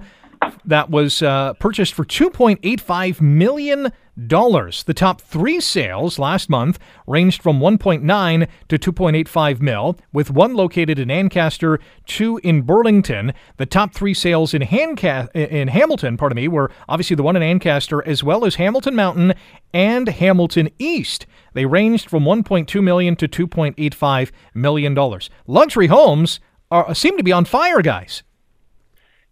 that 0.64 0.90
was 0.90 1.22
uh, 1.22 1.54
purchased 1.54 1.94
for 1.94 2.04
$2.85 2.04 3.20
million. 3.20 3.92
The 4.18 4.94
top 4.94 5.20
three 5.20 5.60
sales 5.60 6.18
last 6.18 6.50
month 6.50 6.80
ranged 7.06 7.40
from 7.40 7.60
1.9 7.60 8.48
to 8.68 8.78
2.85 8.78 9.60
mil, 9.60 9.96
with 10.12 10.28
one 10.28 10.54
located 10.54 10.98
in 10.98 11.08
Ancaster, 11.08 11.78
two 12.04 12.40
in 12.42 12.62
Burlington. 12.62 13.32
The 13.58 13.66
top 13.66 13.94
three 13.94 14.14
sales 14.14 14.54
in, 14.54 14.62
Hanca- 14.62 15.28
in 15.34 15.68
Hamilton, 15.68 16.16
pardon 16.16 16.34
me, 16.34 16.48
were 16.48 16.68
obviously 16.88 17.14
the 17.14 17.22
one 17.22 17.36
in 17.36 17.44
Ancaster, 17.44 18.04
as 18.08 18.24
well 18.24 18.44
as 18.44 18.56
Hamilton 18.56 18.96
Mountain 18.96 19.34
and 19.72 20.08
Hamilton 20.08 20.68
East. 20.80 21.24
They 21.52 21.66
ranged 21.66 22.10
from 22.10 22.24
1.2 22.24 22.82
million 22.82 23.14
to 23.14 23.28
2.85 23.28 24.32
million 24.52 24.94
dollars. 24.94 25.30
Luxury 25.46 25.86
homes 25.86 26.40
are, 26.72 26.92
seem 26.92 27.16
to 27.18 27.22
be 27.22 27.30
on 27.30 27.44
fire, 27.44 27.82
guys. 27.82 28.24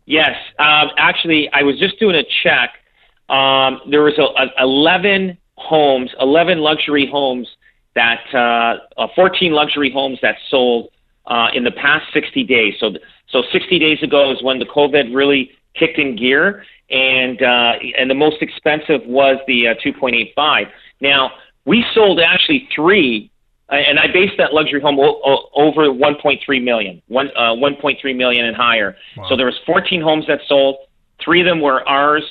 Yes, 0.05 0.37
um, 0.61 0.91
actually, 0.97 1.51
I 1.53 1.65
was 1.65 1.77
just 1.81 1.99
doing 1.99 2.15
a 2.15 2.23
check. 2.45 2.71
Um, 3.29 3.81
there 3.91 4.03
was 4.03 4.19
a, 4.19 4.23
a 4.23 4.63
11 4.63 5.37
homes, 5.57 6.11
11 6.21 6.59
luxury 6.59 7.07
homes 7.11 7.49
that, 7.95 8.23
uh, 8.35 8.79
uh, 9.01 9.09
14 9.15 9.53
luxury 9.53 9.91
homes 9.91 10.19
that 10.23 10.37
sold 10.49 10.91
uh, 11.27 11.49
in 11.55 11.65
the 11.65 11.73
past 11.73 12.05
60 12.13 12.45
days. 12.45 12.75
So, 12.79 12.91
so 13.29 13.43
60 13.53 13.79
days 13.79 14.03
ago 14.03 14.31
is 14.33 14.43
when 14.43 14.59
the 14.59 14.67
COVID 14.67 15.15
really 15.15 15.51
kicked 15.75 15.99
in 15.99 16.17
gear, 16.17 16.65
and 16.89 17.43
uh, 17.43 17.73
and 17.99 18.09
the 18.09 18.15
most 18.15 18.41
expensive 18.41 19.05
was 19.07 19.39
the 19.49 19.69
uh, 19.69 19.75
2.85. 19.85 20.71
Now 21.01 21.33
we 21.65 21.85
sold 21.93 22.21
actually 22.21 22.69
three 22.75 23.31
and 23.69 23.99
I 23.99 24.07
based 24.07 24.35
that 24.39 24.55
luxury 24.55 24.81
home 24.81 24.99
o- 24.99 25.21
o- 25.25 25.49
over 25.55 25.87
1.3 25.89 26.63
million, 26.63 27.03
one, 27.09 27.31
uh, 27.37 27.53
1.3 27.53 28.17
million 28.17 28.45
and 28.45 28.57
higher. 28.57 28.97
Wow. 29.17 29.29
So 29.29 29.37
there 29.37 29.47
was 29.47 29.59
14 29.67 30.01
homes 30.01 30.25
that 30.29 30.41
sold. 30.47 30.77
Three 31.21 31.41
of 31.41 31.47
them 31.47 31.61
were 31.61 31.87
ours, 31.89 32.23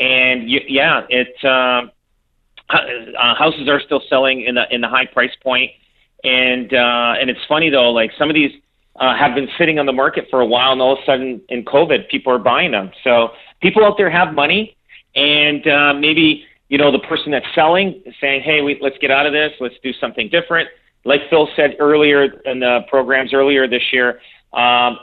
and 0.00 0.42
y- 0.48 0.64
yeah, 0.66 1.02
it 1.08 1.34
uh, 1.44 1.82
uh, 2.70 3.34
houses 3.34 3.68
are 3.68 3.80
still 3.80 4.02
selling 4.08 4.42
in 4.42 4.56
the 4.56 4.74
in 4.74 4.80
the 4.80 4.88
high 4.88 5.06
price 5.06 5.34
point, 5.42 5.70
and 6.24 6.72
uh, 6.72 7.14
and 7.20 7.30
it's 7.30 7.40
funny 7.46 7.70
though, 7.70 7.90
like 7.90 8.10
some 8.18 8.28
of 8.30 8.34
these 8.34 8.50
uh, 8.98 9.14
have 9.16 9.34
been 9.34 9.48
sitting 9.58 9.78
on 9.78 9.86
the 9.86 9.92
market 9.92 10.26
for 10.30 10.40
a 10.40 10.46
while, 10.46 10.72
and 10.72 10.80
all 10.80 10.94
of 10.94 10.98
a 11.00 11.04
sudden 11.04 11.40
in 11.50 11.64
COVID, 11.64 12.08
people 12.08 12.32
are 12.32 12.38
buying 12.38 12.72
them. 12.72 12.90
So 13.04 13.30
people 13.60 13.84
out 13.84 13.96
there 13.98 14.10
have 14.10 14.34
money, 14.34 14.76
and 15.14 15.66
uh, 15.68 15.94
maybe 15.94 16.44
you 16.68 16.78
know 16.78 16.90
the 16.90 17.00
person 17.00 17.30
that's 17.30 17.46
selling 17.54 18.02
is 18.06 18.14
saying, 18.20 18.42
hey, 18.42 18.62
we, 18.62 18.78
let's 18.80 18.98
get 18.98 19.10
out 19.10 19.26
of 19.26 19.32
this, 19.32 19.52
let's 19.60 19.76
do 19.82 19.92
something 20.00 20.28
different. 20.30 20.68
Like 21.04 21.20
Phil 21.30 21.48
said 21.56 21.76
earlier 21.78 22.24
in 22.44 22.60
the 22.60 22.80
programs 22.88 23.32
earlier 23.32 23.66
this 23.66 23.82
year, 23.92 24.20
um, 24.52 24.98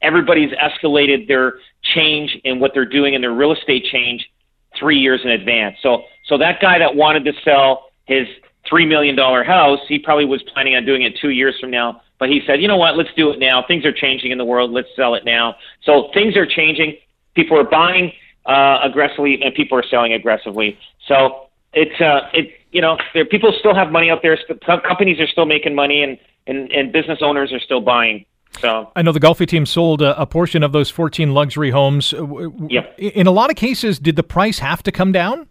everybody's 0.00 0.50
escalated 0.52 1.26
their 1.28 1.54
change 1.94 2.36
in 2.44 2.60
what 2.60 2.72
they're 2.74 2.84
doing 2.84 3.14
in 3.14 3.20
their 3.20 3.32
real 3.32 3.52
estate 3.52 3.84
change 3.84 4.28
three 4.78 4.98
years 4.98 5.20
in 5.24 5.30
advance. 5.30 5.76
So, 5.82 6.04
so 6.26 6.38
that 6.38 6.60
guy 6.60 6.78
that 6.78 6.94
wanted 6.94 7.24
to 7.24 7.32
sell 7.44 7.90
his 8.06 8.26
three 8.68 8.86
million 8.86 9.16
dollar 9.16 9.44
house, 9.44 9.80
he 9.88 9.98
probably 9.98 10.24
was 10.24 10.42
planning 10.54 10.74
on 10.74 10.84
doing 10.84 11.02
it 11.02 11.16
two 11.20 11.30
years 11.30 11.54
from 11.60 11.70
now. 11.70 12.02
But 12.18 12.28
he 12.28 12.40
said, 12.46 12.62
you 12.62 12.68
know 12.68 12.76
what, 12.76 12.96
let's 12.96 13.12
do 13.16 13.30
it 13.30 13.40
now. 13.40 13.64
Things 13.66 13.84
are 13.84 13.92
changing 13.92 14.30
in 14.30 14.38
the 14.38 14.44
world. 14.44 14.70
Let's 14.70 14.88
sell 14.94 15.14
it 15.14 15.24
now. 15.24 15.56
So 15.82 16.10
things 16.14 16.36
are 16.36 16.46
changing. 16.46 16.96
People 17.34 17.58
are 17.58 17.64
buying 17.64 18.12
uh, 18.46 18.78
aggressively, 18.82 19.42
and 19.42 19.54
people 19.54 19.76
are 19.78 19.84
selling 19.90 20.12
aggressively. 20.12 20.78
So 21.08 21.48
it's 21.72 22.00
uh, 22.00 22.28
it 22.32 22.50
you 22.70 22.80
know, 22.80 22.96
there 23.14 23.24
people 23.24 23.54
still 23.58 23.74
have 23.74 23.90
money 23.90 24.10
out 24.10 24.20
there. 24.22 24.38
Companies 24.64 25.20
are 25.20 25.26
still 25.26 25.46
making 25.46 25.74
money, 25.74 26.02
and 26.02 26.18
and, 26.46 26.70
and 26.72 26.92
business 26.92 27.18
owners 27.22 27.52
are 27.52 27.60
still 27.60 27.80
buying. 27.80 28.24
So 28.60 28.90
I 28.94 29.02
know 29.02 29.12
the 29.12 29.20
Golfi 29.20 29.46
team 29.46 29.66
sold 29.66 30.02
a, 30.02 30.20
a, 30.20 30.26
portion 30.26 30.62
of 30.62 30.72
those 30.72 30.90
14 30.90 31.32
luxury 31.32 31.70
homes. 31.70 32.12
Yep. 32.12 32.98
In 32.98 33.26
a 33.26 33.30
lot 33.30 33.50
of 33.50 33.56
cases, 33.56 33.98
did 33.98 34.16
the 34.16 34.22
price 34.22 34.58
have 34.58 34.82
to 34.84 34.92
come 34.92 35.10
down? 35.10 35.48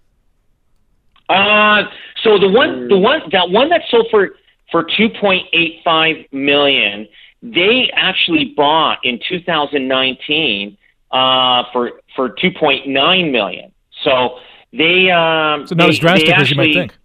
Uh, 1.27 1.83
so 2.23 2.37
the 2.37 2.49
one, 2.49 2.87
the 2.87 2.97
one, 2.97 3.21
that 3.31 3.49
one 3.49 3.69
that 3.69 3.81
sold 3.89 4.07
for 4.11 4.31
for 4.71 4.85
2.85 4.85 6.31
million, 6.31 7.07
they 7.41 7.89
actually 7.93 8.53
bought 8.55 8.99
in 9.03 9.19
2019 9.27 10.77
uh, 11.11 11.63
for 11.73 11.91
for 12.15 12.29
2.9 12.29 13.31
million. 13.31 13.71
So 14.03 14.39
they 14.71 15.09
um, 15.09 15.67
so 15.67 15.75
not 15.75 15.85
they, 15.85 15.89
as 15.89 15.99
drastic 15.99 16.29
actually, 16.29 16.41
as 16.41 16.49
you 16.51 16.57
might 16.57 16.73
think. 16.73 16.97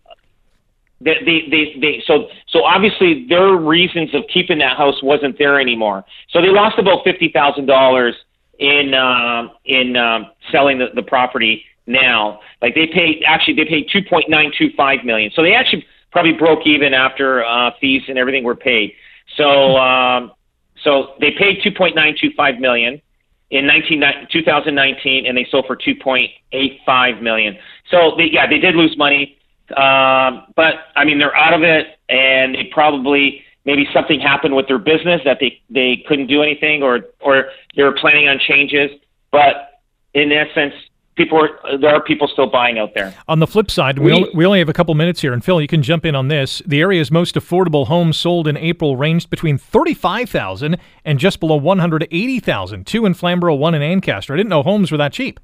They, 1.00 1.16
they, 1.24 1.40
they, 1.50 1.80
they, 1.80 2.02
so, 2.06 2.28
so 2.48 2.64
obviously 2.64 3.26
their 3.28 3.56
reasons 3.56 4.14
of 4.14 4.22
keeping 4.32 4.58
that 4.58 4.76
house 4.76 5.02
wasn't 5.02 5.38
there 5.38 5.60
anymore. 5.60 6.04
So 6.30 6.40
they 6.40 6.48
lost 6.48 6.78
about 6.78 7.04
fifty 7.04 7.30
thousand 7.30 7.66
dollars 7.66 8.14
in 8.58 8.94
uh, 8.94 9.48
in 9.66 9.96
um, 9.96 10.30
selling 10.50 10.78
the, 10.78 10.86
the 10.94 11.02
property 11.02 11.64
now. 11.86 12.40
Like 12.62 12.74
they 12.74 12.86
paid 12.86 13.22
actually 13.26 13.54
they 13.54 13.66
paid 13.66 13.88
two 13.92 14.02
point 14.08 14.30
nine 14.30 14.52
two 14.56 14.70
five 14.76 15.04
million. 15.04 15.30
So 15.34 15.42
they 15.42 15.54
actually 15.54 15.84
probably 16.12 16.32
broke 16.32 16.66
even 16.66 16.94
after 16.94 17.44
uh, 17.44 17.72
fees 17.78 18.02
and 18.08 18.16
everything 18.16 18.42
were 18.42 18.56
paid. 18.56 18.94
So 19.36 19.76
um, 19.76 20.32
so 20.82 21.14
they 21.20 21.32
paid 21.32 21.60
two 21.62 21.72
point 21.72 21.94
nine 21.94 22.16
two 22.18 22.30
five 22.36 22.58
million 22.58 23.02
in 23.50 23.66
19, 23.66 24.02
2019, 24.32 25.26
and 25.26 25.36
they 25.36 25.46
sold 25.50 25.66
for 25.66 25.76
2.85 25.76 27.22
million. 27.22 27.56
So 27.90 28.14
they, 28.16 28.24
yeah, 28.32 28.46
they 28.48 28.58
did 28.58 28.74
lose 28.74 28.96
money. 28.98 29.35
Um, 29.70 30.52
but 30.54 30.74
I 30.94 31.04
mean, 31.04 31.18
they're 31.18 31.36
out 31.36 31.54
of 31.54 31.62
it, 31.62 31.98
and 32.08 32.54
they 32.54 32.64
probably 32.72 33.42
maybe 33.64 33.88
something 33.92 34.20
happened 34.20 34.54
with 34.54 34.68
their 34.68 34.78
business 34.78 35.20
that 35.24 35.38
they 35.40 35.60
they 35.70 36.04
couldn't 36.06 36.28
do 36.28 36.42
anything, 36.42 36.82
or 36.82 37.06
or 37.20 37.50
they 37.74 37.82
were 37.82 37.92
planning 37.92 38.28
on 38.28 38.38
changes. 38.38 38.90
But 39.32 39.80
in 40.14 40.30
essence, 40.30 40.74
people 41.16 41.38
are, 41.42 41.78
there 41.78 41.90
are 41.90 42.02
people 42.02 42.28
still 42.28 42.46
buying 42.46 42.78
out 42.78 42.94
there. 42.94 43.12
On 43.26 43.40
the 43.40 43.46
flip 43.46 43.70
side, 43.70 43.98
we, 43.98 44.12
we, 44.12 44.30
we 44.34 44.46
only 44.46 44.60
have 44.60 44.68
a 44.68 44.72
couple 44.72 44.94
minutes 44.94 45.20
here, 45.20 45.32
and 45.32 45.44
Phil, 45.44 45.60
you 45.60 45.66
can 45.66 45.82
jump 45.82 46.06
in 46.06 46.14
on 46.14 46.28
this. 46.28 46.62
The 46.64 46.80
area's 46.80 47.10
most 47.10 47.34
affordable 47.34 47.88
homes 47.88 48.16
sold 48.16 48.46
in 48.46 48.56
April 48.56 48.96
ranged 48.96 49.30
between 49.30 49.58
thirty-five 49.58 50.30
thousand 50.30 50.78
and 51.04 51.18
just 51.18 51.40
below 51.40 51.56
one 51.56 51.80
hundred 51.80 52.06
eighty 52.12 52.38
thousand. 52.38 52.86
Two 52.86 53.04
in 53.04 53.14
Flamborough, 53.14 53.56
one 53.56 53.74
in 53.74 53.82
Ancaster. 53.82 54.32
I 54.32 54.36
didn't 54.36 54.50
know 54.50 54.62
homes 54.62 54.92
were 54.92 54.98
that 54.98 55.12
cheap. 55.12 55.40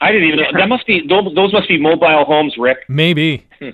I 0.00 0.12
didn't 0.12 0.28
even 0.28 0.40
know. 0.40 0.58
That 0.58 0.68
must 0.68 0.86
be 0.86 1.06
those, 1.06 1.52
must 1.52 1.68
be 1.68 1.78
mobile 1.78 2.24
homes, 2.24 2.56
Rick. 2.58 2.78
Maybe. 2.88 3.46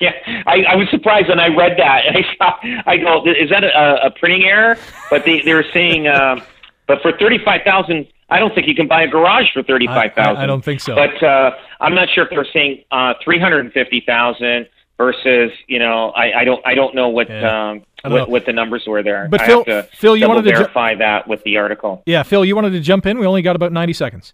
Yeah, 0.00 0.12
I, 0.46 0.62
I 0.62 0.76
was 0.76 0.88
surprised 0.90 1.28
when 1.28 1.40
I 1.40 1.48
read 1.48 1.76
that. 1.78 2.04
I 2.14 2.22
saw, 2.36 2.54
I 2.86 2.98
go, 2.98 3.24
is 3.24 3.50
that 3.50 3.64
a, 3.64 4.06
a 4.06 4.10
printing 4.12 4.44
error? 4.44 4.76
But 5.10 5.24
they 5.24 5.40
they 5.40 5.52
were 5.52 5.64
saying, 5.72 6.06
uh, 6.06 6.36
but 6.86 7.02
for 7.02 7.10
thirty 7.18 7.38
five 7.44 7.62
thousand, 7.64 8.06
I 8.30 8.38
don't 8.38 8.54
think 8.54 8.68
you 8.68 8.76
can 8.76 8.86
buy 8.86 9.02
a 9.02 9.08
garage 9.08 9.46
for 9.52 9.64
thirty 9.64 9.88
five 9.88 10.12
thousand. 10.14 10.36
I, 10.36 10.44
I, 10.44 10.46
don't 10.46 10.64
think 10.64 10.80
so. 10.82 10.94
But 10.94 11.20
uh, 11.20 11.50
I'm 11.80 11.96
not 11.96 12.08
sure 12.10 12.22
if 12.22 12.30
they're 12.30 12.46
saying 12.52 12.84
uh, 12.92 13.14
three 13.24 13.40
hundred 13.40 13.64
and 13.64 13.72
fifty 13.72 14.00
thousand 14.06 14.68
versus 14.98 15.50
you 15.66 15.80
know 15.80 16.10
I, 16.10 16.40
I 16.40 16.44
don't 16.44 16.64
I 16.64 16.74
don't 16.74 16.94
know 16.94 17.08
what 17.08 17.28
Yeah. 17.28 17.70
um 17.70 17.84
what, 18.04 18.30
what 18.30 18.46
the 18.46 18.52
numbers 18.52 18.84
were 18.86 19.02
there. 19.02 19.26
But 19.28 19.40
I 19.40 19.46
Phil- 19.46 19.64
have 19.66 19.90
to 19.90 19.96
Phil, 19.96 20.16
you 20.16 20.28
wanted 20.28 20.42
to 20.42 20.50
ju- 20.50 20.56
verify 20.58 20.94
that 20.94 21.26
with 21.26 21.42
the 21.42 21.56
article. 21.56 22.02
Yeah, 22.06 22.22
Phil, 22.22 22.44
you 22.44 22.54
wanted 22.54 22.70
to 22.70 22.80
jump 22.80 23.06
in. 23.06 23.18
We 23.18 23.26
only 23.26 23.42
got 23.42 23.56
about 23.56 23.72
90 23.72 23.92
seconds. 23.94 24.32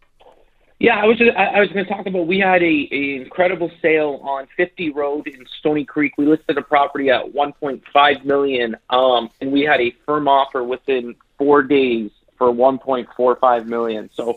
Yeah, 0.81 0.97
I 0.97 1.05
was 1.05 1.21
I, 1.21 1.45
I 1.45 1.61
was 1.61 1.69
going 1.71 1.85
to 1.85 1.91
talk 1.91 2.07
about. 2.07 2.27
We 2.27 2.41
had 2.41 2.63
a, 2.63 2.89
a 2.91 3.23
incredible 3.23 3.71
sale 3.81 4.21
on 4.23 4.49
50 4.57 4.91
Road 4.91 5.29
in 5.29 5.47
Stoney 5.61 5.85
Creek. 5.85 6.15
We 6.19 6.27
listed 6.27 6.59
a 6.59 6.63
property 6.63 7.11
at 7.11 7.33
1.5 7.33 8.25
million, 8.25 8.77
um, 8.91 9.31
and 9.41 9.53
we 9.53 9.63
had 9.63 9.81
a 9.81 9.95
firm 10.05 10.27
offer 10.27 10.65
within 10.65 11.15
four 11.39 11.63
days 11.63 12.11
for 12.37 12.49
1.45 12.53 13.67
million. 13.67 14.11
So, 14.15 14.37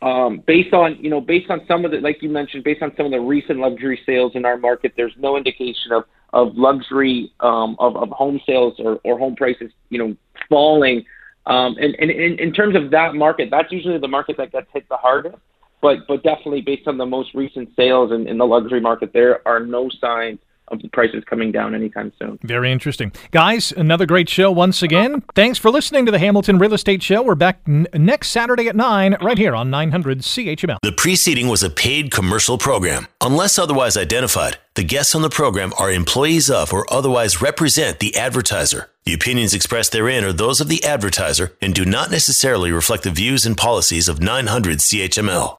um, 0.00 0.38
based 0.46 0.72
on 0.72 0.96
you 0.96 1.10
know 1.10 1.20
based 1.20 1.50
on 1.50 1.66
some 1.68 1.84
of 1.84 1.90
the 1.90 1.98
like 1.98 2.22
you 2.22 2.30
mentioned, 2.30 2.64
based 2.64 2.82
on 2.82 2.96
some 2.96 3.06
of 3.06 3.12
the 3.12 3.20
recent 3.20 3.58
luxury 3.58 4.00
sales 4.06 4.32
in 4.34 4.46
our 4.46 4.56
market, 4.56 4.94
there's 4.96 5.14
no 5.18 5.36
indication 5.36 5.92
of 5.92 6.04
of 6.32 6.56
luxury 6.56 7.30
um, 7.40 7.76
of 7.78 7.94
of 7.96 8.08
home 8.08 8.40
sales 8.46 8.74
or, 8.78 9.00
or 9.04 9.18
home 9.18 9.36
prices 9.36 9.70
you 9.90 9.98
know 9.98 10.16
falling. 10.48 11.04
Um, 11.46 11.76
and, 11.78 11.94
and 11.98 12.10
in, 12.10 12.38
in 12.38 12.54
terms 12.54 12.74
of 12.74 12.90
that 12.92 13.14
market, 13.14 13.50
that's 13.50 13.70
usually 13.70 13.98
the 13.98 14.08
market 14.08 14.38
that 14.38 14.50
gets 14.50 14.66
hit 14.72 14.88
the 14.88 14.96
hardest 14.96 15.36
but 15.84 16.06
but 16.08 16.22
definitely 16.22 16.62
based 16.62 16.88
on 16.88 16.96
the 16.96 17.04
most 17.06 17.34
recent 17.34 17.68
sales 17.76 18.10
in, 18.10 18.26
in 18.26 18.38
the 18.38 18.46
luxury 18.46 18.80
market, 18.80 19.12
there 19.12 19.46
are 19.46 19.60
no 19.60 19.90
signs 20.00 20.38
of 20.68 20.80
the 20.80 20.88
prices 20.88 21.22
coming 21.28 21.52
down 21.52 21.74
anytime 21.74 22.10
soon. 22.18 22.38
Very 22.42 22.72
interesting. 22.72 23.12
Guys, 23.32 23.70
another 23.72 24.06
great 24.06 24.30
show 24.30 24.50
once 24.50 24.82
again. 24.82 25.22
Thanks 25.34 25.58
for 25.58 25.70
listening 25.70 26.06
to 26.06 26.10
the 26.10 26.18
Hamilton 26.18 26.58
Real 26.58 26.72
Estate 26.72 27.02
Show. 27.02 27.22
We're 27.22 27.34
back 27.34 27.60
n- 27.68 27.86
next 27.92 28.30
Saturday 28.30 28.66
at 28.68 28.74
9 28.74 29.18
right 29.20 29.36
here 29.36 29.54
on 29.54 29.68
900 29.68 30.20
CHML. 30.20 30.78
The 30.82 30.92
preceding 30.92 31.48
was 31.48 31.62
a 31.62 31.68
paid 31.68 32.10
commercial 32.10 32.56
program. 32.56 33.08
Unless 33.20 33.58
otherwise 33.58 33.98
identified, 33.98 34.56
the 34.74 34.84
guests 34.84 35.14
on 35.14 35.20
the 35.20 35.28
program 35.28 35.74
are 35.78 35.90
employees 35.90 36.48
of 36.50 36.72
or 36.72 36.90
otherwise 36.90 37.42
represent 37.42 37.98
the 38.00 38.16
advertiser. 38.16 38.88
The 39.04 39.12
opinions 39.12 39.52
expressed 39.52 39.92
therein 39.92 40.24
are 40.24 40.32
those 40.32 40.62
of 40.62 40.68
the 40.68 40.82
advertiser 40.82 41.52
and 41.60 41.74
do 41.74 41.84
not 41.84 42.10
necessarily 42.10 42.72
reflect 42.72 43.02
the 43.02 43.10
views 43.10 43.44
and 43.44 43.54
policies 43.54 44.08
of 44.08 44.22
900 44.22 44.78
CHML. 44.78 45.58